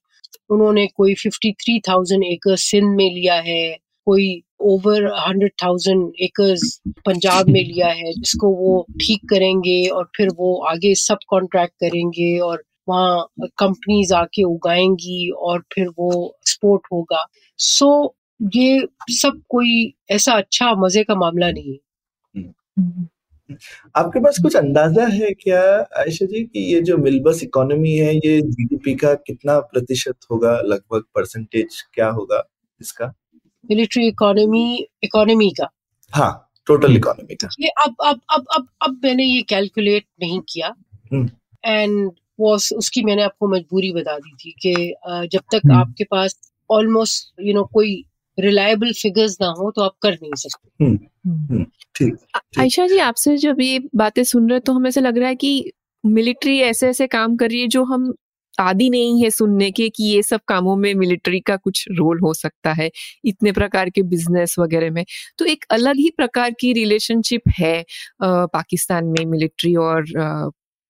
उन्होंने 0.50 0.86
कोई 0.96 1.14
फिफ्टी 1.14 1.52
थ्री 1.54 1.78
थाउज़ेंड 1.88 2.24
एकड़ 2.24 2.56
सिंध 2.58 2.96
में 2.96 3.10
लिया 3.14 3.34
है, 3.42 3.76
कोई 4.06 4.42
over 4.64 5.06
hundred 5.18 5.52
thousand 5.62 6.12
acres 6.22 6.80
Punjab 7.06 7.48
में 7.48 7.62
लिया 7.62 7.88
है, 7.90 8.12
जिसको 8.14 8.50
वो 8.56 8.86
ठीक 9.00 9.28
करेंगे 9.30 9.86
और 9.90 10.08
फिर 10.16 10.28
वो 10.38 10.56
आगे 10.66 10.94
सब 10.96 11.18
कॉन्ट्रैक्ट 11.28 11.74
करेंगे 11.80 12.38
और 12.40 12.62
वहाँ 12.88 13.26
कंपनीज़ 13.58 14.14
आके 14.14 14.42
उगाएँगी 14.44 15.30
और 15.30 15.62
फिर 15.74 15.88
वो 15.88 16.10
एक्सपोर्ट 16.40 16.82
होगा। 16.92 17.24
सो 17.58 17.86
so, 17.86 18.14
ये 18.56 18.86
सब 19.10 19.40
कोई 19.48 19.92
ऐसा 20.10 20.32
अच्छा 20.32 20.74
मज़े 20.74 21.04
का 21.04 21.14
मामला 21.14 21.50
नहीं 21.50 21.72
है। 21.72 21.78
आपके 23.96 24.20
पास 24.20 24.38
कुछ 24.42 24.56
अंदाज़ा 24.56 25.06
है 25.06 25.30
क्या 25.32 25.60
आयशा 25.98 26.26
जी 26.26 26.42
कि 26.44 26.60
ये 26.74 26.80
जो 26.80 26.96
मिलबस 26.96 27.42
इकोनॉमी 27.42 27.92
है 27.92 28.14
ये 28.14 28.40
जीडीपी 28.40 28.94
का 28.94 29.14
कितना 29.14 29.58
प्रतिशत 29.60 30.16
होगा? 30.30 30.60
लगभग 30.60 31.04
परसेंटेज 31.14 31.82
क्या 31.94 32.08
होगा 32.08 32.42
इसका? 32.80 33.12
मिलिट्री 33.70 34.06
इकोनॉमी 34.08 34.86
इकोनॉमी 35.02 35.50
का। 35.50 35.68
हाँ 36.12 36.32
टोटल 36.66 36.96
इकोनॉमी 36.96 37.34
का। 37.34 37.48
ये 37.60 37.68
अब 37.84 37.94
अब 38.06 38.20
अब 38.30 38.44
अब 38.56 38.68
अब 38.82 39.00
मैंने 39.04 39.24
ये 39.24 39.42
कैलकुलेट 39.42 40.04
नहीं 40.22 40.40
किया। 40.48 40.74
हम्म। 41.12 41.30
एंड 41.64 42.10
वो 42.38 42.54
उसकी 42.54 43.02
मैंने 43.02 43.22
आपको 43.22 43.48
मजबूरी 43.48 43.92
बता 43.92 44.18
दी 44.18 44.34
थी 44.34 44.54
कि 44.62 44.94
जब 45.32 45.40
तक 45.52 45.60
हम्म। 45.64 45.76
आपके 45.76 46.04
पास 46.04 46.36
ऑलमोस्ट 46.70 47.40
यू 47.40 47.54
नो 47.54 47.64
कोई 47.64 48.04
रिलायबल 48.38 48.92
फिगर्स 48.92 49.36
ना 49.40 49.48
हो 49.48 49.70
तो 49.70 49.82
आप 49.82 49.94
कर 50.02 50.12
नहीं 50.12 50.32
सकते। 50.36 51.64
ठीक 51.94 52.16
आयशा 52.58 52.86
जी 52.86 52.98
आपसे 52.98 53.36
जब 53.36 53.60
ये 53.60 53.80
बातें 53.96 54.22
सुन 54.24 54.50
रहे 54.50 54.60
तो 54.60 54.72
हमें 54.72 54.88
ऐसा 54.88 55.00
लग 55.00 55.18
रहा 55.18 55.28
है 55.28 55.34
कि 55.34 55.72
मिलिट्री 56.04 56.58
ऐसे 56.60 56.88
ऐसे 56.88 57.06
काम 57.06 57.36
कर 57.36 57.50
रही 57.50 57.60
है 57.60 57.66
जो 57.66 57.84
हम 57.84 58.12
आदि 58.60 58.88
नहीं 58.90 59.22
है 59.22 59.30
सुनने 59.30 59.70
के 59.70 59.88
कि 59.88 60.04
ये 60.04 60.22
सब 60.22 60.40
कामों 60.48 60.76
में 60.76 60.94
मिलिट्री 60.94 61.40
का 61.40 61.56
कुछ 61.56 61.84
रोल 61.90 62.20
हो 62.20 62.32
सकता 62.34 62.72
है 62.72 62.90
इतने 63.24 63.52
प्रकार 63.52 63.90
के 63.90 64.02
बिज़नेस 64.02 64.54
वगैरह 64.58 64.90
में। 64.90 65.04
तो 65.38 65.44
एक 65.44 65.64
अलग 65.70 65.96
ही 65.96 66.10
प्रकार 66.16 66.50
की 66.50 66.72
रिलेशनशिप 66.72 67.42
है 67.58 67.84
पाकिस्तान 68.22 69.04
में 69.04 69.24
मिलिट्री 69.26 69.74
और 69.74 70.04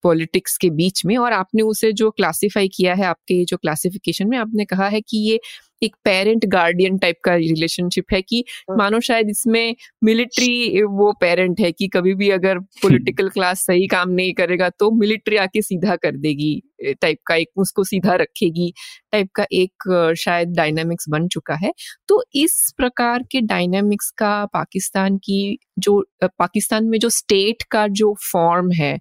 पॉलिटिक्स 0.05 0.57
के 0.57 0.71
बीच 0.71 1.05
में 1.07 1.17
और 1.17 1.33
आपने 1.33 1.63
उसे 1.63 1.93
जो 1.93 2.11
क्लासिफाई 2.11 2.69
किया 2.69 2.95
है 2.95 3.05
आपके 3.05 3.45
जो 3.45 3.57
क्लासिफिकेशन 3.57 4.29
में 4.29 4.39
आपने 4.39 4.65
कहा 4.65 4.89
है 4.89 5.01
कि 5.01 5.19
ये 5.31 5.39
एक 5.83 5.97
पेरेंट 6.05 6.45
गार्डियन 6.47 6.99
टाइप 6.99 7.17
का 7.25 7.35
रिलेशनशिप 7.35 8.13
है 8.13 8.21
कि 8.23 8.45
हाँ। 8.71 8.77
मानो 8.77 9.01
शायद 9.01 9.31
इसमें 9.31 9.75
मिलिट्री 10.05 10.83
वो 10.83 11.13
पेरेंट 11.13 11.61
है 11.61 11.73
कि 11.73 11.89
कभी 11.89 12.15
भी 12.15 12.31
अगर 12.31 12.59
पॉलिटिकल 12.83 13.29
क्लास 13.29 13.65
सही 13.67 13.87
काम 13.87 14.11
नहीं 14.11 14.33
करेगा 14.35 14.69
तो 14.71 14.91
मिलिट्री 14.91 15.37
आके 15.37 15.63
सीधा 15.63 15.97
कर 15.97 16.17
देगी 16.17 16.63
टाइप 16.95 17.19
का 17.27 17.35
एक 17.37 17.49
उसको 17.59 17.85
सीधा 17.85 18.15
रखेगी 18.17 18.73
टाइप 19.13 19.29
का 19.37 19.47
एक 19.55 20.15
शायद 20.19 20.49
डायनामिक्स 20.57 21.09
बन 21.11 21.29
चुका 21.29 21.55
है। 21.57 21.73
तो 22.09 22.23
इस 22.37 22.75
प्रकार 22.79 23.23
के 23.33 23.41
डायनामिक्स 23.43 24.11
का 24.19 24.35
पाकिस्तान 24.55 25.17
की 25.19 25.59
जो 25.81 26.01
पाकिस्तान 26.25 26.85
में 26.87 26.99
जो 27.01 27.09
स्टेट 27.13 27.63
का 27.71 27.87
जो 27.93 28.15
फॉर्म 28.33 28.71
है 28.75 28.99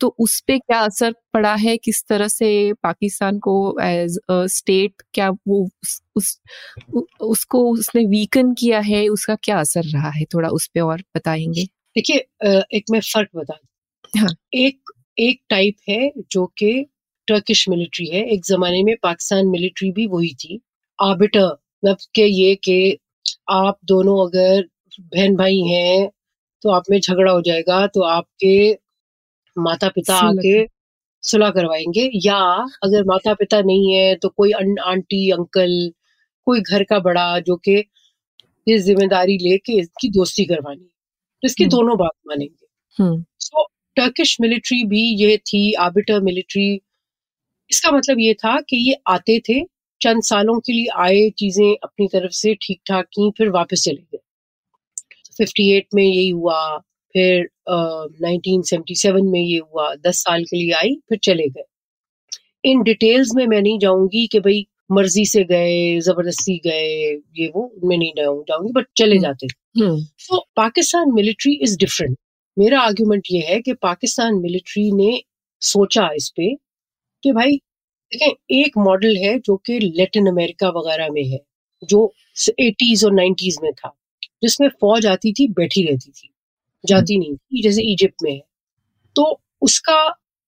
तो 0.00 0.08
उस 0.20 0.40
पे 0.48 0.58
क्या 0.58 0.78
असर 0.80 1.12
पड़ा 1.34 1.54
है? 1.56 1.76
किस 1.78 2.04
तरह 2.08 2.28
से 2.28 2.72
पाकिस्तान 2.82 3.38
को 3.40 3.54
एज 3.82 4.18
स्टेट 4.52 5.02
क्या 5.14 5.30
वो 5.48 5.62
उस, 5.82 6.00
उस 6.16 6.40
उसको 7.22 7.64
उसने 7.72 8.04
वीकन 8.08 8.52
किया 8.54 8.80
है? 8.82 9.06
उसका 9.08 9.36
क्या 9.44 9.58
असर 9.60 9.84
रहा 9.88 10.10
है? 10.10 10.24
थोड़ा 10.34 10.48
उस 10.50 10.66
पे 10.74 10.80
और 10.82 11.02
बताएँगे। 11.16 11.64
देखिए 11.96 12.18
एक 12.72 12.84
मैं 12.92 13.00
फ़र्क 13.04 13.28
बता 13.36 13.54
दूँ। 13.54 14.22
हाँ। 14.22 14.34
एक 14.56 14.92
एक 15.18 15.40
टाइप 15.50 15.76
है 15.88 16.10
जो 16.32 16.44
कि 16.58 16.70
टर्किश 17.28 17.68
मिलिट्री 17.68 18.06
है। 18.08 18.22
एक 18.32 18.40
जमाने 18.44 18.82
में 18.84 18.94
पाकिस्तान 19.02 19.46
मिलिट्री 19.48 19.90
भी 19.92 20.06
वही 20.06 20.32
थी। 20.36 20.60
आर्बिटर 20.98 21.44
मतलब 21.46 21.96
के 22.14 22.22
ये 22.26 22.54
कि 22.64 22.98
आप 23.50 23.78
दोनों 23.84 24.18
अगर 24.26 24.64
बहन 25.00 25.36
भाई 25.36 25.60
हैं 25.68 26.08
तो 26.62 26.70
आप 26.70 26.82
में 26.90 26.98
झगड़ा 27.00 27.32
हो 27.32 27.40
जाएगा 27.42 27.86
तो 27.88 28.02
आपके 28.04 28.56
माता 29.56 29.88
पिता 29.90 30.16
आके 30.20 30.66
सुलह 31.22 31.50
करवाएँगे। 31.50 32.10
या 32.26 32.36
अगर 32.84 33.04
माता 33.06 33.34
पिता 33.34 33.60
नहीं 33.62 33.92
है 33.94 34.14
तो 34.16 34.28
कोई 34.30 34.52
आंटी 34.86 35.30
अंकल 35.32 35.72
कोई 36.46 36.60
घर 36.62 36.84
का 36.84 36.98
बड़ा 37.00 37.38
जो 37.42 37.56
कि 37.58 37.76
ये 38.66 38.78
ज़िम्मेदारी 38.80 39.38
लेके 39.40 39.78
इसकी 39.80 40.10
दोस्ती 40.10 40.44
करवानी। 40.46 40.82
है 40.82 40.88
तो 41.42 41.46
इसकी 41.46 41.64
हम्म। 41.64 41.70
दोनों 41.70 41.96
बात 41.98 42.12
मानेंगे। 42.28 42.66
हम्म। 42.96 43.24
सो 43.40 43.66
टर्किश 43.96 44.36
मिलिट्री 44.40 44.82
भी 44.84 45.02
ये 45.22 45.36
थी 45.36 45.72
आर्बिटर 45.72 46.20
मिलिट्री 46.20 46.80
इसका 47.70 47.90
मतलब 47.90 48.20
ये 48.20 48.34
था 48.34 48.60
कि 48.60 48.76
ये 48.88 48.96
आते 49.06 49.38
थे 49.48 49.60
चंद 50.00 50.22
सालों 50.22 50.58
के 50.60 50.72
लिए 50.72 50.86
आए 50.96 51.28
चीज़ें 51.38 51.76
अपनी 51.82 52.06
तरफ़ 52.06 52.32
से 52.32 52.54
ठीक 52.54 52.80
ठाक 52.86 53.06
की 53.06 53.30
फिर 53.38 53.48
वापस 53.48 53.82
चले 53.84 54.02
गए। 54.02 54.18
58 55.40 55.94
में 55.94 56.04
यही 56.04 56.28
हुआ 56.30 56.78
फिर 57.14 57.48
नाइनटीन 57.68 58.62
सेवेंटी 58.62 58.94
सेवन 58.94 59.26
में 59.26 59.40
ये 59.40 59.58
हुआ 59.58 59.94
दस 59.94 60.18
साल 60.18 60.44
के 60.44 60.56
लिए 60.56 60.72
आई 60.72 60.94
फिर 61.08 61.18
चले 61.18 61.48
गए। 61.48 61.64
इन 62.64 62.82
डिटेल्स 62.82 63.30
में 63.34 63.46
मैं 63.46 63.60
नहीं 63.62 63.78
जाऊँगी 63.78 64.26
कि 64.26 64.40
भाई 64.40 64.66
मर्ज़ी 64.92 65.24
से 65.26 65.44
गए 65.44 66.00
ज़बरदस्ती 66.00 66.56
गए 66.58 66.86
ये 67.38 67.50
वो 67.54 67.62
उनमें 67.62 67.96
नहीं 67.98 68.12
जाऊँगी 68.16 68.72
बट 68.72 68.86
चले 68.96 69.16
हम्म। 69.16 69.22
जाते। 69.22 69.46
हम्म। 69.80 70.38
पाकिस्तान 70.56 71.12
मिलिट्री 71.12 71.54
इज़ 71.62 71.78
डिफरेंट 71.78 72.16
मेरा 72.56 72.80
आर्ग्यूमेंट 72.80 73.24
ये 73.30 73.40
है 73.40 73.60
कि 73.60 73.72
पाकिस्तान 73.74 74.34
मिलिट्री 74.34 74.90
ने 74.92 75.20
सोचा 75.62 76.08
इस 76.16 76.28
पे 76.36 76.54
कि 77.24 77.32
भाई, 77.32 77.52
देखें, 78.12 78.32
एक 78.50 78.78
मॉडल 78.78 79.16
है 79.16 79.38
जो 79.40 79.56
कि 79.56 79.78
लेटिन 79.80 80.26
अमेरिका 80.28 80.68
वगैरह 80.70 81.08
में 81.12 81.24
है, 81.24 81.40
जो 81.82 82.12
एटीज 82.60 83.04
और 83.04 83.12
नाइन्टीज 83.14 83.58
में 83.62 83.72
था, 83.72 83.92
जिसमें 84.42 84.68
फौज 84.80 85.06
आती 85.06 85.32
थी, 85.32 85.48
बैठी 85.48 85.84
रहती 85.84 86.10
थी, 86.10 86.30
जाती 86.84 87.18
नहीं 87.18 87.36
थी, 87.36 87.62
जैसे 87.62 87.82
इजिप्ट 87.92 88.24
में 88.24 88.32
है। 88.32 88.42
तो 89.16 89.40
उसका 89.62 90.00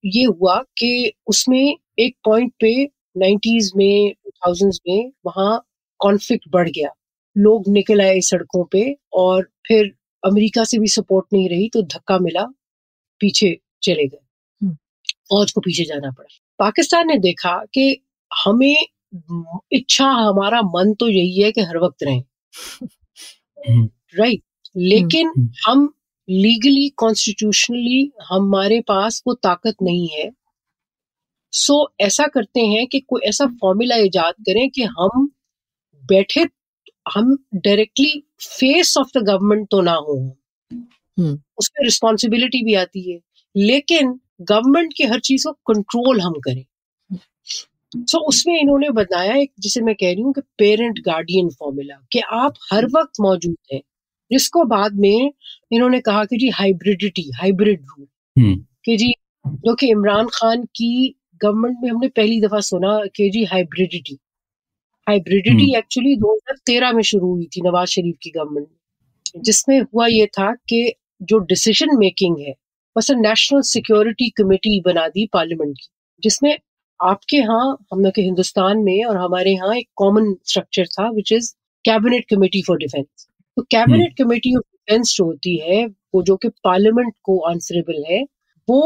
ये 0.05 0.25
हुआ 0.25 0.59
कि 0.79 1.13
उसमें 1.29 1.77
एक 1.99 2.17
पॉइंट 2.25 2.53
पे 2.61 2.75
नाइन्टीज 3.19 3.73
में 3.77 4.15
थाउजेंड्स 4.29 4.81
में 4.89 5.13
वहाँ 5.27 5.63
कॉन्फ्लिक्ट 6.01 6.49
बढ़ 6.51 6.71
गया। 6.71 6.91
लोग 7.37 7.69
निकल 7.69 8.01
आए 8.03 8.21
सड़कों 8.23 8.65
पे 8.73 8.97
और 9.15 9.49
फिर 9.69 9.93
अमेरिका 10.27 10.65
से 10.65 10.79
भी 10.79 10.89
सपोर्ट 10.89 11.27
नहीं 11.33 11.49
रही 11.49 11.69
तो 11.69 11.83
धक्का 11.89 12.19
मिला 12.19 12.45
पीछे 13.21 13.57
चले 13.83 14.07
गए 14.07 14.25
हम्म। 14.63 14.75
फौज 15.29 15.53
को 15.53 15.61
पीछे 15.61 15.85
जाना 15.85 16.11
पड़ा 16.11 16.29
पाकिस्तान 16.59 17.07
ने 17.09 17.19
देखा 17.19 17.57
कि 17.75 17.87
हमें 18.31 18.77
इच्छा 19.73 20.07
हमारा 20.07 20.63
मन 20.65 20.95
तो 20.95 21.09
यही 21.09 21.43
है 21.43 21.51
कि 21.53 21.61
हर 21.61 21.79
वक्त 21.79 22.03
रहें 22.03 22.23
हम्म। 23.69 23.89
राइट 24.19 24.43
लेकिन 24.77 25.29
हम्म। 25.29 25.49
हम 25.67 25.93
लीगली 26.29 26.89
कॉन्स्टिट्यूशनली 26.97 28.11
हमारे 28.29 28.81
पास 28.81 29.23
वो 29.27 29.35
ताकत 29.35 29.77
नहीं 29.83 30.09
है 30.09 30.31
सो 31.53 31.75
so, 31.75 32.07
ऐसा 32.07 32.27
करते 32.27 32.61
हैं 32.61 32.87
कि 32.87 33.01
कोई 33.01 33.21
ऐसा 33.21 33.47
फॉर्मूला 33.61 33.97
ईजाद 33.97 34.35
करें 34.47 34.69
कि 34.71 34.83
हम 34.99 35.29
बैठे 36.05 36.47
हम 37.07 37.37
directly 37.55 38.23
face 38.41 38.99
of 38.99 39.19
the 39.19 39.23
government 39.23 39.69
तो 39.71 39.81
ना 39.81 39.93
हो। 39.93 40.37
हम्म। 40.73 41.41
उसमें 41.59 41.85
रिस्पॉन्सिबिलिटी 41.85 42.65
भी 42.65 42.75
आती 42.75 43.13
है। 43.13 43.21
लेकिन 43.57 44.21
गवर्नमेंट 44.43 44.93
की 44.97 45.05
हर 45.05 45.21
चीज़ 45.21 45.49
को 45.49 45.75
कंट्रोल 45.75 46.21
हम 46.21 46.33
करें। 46.33 46.65
सो 47.97 48.19
so, 48.19 48.25
उसमें 48.25 48.61
इन्होंने 48.61 48.91
बताया 48.91 49.35
एक 49.35 49.53
जिसे 49.61 49.81
मैं 49.81 49.95
कह 49.95 50.13
रही 50.13 50.23
हूँ 50.23 50.33
कि 50.33 50.41
पेरेंट 50.59 50.99
गार्डियन 50.99 51.49
फॉर्मूला 51.49 52.07
कि 52.13 52.19
आप 52.19 52.55
हर 52.73 52.85
वक्त 52.85 53.13
मौजूद 53.21 53.57
हैं। 53.73 53.81
जिसको 54.33 54.65
बाद 54.65 54.95
में 54.95 55.33
इन्होंने 55.73 56.01
कहा 56.01 56.25
कि 56.25 56.37
जी 56.37 56.49
हाइब्रिडिटी 56.49 57.31
हाइब्रिड 57.35 57.81
रूल 57.81 58.07
कि 58.85 58.97
जी 58.97 59.13
जो 59.47 59.75
कि 59.75 59.89
इमरान 59.91 60.27
खान 60.27 60.65
की 60.65 61.15
गवर्नमेंट 61.43 61.77
में 61.83 61.91
हमने 61.91 62.09
पहली 62.09 62.41
दफ़ा 62.41 62.61
सुना 62.61 63.07
कि 63.17 63.31
जी 63.31 63.45
हाइब्रिडिटी 63.45 64.19
हाइब्रिडिटी 65.07 65.67
एक्चुअली 65.79 66.15
2013 66.17 66.93
में 66.95 67.03
शुरू 67.03 67.27
हुई 67.27 67.45
थी 67.47 67.61
नवाज़ 67.63 67.91
शरीफ 67.91 68.17
की 68.23 68.31
गवर्नमेंट 68.31 68.67
में 68.67 69.43
जिसमें 69.43 69.81
हुआ 69.81 70.07
ये 70.07 70.27
था 70.39 70.53
कि 70.69 70.81
जो 71.23 71.39
डिसीज़न 71.51 71.97
मेकिंग 71.99 72.39
है 72.39 72.55
बस 72.97 73.11
नेशनल 73.19 73.61
सिक्योरिटी 73.69 74.29
कमेटी 74.37 74.81
बना 74.87 75.07
दी 75.09 75.27
पार्लियामेंट 75.33 75.77
की 75.77 75.89
जिसमें 76.23 76.57
आपके 77.01 77.37
यहाँ 77.37 77.77
हम 77.93 78.01
लोग 78.01 78.13
के 78.15 78.23
हिंदुस्तान 78.23 78.79
में 78.79 79.05
और 79.05 79.17
हमारे 79.17 79.53
यहाँ 79.53 79.75
एक 79.77 79.89
कॉमन 79.97 80.35
स्ट्रक्चर 80.45 80.87
था 80.89 81.09
which 81.11 81.33
is 81.33 81.53
cabinet 81.85 82.25
committee 82.31 82.63
for 82.67 82.79
defence 82.79 83.27
तो 83.57 83.63
कैबिनेट 83.71 84.17
कमेटी 84.19 84.55
ऑफ़ 84.57 84.63
डिफेंस 84.63 85.15
जो 85.17 85.25
होती 85.25 85.57
है 85.59 85.85
वो 85.87 86.23
जो 86.23 86.37
कि 86.37 86.49
पार्लियामेंट 86.65 87.15
को 87.25 87.39
आंसरेबल 87.51 88.05
है 88.11 88.23
वो 88.69 88.81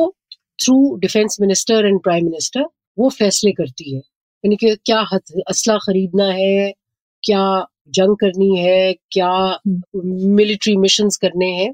through 0.58 0.78
defence 1.00 1.36
minister 1.40 1.86
and 1.86 2.00
prime 2.02 2.24
minister 2.24 2.64
वो 2.98 3.08
फैसले 3.18 3.52
करती 3.52 3.94
है। 3.94 4.00
यानी 4.44 4.56
कि 4.56 4.74
क्या 4.84 5.00
असला 5.48 5.76
खरीदना 5.78 6.24
है 6.24 6.72
क्या 7.22 7.42
जंग 7.88 8.16
करनी 8.16 8.56
है 8.58 8.92
क्या 9.12 9.32
मिलिट्री 9.96 10.76
मिशन 10.76 11.08
करने 11.22 11.46
हैं 11.52 11.70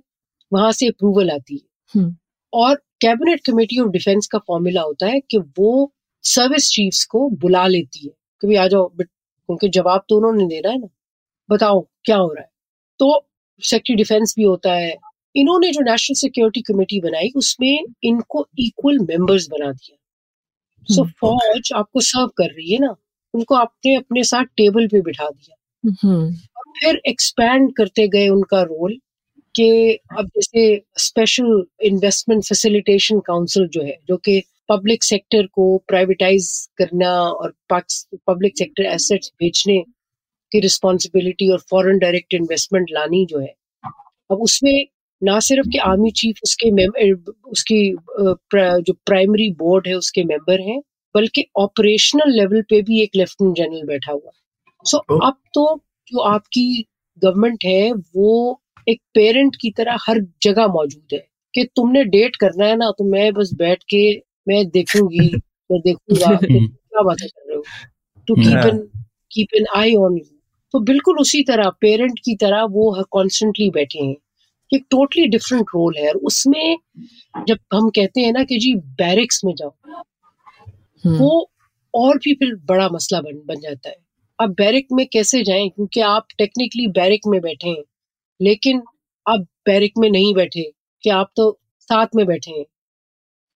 वहाँ 0.53 0.73
से 0.73 0.87
अप्रूवल 0.89 1.31
आती 1.31 1.55
है। 1.55 2.01
हम्म। 2.01 2.17
और 2.53 2.75
कैबिनेट 3.01 3.41
कमेटी 3.47 3.79
ऑफ़ 3.81 3.89
डिफेंस 3.91 4.27
का 4.27 4.39
फॉर्मूला 4.39 4.83
होता 4.83 5.07
है 5.07 5.21
कि 5.21 5.39
वो 5.59 5.93
सर्विस 6.25 6.71
चीफ्स 6.71 7.05
को 7.05 7.29
बुला 7.41 7.67
लेती 7.67 8.07
है 8.07 8.12
कि 8.43 8.47
भाई 8.47 8.57
आ 8.57 8.67
जाओ 8.69 8.89
बट 8.97 9.09
उनके 9.49 9.69
जवाब 9.69 10.05
तो 10.09 10.17
उन्होंने 10.17 10.47
देना 10.47 10.71
है 10.71 10.79
ना 10.79 10.89
बताओ 11.49 11.81
क्या 12.05 12.17
हो 12.17 12.33
रहा 12.33 12.43
है। 12.43 12.51
तो 13.01 13.27
सेक्रेटरी 13.62 13.97
डिफेंस 13.97 14.35
भी 14.39 14.45
होता 14.45 14.73
है 14.73 14.95
इन्होंने 15.37 15.71
जो 15.73 15.81
नेशनल 15.81 16.14
सिक्योरिटी 16.14 16.61
कमेटी 16.62 17.01
बनाई 17.01 17.31
उसमें 17.37 17.79
इनको 18.05 18.47
इक्वल 18.59 18.99
मेंबर्स 18.99 19.49
बना 19.49 19.71
दिया। 19.73 19.97
सो 20.89 21.03
so, 21.03 21.11
फौज 21.20 21.70
आपको 21.74 22.01
सर्व 22.01 22.26
कर 22.39 22.51
रही 22.51 22.72
है 22.72 22.78
ना 22.78 22.95
उनको 23.34 23.55
आपने 23.55 23.95
अपने 23.97 24.24
साथ 24.24 24.45
टेबल 24.57 24.87
पे 24.87 25.01
बिठा 25.01 25.28
दिया। 25.30 25.57
और 26.57 26.70
फिर 26.80 27.01
एक्सपैंड 27.09 27.72
करते 27.76 28.07
गए 28.09 28.28
उनका 28.28 28.62
रोल 28.62 28.99
कि 29.55 29.68
अब 30.18 30.26
जैसे 30.26 30.62
स्पेशल 30.99 31.64
इन्वेस्टमेंट 31.82 32.45
फैसिलिटेशन 32.45 33.20
काउंसिल 33.20 33.68
जो 33.68 33.82
है 33.82 33.97
जो 34.09 34.16
कि 34.16 34.43
पब्लिक 34.68 35.05
सेक्टर 35.05 35.47
को 35.47 35.66
प्राइवेटाइज 35.89 36.49
करना 36.78 37.11
और 37.11 37.55
पब्लिक 37.72 38.59
सेक्टर 38.59 38.84
एसेट्स 38.84 39.32
बेचने 39.39 39.78
की 40.53 40.61
रिस्पॉन्सिबिलिटी 40.61 41.51
और 41.53 41.61
फॉरेन 41.70 41.99
डायरेक्ट 41.99 42.34
इन्वेस्टमेंट 42.34 42.89
लानी 42.91 43.24
जो 43.26 43.39
है 43.39 43.55
अब 44.30 44.41
उसमें 44.41 44.87
ना 45.23 45.41
सिर्फ़ 45.41 45.69
कि 45.69 45.79
आर्मी 45.79 46.11
चीफ 46.11 46.39
उसके 46.45 46.87
उसकी 47.27 47.97
जो 48.83 48.93
प्राइमरी 48.93 49.51
बोर्ड 49.51 49.89
है 49.89 49.95
उसके 49.95 50.25
मेंबर 50.25 50.61
हैं 50.61 50.83
बल्कि 51.14 51.45
ऑपरेशनल 51.57 52.33
लेवल 52.33 52.62
पे 52.62 52.83
भी 52.83 53.03
एक 53.03 53.11
लेफ्टिनेंट 53.17 53.57
जनरल 53.57 53.83
बैठा 53.87 54.12
हुआ 54.12 54.31
सो 54.85 55.05
so, 55.11 55.21
अब 55.25 55.35
तो 55.55 55.81
जो 56.07 56.21
आपकी 56.21 56.87
गवर्नमेंट 57.23 57.64
है 57.64 57.93
वो 57.93 58.62
एक 58.89 59.01
पेरेंट 59.14 59.57
की 59.61 59.71
तरह 59.71 59.97
हर 60.09 60.27
जगह 60.43 60.67
मौजूद 60.67 61.07
है 61.12 61.27
कि 61.55 61.64
तुमने 61.77 62.05
डेट 62.05 62.37
करना 62.37 62.67
है 62.67 62.77
ना 62.77 62.91
तो 62.91 63.05
मैं 63.05 63.33
बस 63.33 63.51
बैठ 63.55 63.83
के 63.83 64.23
मैं 64.49 64.69
देखूँगी 64.69 65.19
मैं 65.73 65.81
देखूँगा 65.81 66.39
क्या 66.43 67.03
बातें 67.03 67.29
कर 67.29 67.49
रहे 67.49 67.57
हो। 67.57 67.62
To 68.27 68.35
keep 68.35 68.67
an 68.67 69.05
keep 69.33 69.49
an 69.55 69.64
eye 69.77 69.95
on 69.95 70.12
you 70.12 70.39
तो 70.73 70.81
बिल्कुल 70.81 71.19
उसी 71.19 71.43
तरह 71.43 71.71
पेरेंट 71.81 72.19
की 72.19 72.37
तरह 72.37 72.62
वो 72.62 73.05
कॉन्स्टेंटली 73.11 73.71
बैठे 73.71 73.99
हैं। 73.99 74.17
एक 74.73 74.85
टोटली 74.91 75.27
डिफरेंट 75.27 75.67
रोल 75.75 75.95
है 75.99 76.09
और 76.09 76.17
उसमें 76.25 76.77
जब 77.49 77.59
हम 77.75 77.89
कहते 77.91 78.21
हैं 78.21 78.33
ना 78.33 78.45
कि 78.45 78.59
जी 78.59 78.75
बैरिक्स 78.75 79.41
में 79.45 79.55
जाओ 79.55 79.75
हम्म। 81.05 81.17
वो 81.19 81.51
और 81.95 82.19
भी 82.19 82.35
फिर 82.35 82.55
बड़ा 82.67 82.89
मसला 82.89 83.21
बन 83.21 83.43
बन 83.47 83.61
जाता 83.61 83.89
है। 83.89 83.97
अब 84.39 84.55
बैरिक 84.55 84.87
में 84.93 85.07
कैसे 85.07 85.43
जाएँ? 85.43 85.69
क्योंकि 85.69 86.01
आप 86.01 86.27
टेक्निकली 86.39 86.87
बैरिक 86.89 87.21
में 87.27 87.41
बैठे 87.41 87.69
हैं 87.69 87.83
लेकिन 88.41 88.83
आप 89.27 89.41
बैरिक 89.67 89.93
में 89.99 90.11
नहीं 90.11 90.35
बैठे 90.35 90.62
कि 91.05 91.11
आप 91.11 91.31
तो 91.37 91.51
साथ 91.81 92.07
में 92.17 92.27
बैठे 92.27 92.51
हैं। 92.51 92.64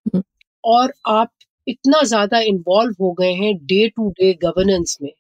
हम्म। 0.07 0.23
और 0.65 0.93
आप 1.09 1.31
इतना 1.67 2.03
ज़्यादा 2.03 2.41
इन्वॉल्व 2.41 2.95
हो 3.01 3.13
गए 3.13 3.33
हैं 3.35 3.55
डे 3.67 3.89
टू 3.89 4.09
डे 4.11 4.33
गवर्नेंस 4.35 4.99
में। 5.03 5.13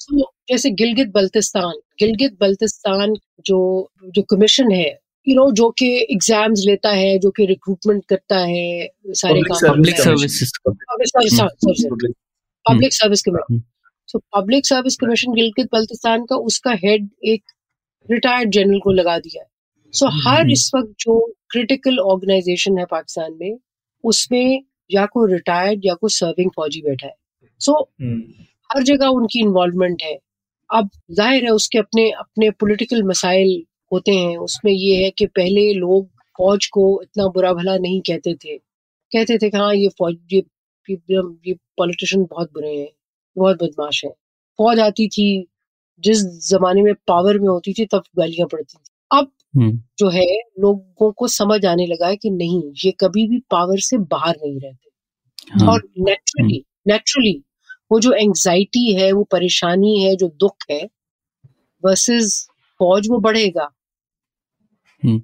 तो 0.00 0.32
जैसे 0.48 0.70
गिलगित 0.70 1.08
बल्तिस्तान 1.12 1.72
गिलगित 1.98 2.36
बल्तिस्तान 2.40 3.14
जो 3.46 3.90
जो 4.04 4.22
कमीशन 4.22 4.72
है 4.72 4.98
यू 5.28 5.34
नो 5.34 5.50
जो 5.52 5.70
कि 5.70 6.06
एग्ज़ाम्स 6.10 6.64
लेता 6.66 6.90
है 6.90 7.18
जो 7.18 7.30
कि 7.30 7.46
रिक्रूटमेंट 7.46 8.04
करता 8.08 8.38
है 8.38 8.88
सारे 9.08 9.40
public 9.42 10.00
service 10.00 10.52
public 12.70 12.92
service 12.92 13.22
commission 13.22 13.62
so 14.06 14.18
public 14.18 14.66
service 14.66 14.96
commission 14.96 15.32
Gilgit 15.32 15.68
Baltistan 15.72 16.24
का 16.24 16.36
उसका 16.36 16.70
हेड 16.70 17.08
एक 17.24 17.42
रिटायर्ड 18.10 18.50
जनरल 18.50 18.78
को 18.78 18.92
लगा 18.92 19.18
दिया 19.18 19.42
है। 19.42 19.48
सो 19.92 20.06
so, 20.06 20.12
हर 20.26 20.40
हम्म। 20.40 20.50
इस 20.50 20.70
वक्त 20.74 20.88
जो 21.00 21.34
क्रिटिकल 21.50 21.98
ऑर्गेनाइजेशन 21.98 22.78
है 22.78 22.84
पाकिस्तान 22.84 23.36
में 23.40 23.58
उसमें 24.04 24.62
या 24.90 25.06
कोई 25.06 25.32
रिटायर्ड 25.32 25.80
या 25.84 25.94
कोई 25.94 26.10
सर्विंग 26.10 26.50
फौजी 26.56 26.82
बैठा 26.82 27.06
है। 27.06 27.14
सो 27.60 27.72
so, 27.72 28.18
हर 28.72 28.82
जगह 28.82 29.06
उनकी 29.06 29.40
इन्वॉल्वमेंट 29.40 30.02
है। 30.02 30.18
अब 30.70 30.90
ज़ाहिर 31.10 31.44
है 31.44 31.50
उसके 31.50 31.78
अपने 31.78 32.10
अपने 32.10 32.50
पॉलिटिकल 32.50 33.02
मसाइल 33.02 33.62
होते 33.92 34.12
हैं। 34.12 34.36
उसमें 34.38 34.72
ये 34.72 35.04
है 35.04 35.10
कि 35.10 35.26
पहले 35.26 35.72
लोग 35.74 36.06
फौज 36.38 36.66
को 36.66 36.84
इतना 37.02 37.26
बुरा 37.28 37.52
भला 37.52 37.76
नहीं 37.78 38.00
कहते 38.00 38.34
थे। 38.34 38.56
कहते 38.56 39.38
थे 39.38 39.50
कि 39.50 39.56
हाँ 39.56 39.74
ये 39.74 39.88
फौज 39.98 40.16
ये 40.32 40.42
ये 40.88 41.54
पॉलिटिशियन 41.78 42.24
बहुत 42.24 42.52
बुरे 42.52 42.76
हैं 42.76 42.88
बहुत 43.36 43.62
बदमाश 43.62 44.04
है। 44.04 44.10
फौज 44.58 44.80
आती 44.80 45.08
थी 45.08 45.26
जिस 46.02 46.22
जमाने 46.50 46.82
में 46.82 46.94
पावर 47.08 47.38
में 47.38 47.48
होती 47.48 47.72
थी 47.72 47.86
तब 47.86 48.02
गालियाँ 48.18 48.46
पड़ती 48.48 48.76
थी। 48.76 48.90
अब 49.10 49.30
हम्म। 49.56 49.76
जो 49.98 50.08
है 50.08 50.24
लोगों 50.60 51.10
को 51.12 51.28
समझ 51.28 51.64
आने 51.66 51.86
लगा 51.86 52.08
है 52.08 52.16
कि 52.16 52.30
नहीं 52.30 52.62
ये 52.84 52.90
कभी 53.00 53.26
भी 53.28 53.38
पावर 53.50 53.78
से 53.80 53.98
बाहर 53.98 54.36
नहीं 54.44 54.60
रहते। 54.60 54.90
हाँ। 55.54 55.72
और 55.72 55.82
नेचुरली 55.98 56.64
नेचुरली 56.88 57.42
वो 57.90 58.00
जो 58.00 58.12
एंजाइटी 58.12 58.92
है 58.94 59.10
वो 59.12 59.22
परेशानी 59.30 60.00
है 60.02 60.14
जो 60.16 60.28
दुख 60.36 60.64
है 60.70 60.84
वर्सेस 61.82 62.46
फौज 62.80 63.08
वो 63.10 63.18
बढ़ेगा 63.18 63.68
हम्म। 65.02 65.18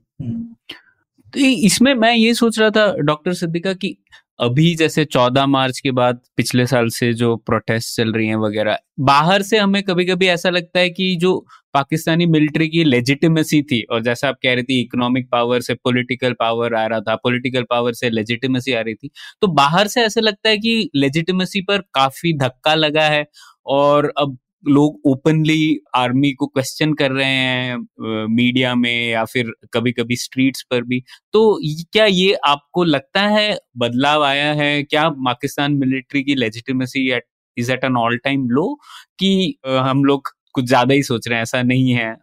तो 1.33 1.41
इसमें 1.41 1.93
मैं 1.95 2.15
ये 2.15 2.35
सोच 2.35 2.59
रहा 2.59 2.71
था 2.71 2.93
डॉक्टर 3.03 3.33
सिद्दिका 3.35 3.73
कि 3.75 3.97
अभी 4.39 4.75
जैसे 4.75 5.05
14 5.07 5.47
मार्च 5.47 5.79
के 5.81 5.91
बाद 5.91 6.21
पिछले 6.37 6.67
साल 6.67 6.89
से 6.91 7.13
जो 7.15 7.35
प्रोटेस्ट 7.39 7.97
चल 7.97 8.13
रही 8.13 8.27
हैं 8.29 8.37
वगैरह, 8.37 8.79
बाहर 9.01 9.43
से 9.43 9.59
हमें 9.59 9.83
कभी 9.83 10.05
कभी 10.05 10.27
ऐसा 10.27 10.51
लगता 10.51 10.79
है 10.81 10.91
कि 10.91 11.15
जो 11.17 11.35
पाकिस्तानी 11.75 12.27
मिलिट्री 12.27 12.69
की 12.69 12.85
लेजिटिमेसी 12.85 13.63
थी, 13.63 13.81
और 13.83 14.03
जैसा 14.03 14.29
आप 14.29 14.39
कह 14.43 14.55
रही 14.55 14.63
थी 14.63 14.81
इकोनॉमिक 14.81 15.29
पावर 15.33 15.61
से 15.61 15.75
पॉलिटिकल 15.77 16.33
पावर 16.41 16.75
आ 16.75 16.87
रहा 16.87 17.01
था 17.01 17.15
पॉलिटिकल 17.17 17.63
पावर 17.71 17.93
से 17.95 18.11
लेजिटिमेसी 18.11 18.73
आ 18.73 18.81
रही 18.81 18.95
थी 18.95 19.11
तो 19.43 19.49
बाहर 19.55 19.87
से 19.89 20.03
ऐसा 20.03 20.21
लगता 20.21 20.49
है 20.49 20.59
कि 20.59 20.91
लेजिटिमेसी 20.97 21.61
पर 21.63 21.83
काफ़ी 21.95 22.33
धक्का 22.39 22.75
लगा 22.75 23.09
है, 23.09 23.25
और 23.67 24.13
अब 24.19 24.37
लोग 24.65 25.01
ओपनली 25.07 25.79
आर्मी 25.97 26.33
को 26.33 26.47
क्वेश्चन 26.47 26.93
कर 26.95 27.13
रहे 27.13 27.27
हैं 27.27 28.27
मीडिया 28.29 28.75
में 28.75 29.11
या 29.11 29.25
फिर 29.25 29.53
कभी 29.75 29.93
कभी 29.93 30.17
स्ट्रीट्स 30.17 30.63
पर 30.71 30.83
भी। 30.85 31.01
तो 31.33 31.59
क्या 31.93 32.05
ये 32.07 32.33
आपको 32.47 32.85
लगता 32.85 33.21
है 33.29 33.59
बदलाव 33.79 34.25
आया 34.25 34.53
है? 34.55 34.83
क्या 34.85 35.09
पाकिस्तान 35.09 35.75
मिलिट्री 35.75 36.23
की 36.23 36.35
legitimacy 36.35 37.11
is 37.57 37.73
at 37.73 37.85
an 37.85 37.97
all 37.97 38.17
time 38.19 38.49
low 38.51 38.75
कि 39.19 39.59
हम 39.67 40.05
लोग 40.05 40.35
कुछ 40.55 40.65
ज़्यादा 40.67 40.95
ही 40.95 41.03
सोच 41.03 41.29
रहे 41.29 41.37
हैं, 41.37 41.43
ऐसा 41.43 41.63
नहीं 41.63 41.93
है 41.93 42.15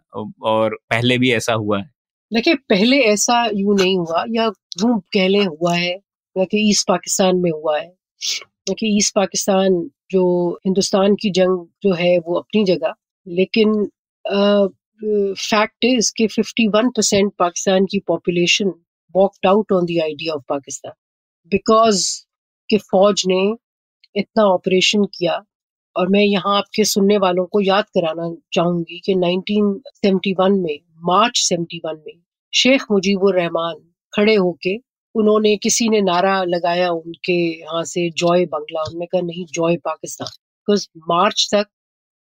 और 0.44 0.74
पहले 0.90 1.18
भी 1.18 1.32
ऐसा 1.32 1.52
हुआ 1.54 1.78
है? 1.78 1.90
देखिए, 2.32 2.54
पहले 2.54 2.98
ऐसा 3.02 3.44
यू 3.46 3.74
नहीं 3.74 3.96
हुआ, 3.98 4.24
या 4.30 4.44
यूँ 4.80 4.98
कहले 5.14 5.44
हुआ 5.44 5.74
है 5.76 5.98
ईस्ट 6.54 6.86
पाकिस्तान 6.88 7.36
में 7.36 7.50
हुआ 7.50 7.78
है। 7.78 7.92
ईस्ट 8.84 9.14
पाकिस्तान 9.14 9.74
जो 10.14 10.24
हिंदुस्तान 10.66 11.14
की 11.22 11.30
जंग 11.38 11.66
जो 11.82 11.92
है 11.94 12.16
वो 12.26 12.38
अपनी 12.38 12.64
जगह। 12.64 12.94
लेकिन 13.26 13.74
फैक्ट 15.40 15.84
इज़ 15.84 16.12
कि 16.16 16.26
51 16.28 16.90
परसेंट 16.96 17.32
पाकिस्तान 17.38 17.86
की 17.90 17.98
population 18.08 18.72
walked 19.14 19.46
out 19.48 19.72
on 19.72 19.86
the 19.86 20.00
idea 20.02 20.34
of 20.34 20.42
Pakistan 20.48 20.92
because 21.52 22.04
के 22.68 22.78
फौज 22.90 23.22
ने 23.28 23.42
इतना 24.14 24.44
ऑपरेशन 24.44 25.04
किया। 25.14 25.40
और 25.96 26.08
मैं 26.08 26.20
यहाँ 26.20 26.56
आपके 26.56 26.84
सुनने 26.84 27.16
वालों 27.18 27.44
को 27.46 27.60
याद 27.60 27.84
कराना 27.94 28.28
चाहूँगी 28.52 29.00
कि 29.04 29.14
1971 29.14 30.56
में, 30.62 30.78
मार्च 31.06 31.40
71 31.44 31.98
में, 32.06 32.14
शेख 32.52 32.84
मुजीबुर 32.90 33.34
रहमान 33.36 33.74
खड़े 34.12 34.34
होके 34.34 34.76
उन्होंने 35.14 35.56
किसी 35.58 35.88
ने 35.88 36.00
नारा 36.02 36.42
लगाया 36.46 36.90
उनके 36.92 37.36
यहाँ 37.50 37.82
से 37.86 38.08
जॉय 38.16 38.44
बंगला 38.46 38.82
उन्होंने 38.82 39.06
कहा 39.06 39.20
नहीं 39.22 39.44
जॉय 39.52 39.76
पाकिस्तान 39.84 40.28
बिकॉज़ 40.28 40.86
मार्च 41.08 41.48
तक 41.54 41.66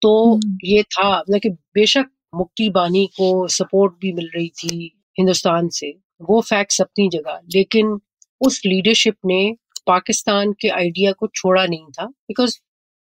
तो 0.03 0.13
हम्म। 0.27 0.57
ये 0.65 0.83
था 0.85 1.09
मतलब 1.11 1.41
कि 1.41 1.51
बेशक 1.75 2.11
मुक्ति 2.35 2.69
बानी 2.71 3.07
को 3.17 3.47
सपोर्ट 3.51 3.93
भी 4.01 4.13
मिल 4.13 4.31
रही 4.35 4.49
थी 4.57 4.91
हिंदुस्तान 5.19 5.69
से 5.71 5.93
वो 6.21 6.41
फैक्ट्स 6.43 6.81
अपनी 6.81 7.09
जगह 7.09 7.41
लेकिन 7.55 7.99
उस 8.41 8.61
लीडरशिप 8.67 9.17
ने 9.27 9.41
पाकिस्तान 9.87 10.53
के 10.53 10.69
आइडिया 10.71 11.13
को 11.13 11.27
छोड़ा 11.35 11.65
नहीं 11.67 11.91
था 11.91 12.07
बिकॉज़ 12.07 12.59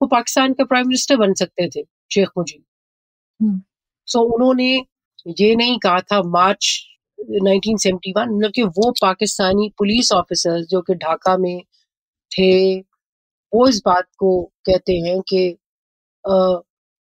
वो 0.00 0.06
पाकिस्तान 0.08 0.52
का 0.52 0.64
प्राइम 0.64 0.86
मिनिस्टर 0.86 1.16
बन 1.16 1.34
सकते 1.34 1.68
थे 1.68 1.82
शेख 2.10 2.28
मुजीब 2.38 2.62
हम्म। 3.40 3.60
सो 4.08 4.20
उन्होंने 4.28 4.70
ये 5.38 5.54
नहीं 5.56 5.78
कहा 5.78 6.00
था 6.02 6.22
मार्च 6.28 6.68
1971 7.20 8.26
मतलब 8.28 8.52
कि 8.54 8.62
वो 8.78 8.90
पाकिस्तानी 9.02 9.68
पुलिस 9.78 10.12
ऑफिसर्स 10.12 10.66
जो 10.68 10.80
कि 10.82 10.94
ढाका 10.96 11.36
में 11.38 11.60
थे 12.32 12.50
वो 13.52 13.68
इस 13.68 13.82
बात 13.86 14.06
को 14.18 14.30
कहते 14.66 14.94
हैं 15.00 15.20
कि 15.28 15.42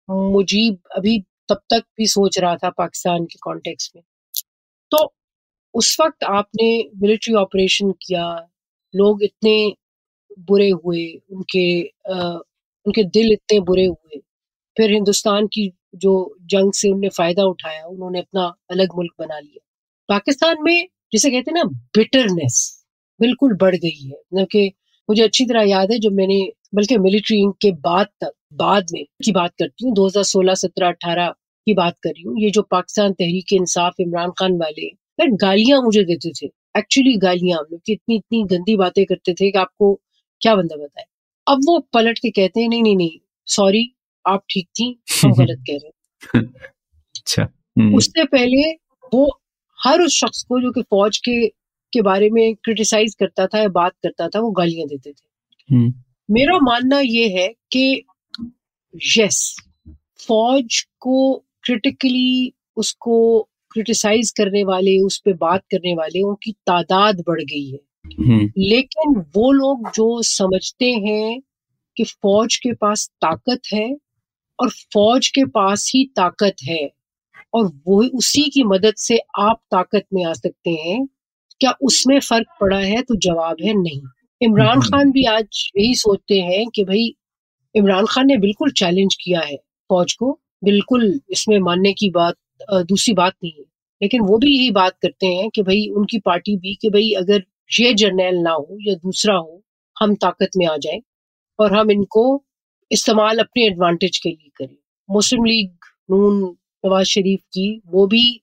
मुजीब 0.08 0.78
अभी 0.96 1.18
तब 1.50 1.60
तक 1.70 1.82
भी 1.98 2.06
सोच 2.08 2.38
रहा 2.40 2.56
था 2.56 2.70
पाकिस्तान 2.78 3.24
के 3.26 3.38
कॉन्टेक्स्ट 3.42 3.96
में। 3.96 4.02
तो 4.92 4.98
उस 5.74 5.96
वक्त 6.00 6.24
आपने 6.32 6.68
मिलिट्री 7.02 7.34
ऑपरेशन 7.36 7.92
किया 8.02 8.26
लोग 8.94 9.22
इतने 9.24 9.56
बुरे 10.48 10.70
हुए 10.72 11.04
उनके 11.32 11.66
अ, 11.82 12.16
उनके 12.86 13.04
दिल 13.10 13.32
इतने 13.32 13.60
बुरे 13.62 13.86
हुए 13.86 14.20
फिर 14.76 14.92
हिंदुस्तान 14.92 15.48
की 15.54 15.70
जो 15.98 16.14
जंग 16.50 16.72
से 16.74 16.90
उनने 16.90 17.10
फ़ायदा 17.16 17.44
उठाया 17.46 17.86
उन्होंने 17.86 18.20
अपना 18.20 18.52
अलग 18.70 18.96
मुल्क 18.96 19.14
बना 19.20 19.38
लिया। 19.40 19.60
पाकिस्तान 20.10 20.56
में 20.62 20.88
जिसे 21.12 21.30
कहते 21.30 21.50
हैं 21.50 21.58
ना 21.58 21.64
बिटरनेस 21.96 22.58
बिल्कुल 23.20 23.56
बढ़ 23.56 23.76
गई 23.76 24.06
है। 24.06 24.10
मतलब 24.10 24.46
कि 24.46 24.72
मुझे 25.08 25.22
अच्छी 25.22 25.44
तरह 25.46 25.62
याद 25.62 25.92
है 25.92 25.98
जब 25.98 26.12
मैंने 26.12 26.40
बल्कि 26.74 26.98
मिलिट्री 26.98 27.42
के 27.62 27.72
बाद 27.72 28.06
तक 28.20 28.32
बाद 28.54 28.86
में 28.92 29.04
की 29.24 29.32
बात 29.32 29.50
करती 29.58 29.86
हूँ 29.86 29.94
2016 29.94 30.54
17 30.54 30.88
18 30.88 31.28
की 31.66 31.74
बात 31.74 31.96
कर 32.02 32.10
रही 32.10 32.22
हूँ 32.22 32.40
ये 32.40 32.50
जो 32.50 32.62
पाकिस्तान 32.62 33.12
तहरीक 33.12 33.52
इंसाफ 33.52 34.00
इमरान 34.00 34.30
खान 34.30 34.56
वाले 34.58 34.86
यार 34.86 35.30
गालियाँ 35.30 35.80
मुझे 35.82 36.04
देते 36.04 36.30
थे 36.32 36.46
एक्चुअली 36.78 37.16
गालियाँ 37.16 37.60
मतलब 37.60 37.80
कि 37.86 37.92
इतनी 37.92 38.16
इतनी 38.16 38.42
गंदी 38.44 38.76
बातें 38.76 39.04
करते 39.04 39.34
थे 39.34 39.50
कि 39.50 39.58
आपको 39.58 39.94
क्या 40.40 40.54
बंदा 40.56 40.76
बताए। 40.76 41.04
अब 41.46 41.60
वो 41.66 41.78
पलट 41.92 42.18
के 42.18 42.30
कहते 42.30 42.60
हैं 42.60 42.68
नहीं 42.68 42.82
नहीं 42.82 42.96
नहीं 42.96 43.18
सॉरी 43.46 43.84
आप 44.24 44.44
ठीक 44.50 44.68
थी 44.68 45.00
हम 45.24 45.32
गलत 45.38 45.64
कह 45.70 45.76
रहे 45.76 46.38
हैं। 46.38 46.44
अच्छा 46.44 47.42
हम्म, 47.42 47.96
उससे 47.96 48.24
पहले 48.24 48.70
वो 49.14 49.26
हर 49.84 50.00
उस 50.02 50.12
शख्स 50.12 50.42
को 50.42 50.60
जो 50.60 50.70
कि 50.72 50.82
फौज 50.82 51.18
के 51.18 51.46
के 51.92 52.02
बारे 52.02 52.30
में 52.30 52.54
क्रिटिसाइज 52.54 53.14
करता 53.14 53.46
था 53.46 53.58
या 53.58 53.68
बात 53.68 53.92
करता 53.92 54.28
था 54.28 54.40
वो 54.40 54.50
गालियाँ 54.50 54.86
देते 54.88 55.10
थे। 55.10 55.74
हम्म, 55.74 55.94
मेरा 56.30 56.58
मानना 56.58 57.00
ये 57.00 57.28
है 57.28 57.48
कि 57.48 58.04
यस 59.18 59.56
फौज 60.28 60.84
को 61.00 61.46
क्रिटिकली 61.62 62.52
उसको 62.76 63.48
क्रिटिसाइज 63.70 64.30
करने 64.30 64.64
वाले 64.64 64.98
उस 64.98 65.18
पर 65.18 65.32
बात 65.32 65.60
करने 65.60 65.94
वाले 65.94 66.22
उनकी 66.22 66.52
तादाद 66.52 67.24
बढ़ 67.28 67.42
गई 67.42 67.70
है। 67.70 67.78
हम्म, 68.18 68.50
लेकिन 68.58 69.20
वो 69.36 69.52
लोग 69.52 69.90
जो 69.90 70.22
समझते 70.22 70.92
हैं 70.92 71.40
कि 71.96 72.04
फौज 72.04 72.56
के 72.56 72.72
पास 72.72 73.08
ताकत 73.14 73.60
है 73.74 73.96
और 74.60 74.70
फौज 74.70 75.28
के 75.28 75.44
पास 75.44 75.92
ही 75.94 76.04
ताकत 76.16 76.56
है 76.64 76.88
और 77.54 77.66
वो 77.86 78.04
उसी 78.04 78.42
की 78.50 78.62
मदद 78.64 78.94
से 78.96 79.18
आप 79.38 79.60
ताकत 79.70 80.04
में 80.14 80.24
आ 80.24 80.32
सकते 80.32 80.70
हैं। 80.70 81.06
क्या 81.60 81.74
उसमें 81.82 82.20
फ़र्क 82.20 82.46
पड़ा 82.60 82.78
है? 82.78 83.02
तो 83.02 83.16
जवाब 83.16 83.56
है 83.62 83.72
नहीं। 83.72 84.02
इमरान 84.42 84.68
हम्म। 84.68 84.80
खान 84.80 85.10
भी 85.10 85.24
आज 85.24 85.70
यही 85.78 85.94
सोचते 85.94 86.40
हैं 86.40 86.66
कि 86.74 86.84
भाई 86.84 87.16
इमरान 87.74 88.06
खान 88.10 88.26
ने 88.26 88.36
बिल्कुल 88.36 88.70
चैलेंज 88.72 89.14
किया 89.14 89.40
है 89.40 89.56
फौज 89.88 90.12
को। 90.12 90.40
बिल्कुल 90.64 91.20
इसमें 91.30 91.58
मानने 91.58 91.92
की 91.92 92.10
बात 92.10 92.34
दूसरी 92.72 93.14
बात 93.14 93.32
नहीं 93.44 93.52
है। 93.52 93.64
लेकिन 94.02 94.20
वो 94.20 94.38
भी 94.38 94.56
यही 94.58 94.70
बात 94.70 94.92
करते 95.02 95.26
हैं 95.26 95.50
कि 95.50 95.62
भाई 95.62 95.88
उनकी 95.88 96.18
पार्टी 96.18 96.56
भी 96.56 96.74
कि 96.74 96.90
भाई 96.90 97.10
अगर 97.12 97.42
ये 97.80 97.94
जर्नैल 97.94 98.36
ना 98.36 98.50
हो 98.50 98.78
या 98.80 98.94
दूसरा 98.94 99.34
हो 99.34 99.62
हम 100.00 100.14
ताकत 100.14 100.50
में 100.56 100.66
आ 100.66 100.76
जाए 100.76 101.00
और 101.60 101.76
हम 101.76 101.90
इनको 101.90 102.44
इस्तेमाल 102.92 103.38
अपने 103.38 103.66
एडवांटेज 103.66 104.18
के 104.18 104.28
लिए 104.28 104.50
करें। 104.56 104.76
मुस्लिम 105.10 105.44
लीग 105.44 105.72
नून 106.10 106.56
नवाज़ 106.86 107.06
शरीफ 107.06 107.40
की 107.40 107.82
वो 107.86 108.06
भी 108.06 108.42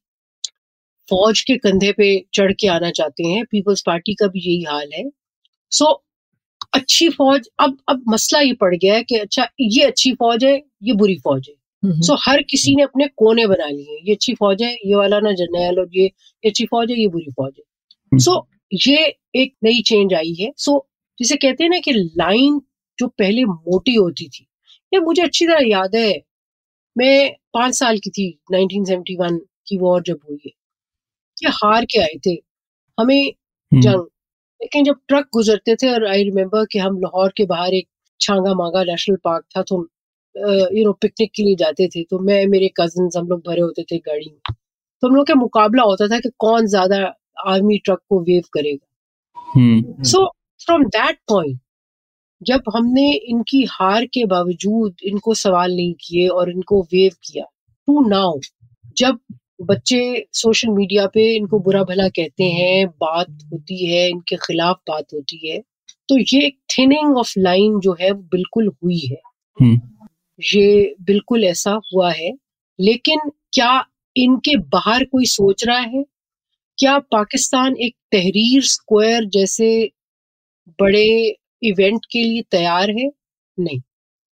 फौज 1.09 1.41
के 1.41 1.55
कंधे 1.57 1.91
पे 1.91 2.25
चढ़ 2.33 2.51
के 2.51 2.67
आना 2.67 2.89
चाहते 2.91 3.23
हैं। 3.23 3.45
पीपल्स 3.45 3.81
पार्टी 3.81 4.13
का 4.13 4.27
भी 4.27 4.39
यही 4.39 4.63
हाल 4.63 4.89
है। 4.93 5.03
सो 5.71 5.85
so, 5.85 5.95
अच्छी 6.73 7.09
फौज 7.09 7.47
अब 7.59 7.77
अब 7.89 8.03
मसला 8.07 8.39
ये 8.39 8.53
पड़ 8.53 8.75
गया 8.75 8.95
है 8.95 9.03
कि 9.03 9.15
अच्छा 9.15 9.47
ये 9.61 9.83
अच्छी 9.83 10.11
फौज 10.13 10.43
है 10.43 10.55
ये 10.83 10.93
बुरी 10.93 11.15
फौज 11.15 11.45
है। 11.49 11.55
हम्म, 11.83 12.01
सो 12.01 12.15
हर 12.19 12.41
किसी 12.41 12.75
ने 12.75 12.83
अपने 12.83 13.07
कोने 13.07 13.47
बना 13.47 13.67
लिए 13.67 13.99
ये 14.05 14.13
अच्छी 14.13 14.33
फौज 14.33 14.63
है 14.63 14.73
ये 14.73 14.95
वाला 14.95 15.19
ना 15.19 15.31
जर्नैल 15.31 15.79
और 15.79 15.89
ये 15.95 16.03
ये 16.03 16.49
अच्छी 16.49 16.65
फौज 16.65 16.91
है 16.91 16.99
ये 16.99 17.07
बुरी 17.07 17.31
फौज 17.31 17.53
है। 17.57 18.19
सो 18.19 18.31
so, 18.31 18.43
ये 18.88 19.15
एक 19.35 19.53
नई 19.63 19.81
चेंज 19.81 20.13
आई 20.13 20.33
है। 20.33 20.51
सो 20.57 20.71
so, 20.71 20.81
जिसे 21.19 21.35
कहते 21.35 21.63
हैं 21.63 21.71
ना 21.71 21.79
कि 21.79 21.93
लाइन 21.93 22.61
जो 22.99 23.07
पहले 23.07 23.45
मोटी 23.45 23.95
होती 23.95 24.27
थी 24.29 24.47
ये 24.93 24.99
मुझे 24.99 25.21
अच्छी 25.21 25.45
तरह 25.45 25.67
याद 25.67 25.95
है। 25.95 26.21
मैं 26.97 27.35
पाँच 27.57 27.75
साल 27.75 27.97
की 27.97 28.09
थी 28.09 28.29
1971 28.53 29.39
की 29.67 29.77
वॉर 29.77 30.01
जब 30.01 30.19
हुई 30.29 30.37
है। 30.45 30.51
ये 31.37 31.49
हार 31.53 31.85
के 31.85 31.99
आए 31.99 32.17
थे। 32.27 32.31
हमें 32.97 33.21
हम्म, 33.21 33.81
जंग। 33.81 34.07
लेकिन 34.61 34.83
जब 34.83 34.95
ट्रक 35.07 35.27
गुजरते 35.33 35.75
थे 35.75 35.93
और 35.93 36.05
आई 36.07 36.23
रिमेम्बर 36.23 36.65
कि 36.65 36.79
हम 36.79 36.99
लाहौर 37.01 37.33
के 37.37 37.45
बाहर 37.45 37.73
एक 37.73 37.87
छांगा 38.19 38.53
मांगा 38.53 38.83
नेशनल 38.83 39.17
पार्क 39.23 39.45
था 39.57 39.61
तो 39.61 39.77
यू 40.77 40.83
नो 40.85 40.91
पिकनिक 40.93 41.31
के 41.35 41.43
लिए 41.43 41.55
जाते 41.55 41.87
थे। 41.87 42.03
तो 42.03 42.19
मैं 42.19 42.45
मेरे 42.47 42.69
कजिन 42.79 43.09
हम 43.17 43.27
लोग 43.27 43.39
भरे 43.39 43.61
होते 43.61 43.83
थे 43.83 43.97
गाड़ी 43.97 44.29
में। 44.29 44.55
तो 45.03 45.07
हम 45.07 45.15
लोग 45.15 45.27
का 45.27 45.35
मुकाबला 45.35 45.83
होता 45.83 46.07
था 46.07 46.19
कि 46.19 46.29
कौन 46.39 46.67
ज़्यादा 46.67 46.97
आर्मी 47.47 47.77
ट्रक 47.77 47.99
को 48.09 48.19
वेव 48.21 48.43
करेगा। 48.53 50.03
सो 50.03 50.25
फ्रॉम 50.65 50.83
दैट 50.83 51.19
पॉइंट 51.29 51.59
जब 52.43 52.63
हमने 52.75 53.13
इनकी 53.13 53.67
हार 53.71 54.05
के 54.05 54.25
बावजूद 54.25 54.95
इनको 55.03 55.33
सवाल 55.33 55.75
नहीं 55.75 55.93
किए 55.93 56.27
और 56.27 56.51
इनको 56.51 56.81
वेव 56.81 57.11
किया 57.23 57.45
टू 57.88 58.09
नाउ 58.09 58.39
जब 58.97 59.19
बच्चे 59.61 60.25
सोशल 60.33 60.69
मीडिया 60.69 61.07
पे 61.07 61.35
इनको 61.35 61.59
बुरा 61.59 61.83
भला 61.83 62.07
कहते 62.09 62.43
हैं 62.43 62.88
बात 62.88 63.27
होती 63.29 63.85
है 63.85 64.09
इनके 64.09 64.35
खिलाफ 64.35 64.75
बात 64.89 65.05
होती 65.13 65.49
है 65.49 65.59
तो 66.09 66.17
ये 66.17 66.45
एक 66.45 66.59
थिनिंग 66.77 67.17
ऑफ़ 67.17 67.33
लाइन 67.38 67.79
जो 67.79 67.97
है 68.01 68.11
वो 68.11 68.21
बिल्कुल 68.21 68.67
हुई 68.83 68.99
है। 68.99 69.21
हम्म, 69.61 69.81
ये 70.55 70.95
बिल्कुल 71.01 71.43
ऐसा 71.43 71.79
हुआ 71.93 72.11
है। 72.11 72.31
लेकिन 72.79 73.19
क्या 73.53 73.85
इनके 74.17 74.57
बाहर 74.57 75.03
कोई 75.03 75.25
सोच 75.25 75.65
रहा 75.67 75.79
है? 75.79 76.03
क्या 76.77 76.99
पाकिस्तान 76.99 77.75
एक 77.77 77.95
तहरीर 78.11 78.63
स्क्वायर 78.63 79.25
जैसे 79.25 79.91
बड़े 80.79 81.35
इवेंट 81.63 82.05
के 82.11 82.23
लिए 82.23 82.41
तैयार 82.51 82.89
है? 82.89 83.09
नहीं 83.59 83.79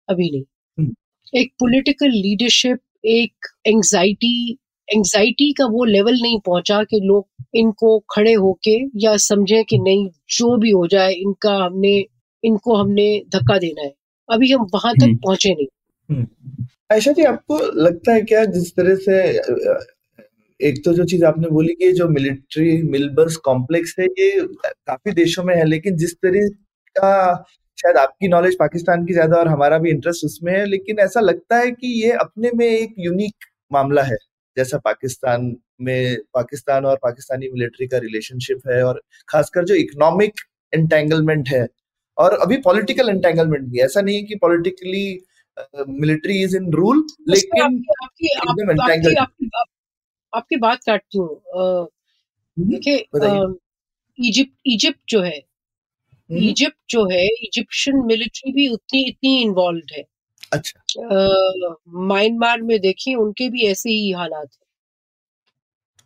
अभी 0.09 0.31
नहीं। 0.31 0.43
हम्म। 0.79 1.39
एक 1.39 1.53
पॉलिटिकल 1.61 2.11
लीडरशिप 2.11 2.79
एक 3.05 3.47
एंजाइटी 3.67 4.59
एंजाइटी 4.89 5.53
का 5.53 5.67
वो 5.67 5.85
लेवल 5.85 6.21
नहीं 6.23 6.39
पहुँचा 6.41 6.83
कि 6.85 7.01
लोग 7.01 7.29
इनको 7.55 7.99
खड़े 8.11 8.33
होके 8.33 8.77
या 8.97 9.17
समझे 9.17 9.63
कि 9.65 9.79
नहीं 9.79 10.09
जो 10.31 10.57
भी 10.57 10.71
हो 10.71 10.87
जाए 10.87 11.13
इनका 11.13 11.55
हमने 11.57 12.05
इनको 12.45 12.75
हमने 12.75 13.23
धक्का 13.29 13.59
देना 13.59 13.83
है। 13.83 13.95
अभी 14.29 14.53
हम 14.53 14.67
वहाँ 14.75 14.95
तक 14.95 15.03
हम्म। 15.03 15.17
पहुँचे 15.17 15.55
नहीं। 15.55 16.25
आयशा 16.93 17.13
जी 17.13 17.23
आपको 17.23 17.59
लगता 17.83 18.13
है 18.13 18.23
क्या 18.23 18.45
जिस 18.45 18.73
तरह 18.77 18.95
से 18.95 19.19
एक 20.61 20.83
तो 20.85 20.93
जो 20.93 21.05
चीज़ 21.05 21.25
आपने 21.25 21.49
बोली 21.49 21.75
कि 21.75 21.93
जो 21.93 22.09
मिलिट्री 22.09 22.83
मिलबर्स 22.83 23.37
कॉम्प्लेक्स 23.37 23.95
है 24.01 24.07
ये 24.07 24.31
काफ़ी 24.63 25.13
देशों 25.13 25.45
में 25.45 25.55
है 25.57 25.65
लेकिन 25.65 25.97
जिस 25.97 26.15
तरह 26.15 26.49
का 26.97 27.45
शायद 27.79 27.97
आपकी 27.97 28.29
नॉलेज 28.29 28.57
पाकिस्तान 28.59 29.05
की 29.07 29.13
ज़्यादा 29.13 29.37
और 29.37 29.49
हमारा 29.49 29.79
भी 29.79 29.91
इंटरेस्ट 29.91 30.25
उसमें 30.25 30.53
है 30.53 30.65
लेकिन 30.67 30.99
ऐसा 30.99 31.21
लगता 31.21 31.57
है 31.57 31.71
कि 31.71 31.93
ये 32.03 32.11
अपने 32.21 32.51
में 32.55 32.67
एक 32.67 32.95
यूनिक 32.99 33.45
मामला 33.73 34.03
है 34.03 34.17
जैसा 34.57 34.79
पाकिस्तान 34.79 35.55
में 35.81 36.17
पाकिस्तान 36.35 36.85
और 36.87 36.97
पाकिस्तानी 37.03 37.49
मिलिट्री 37.49 37.87
का 37.87 37.99
रिलेशनशिप 37.99 38.69
है 38.69 38.83
और 38.83 39.01
खासकर 39.29 39.65
जो 39.65 39.75
इकोनॉमिक 39.75 40.41
एंटेंगलमेंट 40.73 41.49
है 41.49 41.67
और 42.19 42.35
अभी 42.39 42.57
पॉलिटिकल 42.57 43.09
एंटेंगलमेंट 43.09 43.69
भी 43.69 43.81
ऐसा 43.81 44.01
नहीं 44.01 44.17
है 44.17 44.23
कि 44.23 44.35
politically 44.35 45.05
military 45.91 46.43
is 46.43 46.57
in 46.57 46.73
rule 46.73 47.05
लेकिन 47.29 47.63
आपकी 47.63 48.29
आपकी 48.39 49.15
आपकी 49.17 49.49
आपकी 50.33 50.57
बात 50.57 50.85
काटती 50.87 51.19
हूँ। 51.19 51.29
हम्म, 51.57 52.71
देखिए 52.71 52.97
इजिप्ट 54.19 54.53
इजिप्ट 54.67 55.01
जो 55.09 55.21
है 55.23 55.39
इजिप्ट 56.31 56.77
जो 56.91 57.05
है 57.11 57.27
इजिप्शियन 57.27 58.05
मिलिट्री 58.07 58.53
भी 58.53 58.69
उतनी 58.69 59.03
इतनी 59.09 59.41
इन्वॉल्व 59.43 59.95
है। 59.95 60.05
अच्छा। 60.53 60.83
म्यांमार 62.07 62.63
में 62.63 62.79
देखिए 62.81 63.15
उनके 63.15 63.49
भी 63.49 63.67
ऐसे 63.67 63.91
ही 63.91 64.11
हालात 64.13 64.49
है। 64.53 64.59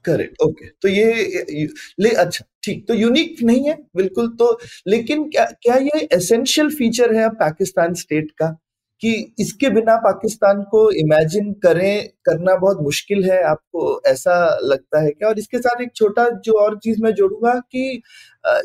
Correct 0.04 0.42
okay. 0.42 0.64
okay. 0.64 0.80
तो 0.82 0.88
ये 0.88 1.68
ले 2.00 2.08
अच्छा 2.10 2.44
ठीक 2.62 2.86
तो 2.88 2.94
यूनिक 2.94 3.42
नहीं 3.42 3.68
है 3.68 3.74
बिल्कुल 3.96 4.28
तो 4.28 4.58
लेकिन 4.86 5.28
क्या 5.30 5.44
क्या 5.62 5.76
ये 5.76 6.08
एसेंशियल 6.12 6.70
फीचर 6.70 7.14
है 7.14 7.24
अब 7.24 7.36
पाकिस्तान 7.40 7.94
स्टेट 7.94 8.30
का? 8.30 8.56
कि 9.02 9.34
इसके 9.40 9.68
बिना 9.70 9.96
पाकिस्तान 9.98 10.62
को 10.62 10.90
इमेजिन 10.92 11.52
करें, 11.62 12.08
करना 12.26 12.54
बहुत 12.56 12.78
मुश्किल 12.82 13.24
है, 13.24 13.42
आपको 13.44 14.00
ऐसा 14.06 14.36
लगता 14.64 15.02
है 15.02 15.10
क्या? 15.10 15.28
और 15.28 15.38
इसके 15.38 15.58
साथ 15.58 15.82
एक 15.82 15.90
छोटा 15.96 16.28
जो 16.44 16.52
और 16.60 16.78
चीज़ 16.78 17.02
मैं 17.02 17.12
जोड़ूँगा 17.14 17.54
कि 17.72 18.02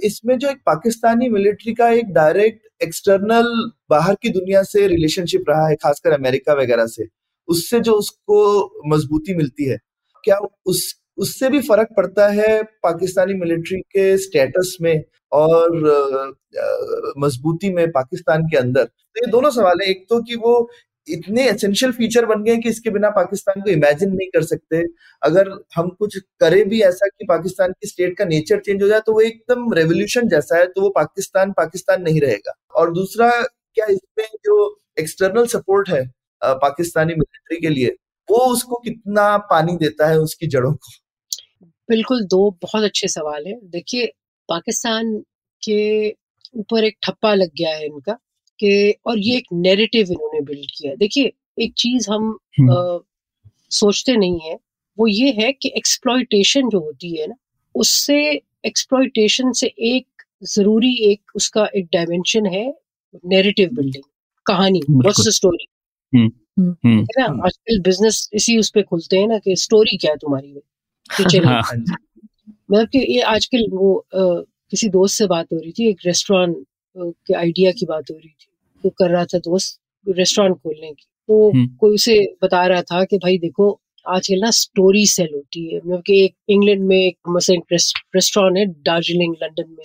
इसमें 0.04 0.38
जो 0.40 0.50
एक 0.50 0.58
पाकिस्तानी 0.66 1.30
मिलिट्री 1.30 1.74
का 1.74 1.90
एक 1.92 2.14
डायरेक्ट 2.14 2.84
एक्सटर्नल 2.84 3.52
बाहर 3.90 4.16
की 4.24 4.30
दुनिया 4.30 4.64
से 4.64 4.88
रिलेशनशिप 4.88 5.46
रहा 5.50 5.68
है, 5.68 5.76
खासकर 5.76 6.14
अमेरिका 6.14 6.54
वगैरह 6.54 6.86
से, 6.88 7.08
उससे 7.48 7.80
जो 7.82 7.94
उसको 7.94 8.90
मजबूती 8.90 9.36
मिलती 9.36 9.66
है, 9.66 9.78
क्या 10.24 10.38
उस 10.66 10.94
उससे 11.20 11.50
भी 11.50 11.60
फ़र्क 11.62 11.88
पड़ता 11.98 12.28
है 12.32 12.62
पाकिस्तानी 12.84 13.34
मिलिट्री 13.36 13.80
के 13.92 14.18
स्टेटस 14.18 14.76
में 14.82 15.04
और 15.32 16.36
मजबूती 17.20 17.74
में 17.74 17.88
पाकिस्तान 17.92 18.44
के 18.44 18.58
अंदर। 18.58 18.84
तो 18.84 19.26
ये 19.26 19.32
दोनों 19.32 19.50
सवाल 19.52 19.82
है। 19.82 19.90
एक 19.90 20.06
तो 20.10 20.22
कि 20.24 20.36
वो 20.36 20.70
इतने 21.08 21.48
एसेंशियल 21.50 21.92
फीचर 21.92 22.26
बन 22.26 22.44
गए 22.44 22.58
कि 22.58 22.70
इसके 22.70 22.90
बिना 22.90 23.10
पाकिस्तान 23.10 23.62
को 23.62 23.70
इमेजिन 23.70 24.10
नहीं 24.10 24.28
कर 24.30 24.44
सकते। 24.44 24.84
अगर 25.22 25.50
हम 25.76 25.90
कुछ 25.90 26.18
करें 26.40 26.68
भी 26.70 26.82
ऐसा 26.82 27.08
कि 27.08 27.26
पाकिस्तान 27.26 27.72
की 27.72 27.88
स्टेट 27.88 28.18
का 28.18 28.26
नेचर 28.26 28.60
चेंज 28.60 28.82
हो 28.84 28.88
जाए 28.88 29.00
तो 29.06 29.14
वो 29.14 29.22
एकदम 29.22 29.74
रेवोल्यूशन 29.74 30.28
जैसा 30.30 30.58
है 30.58 30.68
तो 30.68 30.82
वो 30.82 30.90
पाकिस्तान 30.90 31.52
पाकिस्तान 31.52 32.02
नहीं 32.02 32.22
रहेगा। 32.22 32.54
और 32.76 32.94
दूसरा, 32.94 33.30
क्या 33.76 33.86
इसमें 33.86 34.26
जो 34.46 34.78
एक्सटर्नल 35.00 35.46
सपोर्ट 35.48 35.90
है 35.90 36.06
पाकिस्तानी 36.42 37.14
मिलिट्री 37.14 37.58
के 37.62 37.70
लिए, 37.70 37.96
वो 38.30 38.38
उसको 38.54 38.78
कितना 38.80 39.38
पानी 39.50 39.76
देता 39.78 40.08
है 40.08 40.20
उसकी 40.20 40.48
जड़ों 40.48 40.74
को? 40.74 40.92
बिल्कुल 41.90 42.24
दो 42.26 42.50
बहुत 42.62 42.84
अच्छे 42.84 43.08
सवाल 43.08 43.46
हैं। 43.48 43.58
देखिए 43.70 44.06
पाकिस्तान 44.50 45.18
के 45.64 45.80
ऊपर 46.56 46.84
एक 46.84 46.98
ठप्पा 47.04 47.34
लग 47.34 47.50
गया 47.58 47.76
है 47.76 47.86
इनका 47.86 48.14
कि 48.60 48.94
और 49.06 49.20
ये 49.20 49.38
एक 49.38 49.46
नैरेटिव 49.54 50.08
इन्होंने 50.12 50.42
बिल्ड 50.42 50.72
किया 50.78 50.92
है। 50.92 50.98
देखिए 50.98 51.32
एक 51.60 51.74
चीज़ 51.78 52.10
हम 52.12 52.38
हम्म। 52.60 52.74
अ, 52.76 53.00
सोचते 53.72 54.16
नहीं 54.18 54.40
है 54.40 54.58
वो 54.98 55.08
ये 55.08 55.32
है 55.32 55.52
कि 55.52 55.72
एक्सप्लॉयटेशन 55.78 56.70
जो 56.70 56.80
होती 56.80 57.16
है 57.22 57.28
ना 57.28 57.36
उससे 57.76 58.18
एक्सप्लॉयटेशन 58.66 59.52
से 59.52 59.68
एक 59.68 60.08
ज़रूरी 60.44 60.94
एक 61.12 61.32
उसका 61.36 61.68
एक 61.76 61.86
डायमेंशन 61.94 62.46
है 62.46 62.66
नैरेटिव 63.26 63.70
बिल्डिंग 63.74 64.04
कहानी 64.46 64.82
व्हाट्स 64.90 65.28
द 65.28 65.32
स्टोरी 65.32 65.66
हम्म, 66.14 66.30
है 66.86 67.02
ना? 67.20 67.26
हम्म। 67.26 67.42
आजकल 67.46 67.80
बिज़नेस 67.82 68.30
इसी 68.34 68.58
उस 68.58 68.70
पर 68.76 68.82
खुलते 68.84 69.18
हैं 69.18 69.28
ना 69.28 69.38
कि 69.38 69.56
स्टोरी 69.56 69.98
क्या 69.98 70.12
है 70.12 70.18
तुम्हारी? 70.18 70.54
कि 71.06 71.24
चलिए 71.24 71.46
हाँ, 71.46 71.62
मतलब 72.72 72.88
कि 72.88 73.00
ये 73.14 73.22
आजकल 73.22 73.66
वो 73.72 73.94
अ, 73.96 74.20
किसी 74.72 74.90
दोस्त 74.90 75.18
से 75.18 75.28
बात 75.28 75.46
हो 75.54 75.58
रही 75.60 75.72
थी 75.72 75.90
एक 75.90 75.98
रेस्टोरेंट 76.06 76.56
के 76.98 77.34
आइडिया 77.34 77.72
की 77.72 77.86
बात 77.86 78.12
हो 78.12 78.16
रही 78.16 78.30
थी। 78.30 78.48
तो 78.84 78.90
कर 78.90 79.10
रहा 79.10 79.26
था 79.26 79.38
दोस्त 79.40 79.80
रेस्टोरेंट 80.08 80.56
खोलने 80.56 80.92
की। 80.92 81.06
तो 81.30 81.50
हम्म। 81.52 81.68
कोई 81.80 81.96
उसे 81.96 82.18
बता 82.44 82.66
रहा 82.68 82.82
था 82.82 83.04
कि 83.04 83.18
भाई 83.18 83.38
देखो 83.38 83.80
आजकल 84.06 84.40
ना 84.40 84.50
स्टोरी 84.52 85.06
सेल 85.06 85.30
होती 85.36 85.66
है। 85.74 85.78
मतलब 85.78 86.02
कि 86.02 86.24
एक 86.26 86.36
इंग्लैंड 86.50 86.84
में 86.84 86.98
एक 86.98 87.18
मसलन 87.30 87.62
रेस्टोरेंट 87.74 88.58
है 88.58 88.66
दार्जिलिंग 88.84 89.36
लंदन 89.44 89.70
में। 89.70 89.84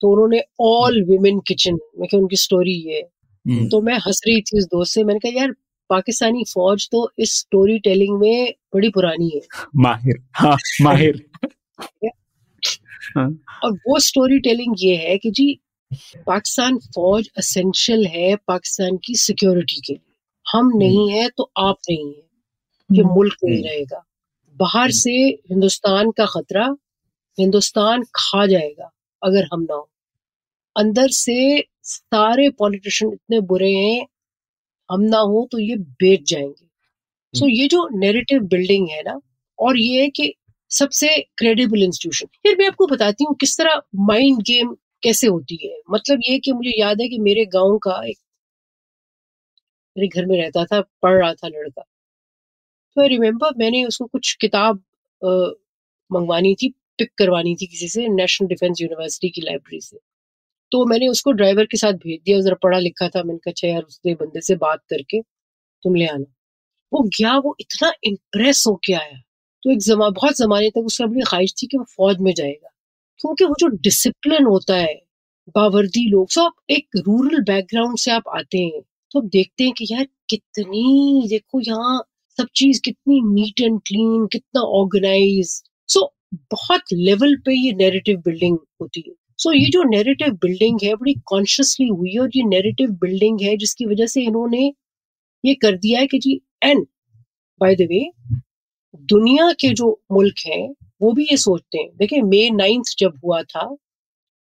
तो 0.00 0.12
उन्होंने 0.12 0.42
ऑल 0.60 1.02
विमेन 1.04 1.38
किचन 1.48 1.78
मैं 1.98 2.18
उनकी 2.18 2.36
स्टोरी 2.36 2.72
ये 2.90 3.00
हम्म, 3.46 3.68
तो 3.68 3.80
मैं 3.80 3.94
हंस 3.98 4.20
रही 4.26 4.40
थी 4.40 4.58
उस 4.58 4.64
दोस्त 4.64 4.94
से। 4.94 5.04
मैंने 5.04 5.20
कहा 5.20 5.40
यार 5.40 5.50
पाकिस्तानी 5.88 6.44
फौज 6.54 6.88
तो 6.92 7.10
इस 7.18 7.38
स्टोरी 7.38 7.78
टेलिंग 7.78 8.20
में 8.20 8.54
बड़ी 8.74 8.88
पुरानी 8.90 9.30
है। 9.34 9.40
माहिर 9.76 10.22
हाँ 10.32 10.56
माहिर। 10.82 11.26
हाँ, 13.18 13.44
और 13.64 13.72
वो 13.72 13.98
स्टोरी 13.98 14.38
टेलिंग 14.38 14.74
ये 14.78 14.96
है 14.96 15.18
कि 15.18 15.30
जी 15.30 15.60
पाकिस्तान 16.26 16.78
फौज 16.78 17.30
असेंशियल 17.38 18.06
है 18.06 18.36
पाकिस्तान 18.36 18.96
की 18.96 19.14
सिक्योरिटी 19.14 19.80
के 19.80 19.92
लिए। 19.92 20.14
हम 20.52 20.72
नहीं 20.76 21.10
है 21.10 21.28
तो 21.28 21.50
आप 21.56 21.76
नहीं 21.90 22.06
है। 22.06 22.24
कि 22.94 23.00
हम्म, 23.00 23.14
मुल्क 23.14 23.36
नहीं 23.44 23.58
हम्म। 23.58 23.68
रहेगा। 23.68 24.04
बाहर 24.56 24.90
से 24.90 25.10
हिंदुस्तान 25.50 26.10
का 26.10 26.26
खतरा 26.26 26.76
हिंदुस्तान 27.38 28.02
खा 28.02 28.46
जाएगा 28.46 28.92
अगर 29.22 29.44
हम 29.52 29.60
ना 29.62 29.74
हो। 29.74 29.90
अंदर 30.76 31.08
से 31.08 31.64
सारे 31.82 32.50
पॉलिटिशियन 32.50 33.12
इतने 33.12 33.40
बुरे 33.40 33.72
हैं 33.72 34.06
हम 34.90 35.02
ना 35.04 35.18
हो 35.20 35.46
तो 35.52 35.58
ये 35.60 35.76
बेच 36.02 36.30
जाएँगे। 36.30 36.66
सो 37.34 37.48
ये 37.48 37.66
जो 37.68 37.88
नैरेटिव 37.98 38.40
बिल्डिंग 38.48 38.88
है 38.90 39.02
ना 39.04 39.20
और 39.58 39.78
ये 39.78 40.02
है 40.02 40.08
कि 40.10 40.34
सबसे 40.70 41.08
क्रेडिबल 41.38 41.82
इंस्टीट्यूशन 41.82 42.26
फिर 42.44 42.56
मैं 42.58 42.66
आपको 42.68 42.86
बताती 42.88 43.24
हूँ 43.24 43.36
किस 43.40 43.58
तरह 43.58 43.82
माइंड 44.06 44.42
गेम 44.44 44.74
कैसे 45.02 45.26
होती 45.28 45.56
है। 45.64 45.78
मतलब 45.92 46.20
ये 46.28 46.38
कि 46.40 46.52
मुझे 46.52 46.80
याद 46.80 47.00
है 47.00 47.08
कि 47.08 47.18
मेरे 47.20 47.44
गाँव 47.54 47.78
का 47.84 48.02
एक 48.06 48.16
मेरे 49.96 50.08
घर 50.10 50.26
में 50.26 50.36
रहता 50.36 50.64
था 50.64 50.80
पढ़ 51.02 51.18
रहा 51.18 51.32
था 51.34 51.48
लड़का। 51.48 51.84
तो 52.96 53.00
आई 53.02 53.08
रिमेम्बर 53.08 53.54
मैंने 53.58 53.84
उसको 53.84 54.04
कुछ 54.06 54.32
किताब 54.40 54.82
मंगवानी 56.10 56.54
थी 56.54 56.68
पिक 56.98 57.10
करवानी 57.18 57.54
थी 57.56 57.66
किसी 57.66 57.88
से 57.88 58.06
नेशनल 58.08 58.48
डिफेंस 58.48 58.80
यूनिवर्सिटी 58.80 59.30
की 59.30 59.40
लाइब्रेरी 59.40 59.80
से। 59.80 59.98
तो 60.74 60.84
मैंने 60.86 61.08
उसको 61.08 61.32
ड्राइवर 61.32 61.64
के 61.64 61.76
साथ 61.76 61.92
भेज 61.92 62.20
दिया। 62.24 62.40
जरा 62.40 62.54
पढ़ा 62.62 62.78
लिखा 62.78 63.08
था। 63.08 63.22
मैंने 63.22 63.38
कहा 63.38 63.50
अच्छा 63.50 63.68
यार, 63.68 63.82
उसने 63.82 64.14
बंदे 64.14 64.40
से 64.40 64.56
बात 64.56 64.80
करके 64.90 65.20
तुम 65.82 65.94
ले 65.94 66.06
आना। 66.06 66.24
वो 66.92 67.02
गया, 67.02 67.36
वो 67.38 67.56
इतना 67.60 67.92
इम्प्रेस 68.04 68.64
होके 68.68 68.92
आया। 68.92 69.18
तो 69.62 69.70
एक 69.70 69.78
जमा, 69.78 70.08
बहुत 70.10 70.36
जमाने 70.36 70.70
तक 70.70 70.84
उसकी 70.86 71.04
अपनी 71.04 71.22
ख्वाहिश 71.22 71.54
थी 71.62 71.66
कि 71.66 71.78
वो 71.78 71.84
फौज 71.84 72.16
में 72.20 72.32
जाएगा। 72.34 72.68
क्योंकि 73.20 73.44
वो 73.44 73.54
जो 73.60 73.66
डिसिप्लिन 73.66 74.44
होता 74.44 74.76
है, 74.76 74.94
बावर्दी 75.54 76.08
लोग 76.10 76.30
सो 76.30 76.40
आप 76.40 76.54
एक 76.70 76.88
रूरल 76.98 77.42
बैकग्राउंड 77.42 77.98
से 77.98 78.10
आप 78.10 78.28
आते 78.28 78.58
हैं 78.58 78.82
तो 79.12 79.18
आप 79.20 79.24
देखते 79.24 79.64
हैं 79.64 79.72
कि 79.72 79.86
यार, 79.92 80.06
कितनी, 80.30 81.26
देखो 81.28 81.60
यहाँ 81.60 82.02
सब 82.38 82.46
चीज़ 82.56 82.80
कितनी 82.84 83.20
नीट 83.34 83.60
एंड 83.60 83.80
क्लीन 83.80 84.26
कितना 84.26 84.60
ऑर्गेनाइज 84.60 85.62
सो 85.88 86.14
बहुत 86.34 86.82
लेवल 86.92 87.36
पे 87.36 87.66
ये 87.66 87.72
नैरेटिव 87.72 88.18
बिल्डिंग 88.18 88.58
होती 88.80 89.04
है। 89.08 89.23
सो 89.38 89.52
ये 89.52 89.68
जो 89.70 89.82
नैरेटिव 89.82 90.32
बिल्डिंग 90.42 90.78
है 90.82 90.94
बड़ी 90.94 91.14
कॉन्शियसली 91.26 91.86
हुई 91.88 92.16
और 92.16 92.30
ये 92.36 92.42
नैरेटिव 92.48 92.90
बिल्डिंग 93.00 93.40
है 93.40 93.56
जिसकी 93.56 93.86
वजह 93.86 94.06
से 94.06 94.22
इन्होंने 94.22 94.72
ये 95.44 95.54
कर 95.54 95.76
दिया 95.78 96.00
है 96.00 96.06
कि 96.06 96.18
जी 96.18 96.40
एंड 96.64 96.86
बाय 97.60 97.74
द 97.76 97.86
वे 97.90 98.10
दुनिया 99.08 99.50
के 99.60 99.72
जो 99.74 99.90
मुल्क 100.12 100.46
हैं 100.46 100.74
वो 101.02 101.12
भी 101.12 101.24
ये 101.24 101.36
सोचते 101.36 101.78
हैं। 101.78 101.88
देखिए 101.96 102.22
मई 102.22 102.50
नाइन्थ 102.50 102.94
जब 102.98 103.18
हुआ 103.24 103.42
था 103.42 103.64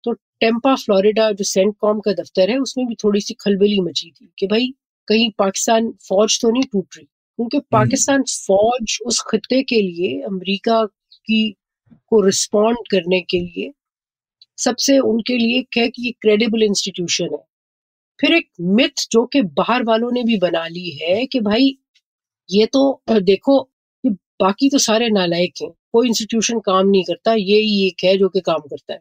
तो 0.04 0.14
टेम्पा 0.42 0.76
फ्लोरिडा 0.76 1.32
जो 1.32 1.44
सेंट 1.44 1.76
कॉम 1.82 2.00
का 2.00 2.14
दफ्तर 2.14 2.50
है 2.50 2.58
उसमें 2.60 2.86
भी 2.88 2.96
थोड़ी 3.04 3.22
सी 3.22 3.34
खलबली 3.42 3.80
मची 3.82 4.12
थी 4.12 4.30
कि 4.40 4.48
भाई 4.48 4.74
कहीं 5.08 5.30
पाकिस्तान 5.40 5.92
फौज 6.08 6.40
तो 6.42 6.50
नहीं 6.52 6.64
टूट 6.64 6.88
रही। 6.98 7.06
क्योंकि 7.06 7.60
पाकिस्तान 7.72 8.24
फौज 8.24 8.98
उस 9.06 9.20
खत्ते 9.28 9.62
के 9.64 9.82
लिए 9.82 10.22
अमेरिका 10.22 10.84
की 10.86 11.50
को 12.08 12.22
रिस्पॉन्ड 12.22 12.88
करने 12.92 13.22
के 13.22 13.40
लिए 13.40 13.72
सबसे 14.60 14.98
उनके 15.00 15.38
लिए 15.38 15.62
क्या 15.72 15.84
है 15.84 15.90
कि 15.90 16.02
ये 16.02 16.12
क्रेडिबल 16.12 16.64
इंस्टीट्यूशन 16.64 17.30
है। 17.34 17.44
फिर 18.20 18.34
एक 18.34 18.50
मिथ 18.62 19.08
जो 19.12 19.26
कि 19.26 19.42
बाहर 19.58 19.84
वालों 19.84 20.12
ने 20.12 20.24
भी 20.24 20.38
बना 20.38 20.68
ली 20.68 20.90
है 20.92 21.26
कि 21.26 21.40
भाई 21.40 21.78
ये 22.50 22.66
तो 22.66 23.02
देखो 23.12 23.70
ये 24.04 24.12
बाकी 24.42 24.70
तो 24.70 24.78
सारे 24.78 25.10
नालायक 25.10 25.54
हैं 25.62 25.70
कोई 25.94 26.08
इंस्टीट्यूशन 26.08 26.60
काम 26.60 26.88
नहीं 26.88 27.04
करता 27.04 27.34
ये 27.34 27.60
ही 27.60 27.88
एक 27.88 28.04
है 28.04 28.18
जो 28.18 28.30
कि 28.30 28.40
काम 28.40 28.60
करता 28.60 28.94
है। 28.94 29.00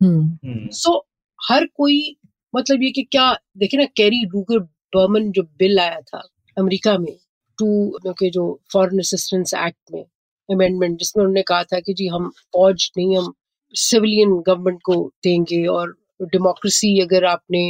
हम्म, 0.00 0.22
हम्म, 0.44 0.68
सो 0.68 1.06
हर 1.38 1.66
कोई 1.66 2.16
मतलब 2.54 2.82
ये 2.82 2.90
कि 2.90 3.02
क्या 3.02 3.32
देखे 3.58 3.76
ना 3.76 3.84
कैरी 3.96 4.24
रूगर 4.24 4.58
बर्मन 4.94 5.30
जो 5.32 5.42
बिल 5.42 5.78
आया 5.78 6.00
था 6.00 6.22
अमेरिका 6.56 6.96
में 6.98 7.12
टू 7.58 7.98
के 8.08 8.30
जो 8.30 8.60
फॉरेन 8.72 8.98
असिस्टेंस 8.98 9.54
एक्ट 9.54 9.94
में 9.94 10.02
अमेंडमेंट 10.48 10.98
जिसमें 10.98 11.24
उन्होंने 11.24 11.42
कहा 11.42 11.64
था 11.64 11.80
कि 11.80 11.94
जी 11.94 12.06
हम 12.06 12.30
फौज 12.52 12.90
नहीं 12.96 13.16
हम 13.18 13.32
सिविलियन 13.74 14.30
गवर्नमेंट 14.46 14.78
को 14.84 14.94
देंगे 15.24 15.64
और 15.68 15.96
डेमोक्रेसी 16.22 16.98
अगर 17.00 17.24
आपने 17.26 17.62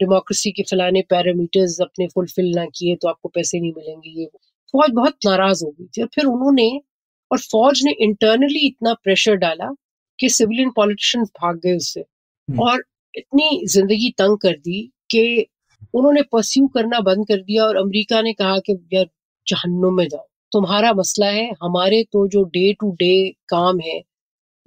डेमोक्रेसी 0.00 0.50
के 0.52 0.62
फलाने 0.64 1.02
पैरामीटर्स 1.10 1.78
अपने 1.82 2.06
फुलफिल 2.08 2.52
ना 2.56 2.64
किए 2.74 2.96
तो 2.96 3.08
आपको 3.08 3.28
पैसे 3.30 3.60
नहीं 3.60 3.72
मिलेंगे 3.72 4.20
ये 4.20 4.26
फौज 4.74 4.90
बहुत 4.94 5.16
नाराज़ 5.26 5.64
हो 5.64 5.70
गई 5.70 5.86
थी 5.86 6.02
और 6.02 6.08
फिर 6.14 6.24
उन्होंने 6.26 6.68
और 7.30 7.38
फौज 7.40 7.82
ने 7.84 7.92
इंटरनली 8.00 8.66
इतना 8.66 8.92
प्रेशर 9.02 9.34
डाला 9.38 9.70
कि 10.18 10.28
सिविलियन 10.30 10.70
पॉलिटिशियंस 10.70 11.30
भाग 11.40 11.58
गए 11.58 11.76
उससे 11.76 12.00
हम्म। 12.00 12.62
और 12.62 12.84
इतनी 13.14 13.66
ज़िंदगी 13.66 14.10
तंग 14.18 14.38
कर 14.38 14.56
दी 14.60 14.80
कि 15.10 15.46
उन्होंने 15.94 16.22
परस्यू 16.32 16.66
करना 16.68 17.00
बंद 17.02 17.26
कर 17.28 17.42
दिया 17.42 17.64
और 17.64 17.76
अमेरिका 17.76 18.20
ने 18.22 18.32
कहा 18.34 18.58
कि 18.60 18.78
यार 18.92 19.06
जहन्नुम 19.46 19.96
में 19.96 20.06
जाओ 20.08 20.26
तुम्हारा 20.52 20.92
मसला 20.92 21.26
है 21.30 21.46
हमारे 21.62 22.02
तो 22.12 22.26
जो 22.28 22.42
डे 22.50 22.72
टू 22.80 22.90
डे 22.98 23.12
काम 23.48 23.80
है 23.80 24.00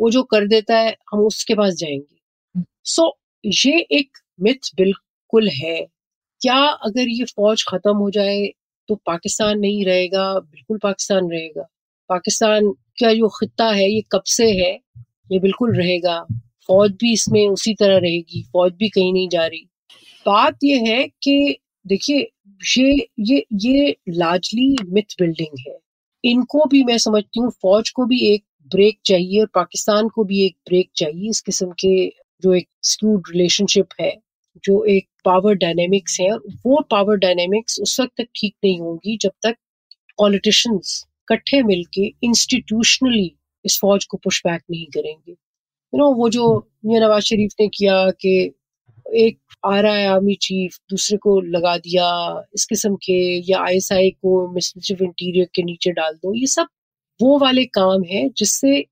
वो 0.01 0.11
जो 0.11 0.23
कर 0.23 0.47
देता 0.47 0.77
है 0.79 0.95
हम 1.13 1.19
उसके 1.19 1.55
पास 1.55 1.73
जाएँगे। 1.73 2.63
सो 2.85 3.01
so, 3.01 3.11
ये 3.45 3.79
एक 3.91 4.17
मिथ 4.41 4.75
बिल्कुल 4.75 5.49
है। 5.49 5.87
क्या 6.41 6.57
अगर 6.57 7.09
ये 7.09 7.25
फौज 7.25 7.65
खत्म 7.69 7.95
हो 7.97 8.09
जाए 8.11 8.47
तो 8.89 8.95
पाकिस्तान 8.95 9.59
नहीं 9.59 9.85
रहेगा? 9.85 10.39
बिल्कुल 10.39 10.77
पाकिस्तान 10.77 11.31
रहेगा। 11.31 11.67
पाकिस्तान 12.09 12.71
का 12.71 13.13
जो 13.13 13.27
खत्ता 13.29 13.71
है? 13.71 13.91
ये 13.91 14.01
कब 14.11 14.23
से 14.25 14.51
है? 14.51 14.79
ये 15.31 15.39
बिल्कुल 15.39 15.75
रहेगा। 15.75 16.25
फौज 16.67 16.91
भी 16.91 17.13
इसमें 17.13 17.47
उसी 17.47 17.73
तरह 17.73 17.97
रहेगी। 17.97 18.43
फौज 18.43 18.73
भी 18.73 18.89
कहीं 18.89 19.13
नहीं 19.13 19.29
जा 19.29 19.45
रही। 19.47 19.67
बात 20.25 20.57
ये 20.63 20.77
है 20.77 21.07
कि 21.07 21.57
देखिए 21.87 22.27
ये 22.77 23.07
ये 23.19 23.45
ये 23.53 23.95
लार्जली 24.09 24.75
मिथ 24.89 25.15
बिल्डिंग 25.19 25.59
है। 25.67 25.77
इनको 26.23 26.65
भी 26.65 26.83
मैं 26.83 26.97
समझती 26.97 27.39
हूँ 27.39 27.51
फौज 27.51 27.89
को 27.89 28.05
भी 28.05 28.19
एक 28.33 28.43
ब्रेक 28.71 28.97
चाहिए 29.05 29.39
और 29.41 29.47
पाकिस्तान 29.55 30.07
को 30.09 30.23
भी 30.23 30.45
एक 30.45 30.55
ब्रेक 30.69 30.89
चाहिए 30.97 31.29
इस 31.29 31.41
किस्म 31.41 31.71
के 31.79 31.95
जो 32.43 32.53
एक 32.55 32.67
स्क्यूड 32.83 33.23
रिलेशनशिप 33.31 33.87
है, 34.01 34.15
जो 34.63 34.83
एक 34.85 35.07
पावर 35.25 35.55
डायनेमिक्स 35.55 36.19
है 36.21 36.29
वो 36.65 36.81
पावर 36.91 37.17
डायनेमिक्स 37.17 37.79
उस 37.81 37.99
वक्त 37.99 38.13
तक 38.17 38.27
ठीक 38.35 38.55
नहीं 38.63 38.79
होंगी 38.79 39.17
जब 39.21 39.31
तक 39.43 39.55
पॉलिटिशियंस 40.19 41.03
इकट्ठे 41.23 41.61
मिलके 41.63 42.05
इंस्टीट्यूशनली 42.23 43.31
इस 43.65 43.77
फौज 43.81 44.05
को 44.05 44.17
पुशबैक 44.17 44.61
नहीं 44.71 44.85
करेंगे। 44.93 45.31
यू 45.31 45.97
नो 45.99 46.11
वो 46.15 46.29
जो 46.29 46.47
मियाँ 46.85 47.01
नवाज़ 47.01 47.23
शरीफ 47.25 47.51
ने 47.61 47.67
किया 47.69 48.09
कि 48.21 48.33
एक 49.05 49.37
आ 49.65 49.79
रहा 49.81 49.95
है 49.95 50.07
आर्मी 50.07 50.35
चीफ 50.41 50.77
दूसरे 50.89 51.17
को 51.17 51.39
लगा 51.41 51.75
दिया, 51.77 52.05
इस 52.55 52.65
किस्म 52.65 52.95
के 53.05 53.13
या 53.51 53.59
आईएसआई 53.65 54.09
को 54.11 54.47
मिनिस्ट्री 54.47 54.95
ऑफ़ 54.95 55.03
इंटीरियर 55.03 55.47
के 55.55 55.63
नीचे 55.63 55.91
डाल 55.91 56.13
दो, 56.15 56.33
ये 56.35 56.47
सब 56.47 56.67
वो 57.21 57.37
वाले 57.39 57.65
काम 57.73 58.03
है 58.05 58.27
जिससे 58.37 58.85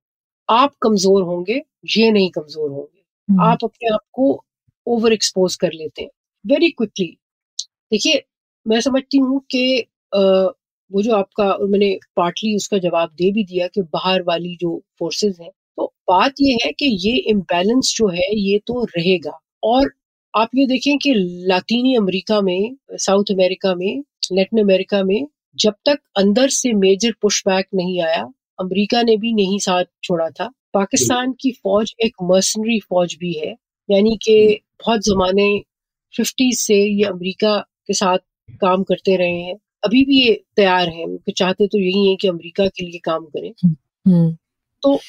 आप 0.49 0.73
कमज़ोर 0.83 1.23
होंगे 1.23 1.61
ये 1.89 2.11
नहीं 2.11 2.29
कमज़ोर 2.31 2.69
होंगे। 2.71 3.01
हम्म। 3.29 3.41
आप 3.43 3.63
अपने 3.63 3.93
आप 3.93 4.01
को 4.13 4.43
ओवर 4.87 5.13
एक्सपोज 5.13 5.55
कर 5.57 5.73
लेते 5.73 6.01
हैं 6.01 6.09
वेरी 6.45 6.69
क्विकली 6.71 7.07
देखिए 7.91 8.23
मैं 8.65 8.79
समझती 8.81 9.17
हूँ 9.19 9.41
कि 9.51 9.85
वो 10.91 11.01
जो 11.03 11.15
आपका 11.15 11.45
और 11.45 11.67
मैंने 11.69 11.93
पार्टली 12.17 12.55
उसका 12.55 12.77
जवाब 12.79 13.09
दे 13.17 13.31
भी 13.33 13.43
दिया 13.45 13.67
कि 13.69 13.81
बाहर 13.93 14.21
वाली 14.23 14.55
जो 14.61 14.81
फोर्सेस 14.99 15.37
हैं 15.41 15.49
तो 15.77 15.85
बात 16.09 16.33
ये 16.41 16.53
है 16.65 16.71
कि 16.73 16.85
ये 17.01 17.15
इम्बैलेंस 17.31 17.93
जो 17.97 18.07
है 18.09 18.29
ये 18.37 18.59
तो 18.67 18.83
रहेगा। 18.87 19.39
और 19.65 19.91
आप 20.33 20.49
ये 20.55 20.65
देखें 20.67 20.97
कि 20.99 21.13
लातीनी 21.47 21.95
अमेरिका 21.97 22.41
में 22.41 22.75
साउथ 22.99 23.31
अमेरिका 23.31 23.73
में 23.75 24.03
लेटिन 24.33 24.59
अमेरिका 24.61 25.03
में 25.03 25.25
जब 25.55 25.73
तक 25.85 25.99
अंदर 26.17 26.49
से 26.49 26.73
मेजर 26.73 27.13
पुशबैक 27.21 27.67
नहीं 27.75 28.01
आया 28.01 28.21
अमेरिका 28.59 29.01
ने 29.03 29.17
भी 29.17 29.33
नहीं 29.33 29.59
साथ 29.59 29.85
छोड़ा 30.03 30.29
था। 30.29 30.49
पाकिस्तान 30.73 31.31
की 31.31 31.51
फौज 31.51 31.93
एक 32.03 32.15
मर्सनरी 32.23 32.79
फौज 32.79 33.15
भी 33.19 33.33
है 33.33 33.55
यानी 33.89 34.17
कि 34.23 34.59
बहुत 34.85 34.99
जमाने 34.99 35.47
फिफ्टी 36.13 36.51
से 36.53 36.75
ये 36.75 37.03
अमेरिका 37.03 37.57
के 37.87 37.93
साथ 37.93 38.17
काम 38.61 38.83
करते 38.83 39.15
रहे 39.15 39.41
हैं। 39.41 39.55
अभी 39.83 40.05
भी 40.05 40.21
ये 40.21 40.33
तैयार 40.55 40.89
हैं 40.89 41.31
चाहते 41.31 41.67
तो 41.67 41.79
यही 41.79 42.09
है 42.09 42.15
कि 42.15 42.27
अमेरिका 42.27 42.67
के 42.67 42.85
लिए 42.85 42.99
काम 43.03 43.25
करें। 43.25 43.51
हम्म। 43.65 44.31
तो 44.83 44.99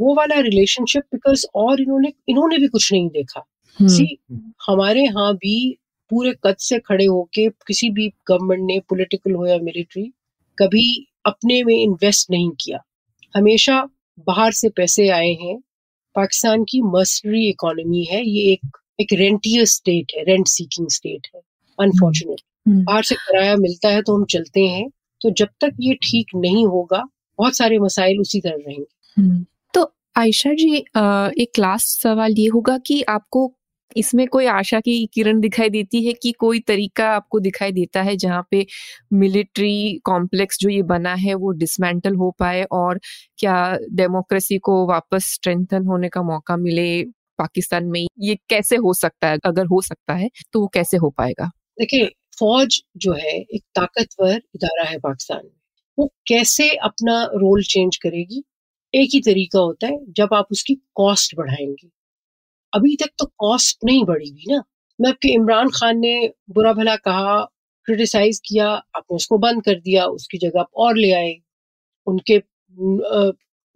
वो 0.00 0.14
वाला 0.14 0.40
रिलेशनशिप 0.40 1.02
बिकॉज़ 1.02 1.46
और 1.54 1.80
इन्होंने 1.80 2.12
इन्होंने 2.28 2.58
भी 2.58 2.68
कुछ 2.68 2.92
नहीं 2.92 3.08
देखा। 3.08 3.44
सी 3.78 4.18
हम्म। 4.30 4.52
हमारे 4.66 5.02
यहाँ 5.02 5.34
भी 5.34 5.78
पूरे 6.10 6.32
कद 6.44 6.56
से 6.58 6.78
खड़े 6.78 7.04
होके 7.04 7.48
किसी 7.66 7.90
भी 7.90 8.08
गवर्नमेंट 8.28 8.62
ने 8.66 8.78
पॉलिटिकल 8.88 9.32
हो 9.32 9.46
या 9.46 9.58
मिलिट्री 9.62 10.02
कभी 10.58 10.86
अपने 11.26 11.62
में 11.64 11.74
इन्वेस्ट 11.74 12.30
नहीं 12.30 12.50
किया। 12.60 12.78
हमेशा 13.34 13.82
बाहर 14.26 14.52
से 14.52 14.68
पैसे 14.68 15.08
आए 15.08 15.32
हैं। 15.42 15.58
पाकिस्तान 16.16 16.64
की 16.64 16.80
मर्सनरी 16.82 17.48
इकोनॉमी 17.48 18.04
है। 18.04 18.22
ये 18.24 18.52
एक 18.52 18.76
एक 19.00 19.12
रेंटियर 19.12 19.64
स्टेट 19.64 20.12
है 20.16 20.22
रेंट 20.24 20.46
सीकिंग 20.48 20.88
स्टेट 20.90 21.26
है 21.34 21.40
अनफॉर्चुनेट 21.78 22.40
हम्म। 22.66 22.84
बाहर 22.84 23.02
से 23.02 23.14
किराया 23.14 23.56
मिलता 23.56 23.88
है 23.88 24.02
तो 24.02 24.16
हम 24.16 24.24
चलते 24.24 24.60
हैं। 24.60 24.88
तो 25.20 25.30
जब 25.30 25.48
तक 25.60 25.76
ये 25.80 25.94
ठीक 26.02 26.34
नहीं 26.36 26.66
होगा 26.66 27.02
बहुत 27.38 27.56
सारे 27.56 27.78
मसाइल 27.78 28.20
उसी 28.20 28.40
तरह 28.40 28.56
रहेंगे। 28.56 29.20
हम्म। 29.20 29.44
तो 29.74 29.92
आयशा 30.16 30.52
जी 30.52 30.76
एक 31.42 31.58
लास्ट 31.58 32.02
सवाल 32.02 32.34
ये 32.38 32.46
होगा 32.48 32.78
कि 32.78 33.00
आपको 33.08 33.46
इसमें 33.96 34.26
कोई 34.28 34.46
आशा 34.46 34.80
की 34.80 35.06
किरण 35.06 35.40
दिखाई 35.40 35.68
देती 35.68 36.04
है 36.06 36.12
कि 36.12 36.32
कोई 36.32 36.60
तरीका 36.60 37.08
आपको 37.10 37.40
दिखाई 37.40 37.72
देता 37.72 38.02
है 38.02 38.16
जहाँ 38.16 38.46
पे 38.50 38.66
मिलिट्री 39.12 39.98
कॉम्प्लेक्स 40.04 40.58
जो 40.60 40.68
ये 40.68 40.82
बना 40.82 41.14
है 41.14 41.34
वो 41.34 41.50
डिसमेंटल 41.52 42.14
हो 42.14 42.30
पाए 42.38 42.62
और 42.72 43.00
क्या 43.38 43.56
डेमोक्रेसी 43.92 44.58
को 44.58 44.86
वापस 44.86 45.32
स्ट्रेंथन 45.34 45.86
होने 45.86 46.08
का 46.08 46.22
मौका 46.22 46.56
मिले 46.56 47.02
पाकिस्तान 47.38 47.84
में? 47.84 48.06
ये 48.18 48.34
कैसे 48.50 48.76
हो 48.76 48.92
सकता 48.94 49.28
है? 49.28 49.38
अगर 49.44 49.66
हो 49.66 49.80
सकता 49.82 50.14
है 50.14 50.28
तो 50.52 50.60
वो 50.60 50.66
कैसे 50.66 50.96
हो 50.96 51.10
पाएगा? 51.10 51.50
देखिए, 51.78 52.06
फौज 52.40 52.82
जो 52.96 53.12
है, 53.12 53.36
एक 53.38 53.62
ताकतवर 53.74 54.34
इदारा 54.54 54.88
है 54.88 54.98
पाकिस्तान 54.98 55.40
में। 55.44 55.52
वो 55.98 56.06
कैसे 56.28 56.70
अपना 56.82 57.22
रोल 57.34 57.62
चेंज 57.62 57.96
करेगी? 57.96 58.42
एक 58.94 59.10
ही 59.14 59.20
तरीका 59.20 59.58
होता 59.58 59.86
है, 59.86 59.98
जब 60.10 60.34
आप 60.34 60.46
उसकी 60.52 60.74
कॉस्ट 60.94 61.36
बढ़ाएँगे। 61.36 61.88
अभी 62.72 62.96
तक 62.96 63.10
तो 63.18 63.26
कॉस्ट 63.38 63.78
नहीं 63.84 64.04
बढ़ी 64.04 64.28
हुई 64.30 64.44
ना। 64.48 64.62
मैं 64.98 65.10
आपके 65.10 65.28
इमरान 65.28 65.68
खान 65.70 65.98
ने 65.98 66.30
बुरा 66.50 66.72
भला 66.72 66.96
कहा 66.96 67.40
क्रिटिसाइज 67.86 68.40
किया, 68.46 68.68
आपने 68.68 69.16
उसको 69.16 69.38
बंद 69.38 69.62
कर 69.64 69.74
दिया, 69.74 70.04
उसकी 70.06 70.38
जगह 70.38 70.60
आप 70.60 70.68
और 70.76 70.96
ले 70.96 71.12
आए। 71.12 71.34
उनके 72.06 72.38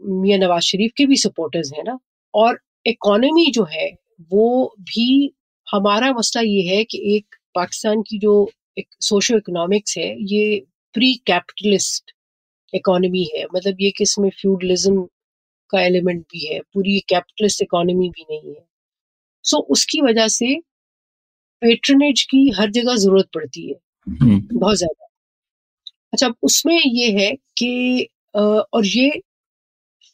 मियाँ 0.00 0.38
नवाज़ 0.38 0.62
शरीफ 0.62 0.92
के 0.96 1.06
भी 1.06 1.16
सपोर्टर्स 1.16 1.72
हैं 1.72 1.84
ना। 1.84 1.98
और 2.34 2.58
इकोनॉमी 2.86 3.50
जो 3.50 3.64
है, 3.64 3.90
वो 4.32 4.74
भी, 4.80 5.32
हमारा 5.68 6.12
मसला 6.12 6.42
ये 6.42 6.62
है 6.68 6.84
कि 6.84 7.00
एक 7.16 7.36
पाकिस्तान 7.54 8.02
की 8.02 8.18
जो 8.18 8.50
एक 8.78 8.88
सोशो 9.00 9.36
इकोनॉमिक्स 9.36 9.96
है, 9.98 10.16
ये 10.34 10.64
प्री 10.94 11.14
कैपिटलिस्ट 11.26 12.12
इकोनॉमी 12.74 13.24
है। 13.36 13.44
मतलब 13.54 13.76
ये 13.80 13.90
कि 13.90 14.04
इसमें 14.04 14.30
फ्यूडलिज्म 14.30 15.06
का 15.70 15.82
एलिमेंट 15.82 16.22
भी 16.22 16.46
है, 16.46 16.60
पूरी 16.74 16.98
कैपिटलिस्ट 17.00 17.62
इकोनॉमी 17.62 18.08
भी 18.10 18.24
नहीं 18.30 18.54
है। 18.54 18.64
सो 19.44 19.56
so, 19.56 19.62
उसकी 19.70 20.00
वजह 20.02 20.28
से 20.30 20.54
पेट्रनेज 21.62 22.22
की 22.30 22.48
हर 22.58 22.70
जगह 22.70 22.96
ज़रूरत 22.96 23.28
पड़ती 23.34 23.68
है। 23.68 23.74
हम्म। 24.06 24.58
बहुत 24.58 24.76
ज़्यादा। 24.76 25.06
अच्छा 26.12 26.28
उसमें 26.42 26.78
ये 26.78 27.10
है 27.12 27.30
कि 27.58 28.08
और 28.36 28.86
ये 28.86 29.10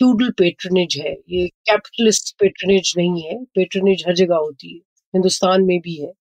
फ्यूडल 0.01 0.31
पेट्रनेज 0.39 0.97
है 1.01 1.12
ये 1.31 1.47
कैपिटलिस्ट 1.66 2.35
पेट्रनेज 2.41 2.93
नहीं 2.99 3.22
है 3.22 3.37
पेट्रनेज 3.57 4.05
हर 4.09 4.14
जगह 4.16 4.37
होती 4.37 4.72
है 4.74 4.81
हिंदुस्तान 5.14 5.62
में 5.65 5.78
भी 5.81 5.94
है। 5.97 6.12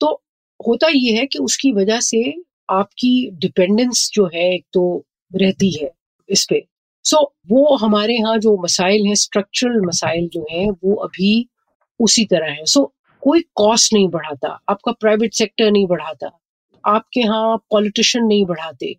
तो 0.00 0.12
होता 0.60 0.88
ये 0.90 1.16
है 1.18 1.26
कि 1.26 1.38
उसकी 1.40 1.72
वजह 1.72 2.00
से 2.02 2.22
आपकी 2.70 3.12
डिपेंडेंस 3.40 4.10
जो 4.14 4.26
है 4.34 4.52
एक 4.54 4.64
तो 4.74 4.84
रहती 5.32 5.70
है 5.78 5.90
इस 6.28 6.46
पे। 6.50 6.64
सो 7.04 7.16
so, 7.16 7.24
वो 7.50 7.76
हमारे 7.76 8.14
यहाँ 8.14 8.38
जो 8.38 8.56
मसाइल 8.62 9.06
हैं 9.06 9.14
स्ट्रक्चरल 9.16 9.80
मसाइल 9.86 10.28
जो 10.32 10.46
हैं 10.52 10.70
वो 10.84 10.94
अभी 11.04 11.32
उसी 12.00 12.24
तरह 12.24 12.50
है। 12.50 12.64
सो 12.64 12.80
so, 12.80 12.86
कोई 13.22 13.40
कॉस्ट 13.54 13.92
नहीं 13.94 14.08
बढ़ाता 14.08 14.48
आपका 14.68 14.92
प्राइवेट 14.92 15.34
सेक्टर 15.34 15.70
नहीं 15.70 15.86
बढ़ाता 15.86 16.30
आपके 16.84 17.20
यहाँ 17.20 17.56
पॉलिटिशियन 17.70 18.24
नहीं 18.24 18.44
बढ़ाते। 18.46 18.94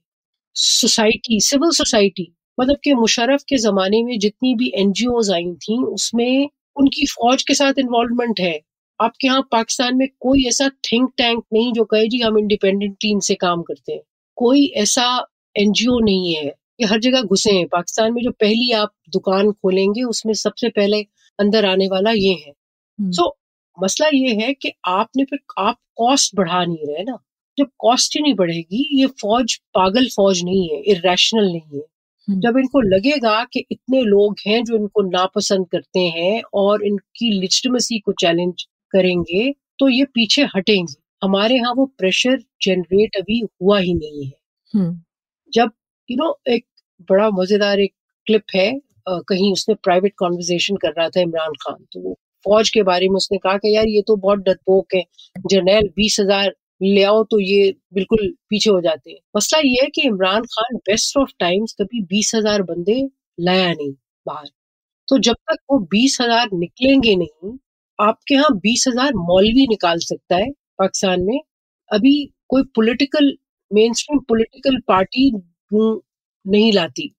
सोसाइटी 0.56 1.40
सिविल 1.42 1.72
सोसाइटी 1.72 2.32
मतलब 2.58 2.78
कि 2.84 2.94
मुशरफ 2.94 3.44
के 3.50 3.58
जमाने 3.58 4.02
में 4.04 4.18
जितनी 4.20 4.54
भी 4.56 4.72
एनजीओ 4.76 5.22
आई 5.34 5.54
थी 5.56 5.82
उसमें 5.84 6.50
उनकी 6.78 7.06
फौज 7.06 7.44
के 7.44 7.54
साथ 7.54 7.80
इन्वॉल्वमेंट 7.80 8.40
है। 8.40 8.60
आपके 9.00 9.28
यहाँ 9.28 9.48
पाकिस्तान 9.52 9.98
में 9.98 10.08
कोई 10.20 10.46
ऐसा 10.48 10.70
थिंक 10.70 11.10
टैंक 11.18 11.44
नहीं 11.54 11.72
जो 11.74 11.84
कहे 11.86 12.08
जी 12.08 12.20
हम 12.20 12.38
इंडिपेंडेंटली 12.40 13.12
इनसे 13.12 13.36
काम 13.36 13.62
करते 13.62 13.94
हैं। 13.94 14.02
कोई 14.38 14.66
ऐसा 14.78 15.06
एनजीओ 15.56 16.00
नहीं 16.00 16.34
है 16.36 16.46
ये 16.46 16.86
हर 16.86 17.00
जगह 17.00 17.22
घुसे 17.22 17.52
हैं। 17.52 17.68
पाकिस्तान 17.68 18.14
में 18.14 18.22
जो 18.24 18.32
पहली 18.32 18.72
आप 18.74 18.92
दुकान 19.14 19.52
खोलेंगे 19.52 20.04
उसमें 20.04 20.34
सबसे 20.34 20.70
पहले 20.70 21.02
अंदर 21.40 21.66
आने 21.66 21.88
वाला 21.88 22.12
ये 22.12 22.34
है। 22.46 22.54
सो 23.02 23.24
so, 23.24 23.32
मसला 23.78 24.08
ये 24.14 24.34
है 24.36 24.54
कि 24.54 24.72
आपने 24.88 25.24
फिर 25.24 25.40
आप 25.58 25.78
कॉस्ट 25.98 26.36
बढ़ा 26.36 26.64
नहीं 26.66 26.88
रहे 26.88 27.04
ना। 27.04 27.18
जब 27.58 27.70
कॉस्ट 27.80 28.16
ही 28.16 28.22
नहीं 28.22 28.34
बढ़ेगी 28.36 28.88
ये 28.94 29.08
फौज 29.22 29.56
पागल 29.74 30.08
फौज 30.08 30.44
नहीं 30.44 30.70
है 30.70 30.82
इरेशनल 30.92 31.46
नहीं 31.46 31.80
है। 31.80 31.84
हम्म। 32.28 32.40
जब 32.40 32.58
इनको 32.58 32.82
लगेगा 32.82 33.44
कि 33.44 33.66
इतने 33.72 34.02
लोग 34.02 34.36
हैं 34.48 34.64
जो 34.64 34.76
इनको 34.76 35.02
नापसंद 35.02 35.68
करते 35.68 36.00
हैं 36.00 36.42
और 36.54 36.86
इनकी 36.86 37.32
लिजिटमेसी 37.40 38.00
को 38.00 38.12
चैलेंज 38.12 38.64
करेंगे 38.94 39.52
तो 39.80 39.90
ये 39.90 40.06
पीछे 40.06 40.44
हटेंगे। 40.56 40.94
हमारे 41.24 41.56
यहाँ 41.56 41.74
वो 41.74 41.86
प्रेशर 41.98 42.38
जनरेट 42.62 43.16
अभी 43.16 43.40
हुआ 43.40 43.80
ही 43.80 43.94
नहीं 43.94 44.26
है। 44.26 44.34
हम्म। 44.74 45.02
जब 45.54 45.72
यू 46.10 46.16
you 46.16 46.24
नो 46.24 46.26
know, 46.26 46.54
एक 46.54 46.66
बड़ा 47.10 47.30
मज़ेदार 47.30 47.80
एक 47.80 47.94
क्लिप 48.28 48.44
है 48.56 48.70
आ, 49.10 49.20
कहीं 49.20 49.52
उसने 49.54 49.76
प्राइवेट 49.76 50.14
कॉन्वर्जेशन 50.18 50.76
कर 50.76 50.94
रहा 50.98 51.10
था 51.10 51.22
इमरान 51.22 51.54
खान 51.62 51.86
तो 51.94 52.00
वो 52.00 52.18
फौज 52.46 52.70
के 52.70 52.84
बारे 52.84 53.10
में 53.10 53.16
उसने 53.16 53.38
कहा 53.38 53.58
कि 53.58 53.76
यार 53.76 53.88
ये 53.88 54.02
तो 54.08 54.16
बहुत 54.18 54.40
डरपोक 54.40 54.94
है 54.96 55.04
जर्नैल 55.46 55.90
बीस 55.96 56.18
हज़ार 56.20 56.54
ले 56.82 57.04
आओ 57.04 57.24
तो 57.32 57.40
ये 57.40 57.72
बिल्कुल 57.94 58.28
पीछे 58.50 58.70
हो 58.70 58.82
जाते 58.82 59.12
हैं। 59.12 59.20
मसला 59.38 59.60
ये 59.62 59.82
है 59.82 59.90
कि 59.96 60.02
Imran 60.08 60.44
Khan 60.54 60.78
best 60.80 61.18
of 61.18 61.32
times 61.40 61.76
कभी 61.82 62.02
बीस 62.06 62.32
हज़ार 62.36 62.62
बंदे 62.64 63.02
लाया 63.40 63.68
नहीं 63.70 63.92
बाहर। 64.26 64.48
तो 65.08 65.18
जब 65.20 65.36
तक 65.52 65.58
वो 65.72 65.80
बीस 65.92 66.18
हज़ार 66.22 66.50
निकलेंगे 66.54 67.16
नहीं, 67.16 67.58
आपके 68.00 68.36
यहाँ 68.36 68.56
बीस 68.58 68.86
हज़ार 68.88 69.14
मौलवी 69.18 69.68
निकाल 69.68 70.00
सकता 70.02 70.36
है 70.36 70.50
पाकिस्तान 70.80 71.22
में। 71.22 71.40
अभी 71.92 72.14
कोई 72.50 72.64
political 72.76 73.32
main 73.72 73.94
stream 73.94 74.20
political 74.30 74.78
party 74.88 75.32
नहीं 75.72 76.72
लाती। 76.74 77.14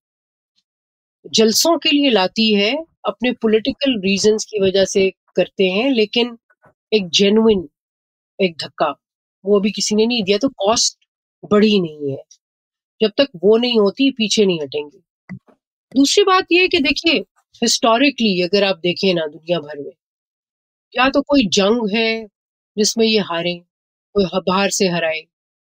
जलसों 1.25 1.77
के 1.79 1.91
लिए 1.91 2.11
लाती 2.11 2.53
है 2.55 2.73
अपने 3.05 3.33
पॉलिटिकल 3.35 3.99
रीजंस 4.01 4.45
की 4.45 4.61
वजह 4.61 4.85
से 4.87 5.11
करते 5.37 5.65
हैं, 5.67 5.91
लेकिन 5.91 6.37
एक 6.93 7.09
जेनुइन 7.11 7.69
एक 8.39 8.57
धक्का, 8.65 8.95
वो 9.45 9.59
अभी 9.61 9.71
किसी 9.73 9.95
ने 9.97 10.07
नहीं 10.07 10.23
दिया 10.25 10.39
तो 10.39 10.49
कॉस्ट 10.59 10.99
बढ़ी 11.53 11.81
नहीं 11.81 12.13
है। 12.13 12.23
जब 13.01 13.13
तक 13.19 13.29
वो 13.45 13.57
नहीं 13.59 13.79
होती, 13.81 14.11
पीछे 14.13 14.47
नहीं 14.47 14.61
हटेंगे। 14.63 14.99
दूसरी 15.95 16.25
बात 16.25 16.47
ये 16.53 16.61
है 16.63 16.69
कि 16.69 16.79
देखिए 16.81 17.19
हिस्टोरिकली 17.63 18.41
अगर 18.43 18.65
आप 18.65 18.79
देखें 18.79 19.13
ना 19.15 19.27
दुनिया 19.29 19.59
भर 19.61 19.79
में, 19.81 19.93
या 20.95 21.09
तो 21.11 21.23
कोई 21.23 21.47
जंग 21.51 21.91
है, 21.97 22.27
जिसमें 22.77 23.07
ये 23.07 23.21
हारे, 23.23 23.55
कोई 24.15 24.25
बाहर 24.49 24.71
से 24.71 24.89
हराए, 24.89 25.23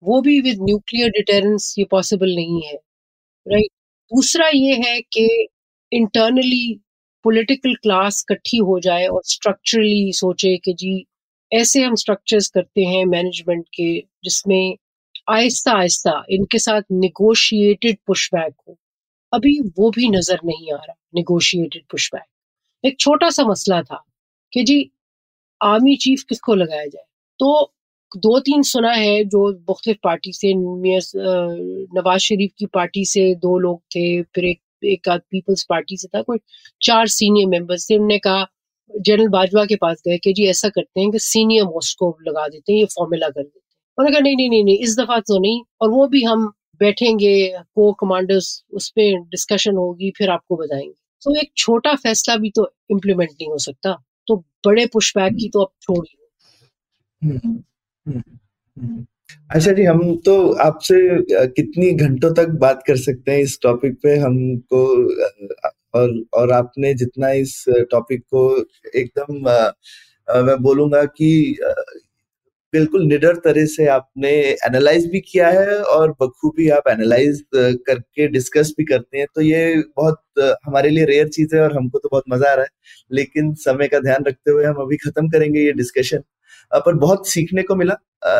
वो 0.03 0.21
भी 0.21 0.39
विद 0.41 0.59
न्यूक्लियर 0.63 1.09
डिटेरेंस 1.11 1.75
ये 1.79 1.85
पॉसिबल 1.91 2.35
नहीं 2.35 2.61
है 2.63 2.75
राइट 3.45 3.71
दूसरा 4.11 4.47
ये 4.49 4.75
है 4.79 4.99
कि 5.13 5.27
इंटरनली 5.91 6.79
पॉलिटिकल 7.23 7.73
क्लास 7.83 8.23
इकट्ठी 8.29 8.57
हो 8.69 8.79
जाए 8.81 9.05
और 9.07 9.21
स्ट्रक्चरली 9.25 10.11
सोचे 10.13 10.55
कि 10.65 10.73
जी, 10.73 11.05
ऐसे 11.51 11.83
हम 11.83 11.95
स्ट्रक्चर्स 11.95 12.47
करते 12.49 12.83
हैं 12.85 13.03
मैनेजमेंट 13.07 13.65
के 13.75 13.91
जिसमें 14.23 14.75
आहिस्ता 15.29 15.71
आहिस्ता 15.79 16.23
इनके 16.31 16.59
साथ 16.59 16.81
निगोशिएटेड 16.93 17.97
पुशबैक 18.07 18.53
हो। 18.67 18.77
अभी 19.33 19.59
वो 19.79 19.89
भी 19.91 20.09
नज़र 20.09 20.39
नहीं 20.45 20.71
आ 20.73 20.77
रहा 20.77 20.95
निगोशिएटेड 21.15 21.83
पुशबैक 21.91 22.25
एक 22.83 22.99
छोटा 22.99 23.29
सा 23.31 23.43
मसला 23.47 23.81
था 23.83 24.03
कि 24.53 24.63
जी 24.63 24.79
आर्मी 25.61 25.95
चीफ 25.97 26.23
किसको 26.29 26.55
लगाया 26.55 26.85
जाए? 26.85 27.05
तो 27.39 27.71
दो 28.17 28.39
तीन 28.41 28.61
सुना 28.63 28.91
है 28.93 29.23
जो 29.25 29.47
मुख्तलिफ़ 29.69 29.97
पार्टी 30.03 30.33
से 30.33 30.53
नवाज़ 30.55 32.19
शरीफ 32.21 32.51
की 32.59 32.65
पार्टी 32.75 33.05
से 33.07 33.33
दो 33.37 33.57
लोग 33.59 33.81
थे, 33.95 34.21
फिर 34.23 34.45
एक 34.45 34.59
एक 34.85 35.09
आध 35.09 35.21
पीपल्स 35.31 35.65
पार्टी 35.69 35.97
से 35.97 36.07
था, 36.07 36.21
कोई 36.21 36.39
चार 36.81 37.07
सीनियर 37.09 37.47
मेंबर्स 37.49 37.89
थे 37.89 37.95
उन्होंने 37.95 38.17
कहा 38.19 38.45
जनरल 38.91 39.27
बाजवा 39.29 39.65
के 39.65 39.75
पास 39.75 40.01
गए 40.07 40.17
कि 40.17 40.33
जी 40.33 40.47
ऐसा 40.47 40.69
करते 40.69 41.01
हैं 41.01 41.11
कि 41.11 41.19
सीनियर 41.19 41.63
मोस्ट 41.65 41.97
को 41.99 42.17
लगा 42.27 42.47
देते 42.47 42.73
हैं, 42.73 42.79
ये 42.79 42.85
फॉर्मूला 42.85 43.29
कर 43.29 43.41
देते 43.43 43.59
हैं। 43.59 43.63
उन्होंने 43.97 44.11
कहा, 44.11 44.21
नहीं 44.21 44.35
नहीं 44.37 44.49
नहीं 44.49 44.63
नहीं, 44.65 44.77
इस 44.79 44.97
दफ़ा 44.99 45.19
तो 45.19 45.39
नहीं, 45.39 45.61
और 45.81 45.89
वो 45.89 46.07
भी 46.07 46.23
हम 46.23 46.51
बैठेंगे 46.81 47.33
को 47.75 47.91
कमांडर्स 47.93 48.63
उस 48.73 48.89
पर 48.89 49.19
डिस्कशन 49.29 49.75
होगी, 49.75 50.11
फिर 50.17 50.29
आपको 50.29 50.57
बताएँगे। 50.57 50.93
तो 51.23 51.35
एक 51.41 51.51
छोटा 51.57 51.93
फैसला 51.95 52.35
भी 52.37 52.49
तो 52.55 52.67
इम्प्लीमेंट 52.91 53.29
नहीं 53.31 53.49
हो 53.49 53.57
सकता 53.59 53.93
तो 54.27 54.35
बड़े 54.65 54.85
पुशबैक 54.85 55.33
की 55.33 55.49
तो 55.49 55.61
अब 55.61 55.71
छोड़िए 55.81 56.17
अच्छा 59.33 59.71
जी, 59.71 59.83
हम 59.83 60.15
तो 60.25 60.33
आपसे 60.63 60.95
कितनी 61.55 61.91
घंटों 61.95 62.33
तक 62.35 62.49
बात 62.61 62.83
कर 62.87 62.97
सकते 62.97 63.31
हैं 63.31 63.39
इस 63.39 63.57
टॉपिक 63.63 63.93
पे? 64.03 64.15
हमको 64.17 64.83
और 65.93 66.11
और 66.33 66.51
आपने 66.51 66.93
जितना 66.93 67.29
इस 67.41 67.63
टॉपिक 67.91 68.21
को 68.33 68.43
एकदम 68.95 69.33
मैं 70.47 70.57
बोलूँगा 70.63 71.03
कि 71.07 71.29
बिल्कुल 72.73 73.03
निडर 73.07 73.35
तरह 73.37 73.65
से 73.67 73.87
आपने 73.87 74.29
एनालाइज 74.67 75.05
भी 75.11 75.19
किया 75.21 75.49
है 75.51 75.77
और 75.85 76.11
बखूबी 76.21 76.69
आप 76.71 76.87
एनालाइज 76.89 77.43
करके 77.55 78.27
डिस्कस 78.29 78.73
भी 78.77 78.85
करते 78.85 79.17
हैं। 79.17 79.27
तो 79.35 79.41
ये 79.41 79.75
बहुत 79.97 80.21
हमारे 80.67 80.89
लिए 80.89 81.05
रेयर 81.05 81.27
चीज़ 81.29 81.55
है 81.55 81.61
और 81.63 81.75
हमको 81.77 81.99
तो 81.99 82.09
बहुत 82.11 82.23
मज़ा 82.29 82.51
आ 82.51 82.53
रहा 82.55 82.63
है। 82.63 82.69
लेकिन 83.11 83.53
समय 83.59 83.87
का 83.87 83.99
ध्यान 84.01 84.23
रखते 84.27 84.51
हुए 84.51 84.65
हम 84.65 84.81
अभी 84.83 84.97
खत्म 84.99 85.29
करेंगे 85.29 85.65
ये 85.65 85.71
डिस्कशन 85.73 86.23
पर 86.75 86.93
बहुत 86.97 87.27
सीखने 87.29 87.63
को 87.63 87.75
मिला। 87.75 87.95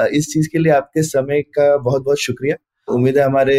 इस 0.10 0.32
चीज़ 0.34 0.50
के 0.52 0.60
लिए 0.60 0.72
आपके 0.74 1.04
समय 1.04 1.42
का 1.58 1.76
बहुत 1.80 2.04
बहुत 2.04 2.20
शुक्रिया। 2.20 2.56
उम्मीद 2.88 3.18
है 3.18 3.24
हमारे 3.24 3.58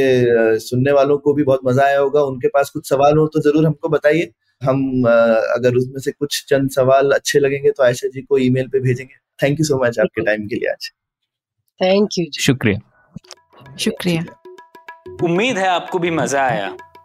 सुनने 0.60 0.92
वालों 0.92 1.18
को 1.18 1.34
भी 1.34 1.44
बहुत 1.44 1.60
मज़ा 1.66 1.84
आया 1.84 1.98
होगा। 1.98 2.22
उनके 2.22 2.48
पास 2.48 2.70
कुछ 2.70 2.88
सवाल 2.88 3.18
हो 3.18 3.26
तो 3.26 3.40
ज़रूर 3.40 3.66
हमको 3.66 3.88
बताइए। 3.88 4.30
हम 4.62 5.02
अगर 5.04 5.76
उसमें 5.76 6.00
से 6.00 6.10
कुछ 6.12 6.44
चंद 6.48 6.70
सवाल 6.70 7.10
अच्छे 7.12 7.38
लगेंगे 7.38 7.70
तो 7.70 7.82
आयशा 7.82 8.08
जी 8.08 8.22
को 8.22 8.38
ईमेल 8.38 8.68
पे 8.68 8.80
भेजेंगे। 8.80 9.14
थैंक 9.38 9.58
यू 9.60 9.64
सो 9.64 9.78
मच 9.84 9.98
आपके 9.98 10.24
टाइम 10.24 10.46
के 10.46 10.54
लिए 10.54 10.70
आज। 10.70 10.90
थैंक 11.80 12.18
यू 12.18 12.24
शुक्रिया। 12.40 13.76
शुक्रिया। 13.78 14.24
उम्मीद 15.24 15.58
है 15.58 15.68
आपको 15.68 15.98
भी 15.98 16.10
मज़ा 16.12 16.42
आया। 16.42 16.76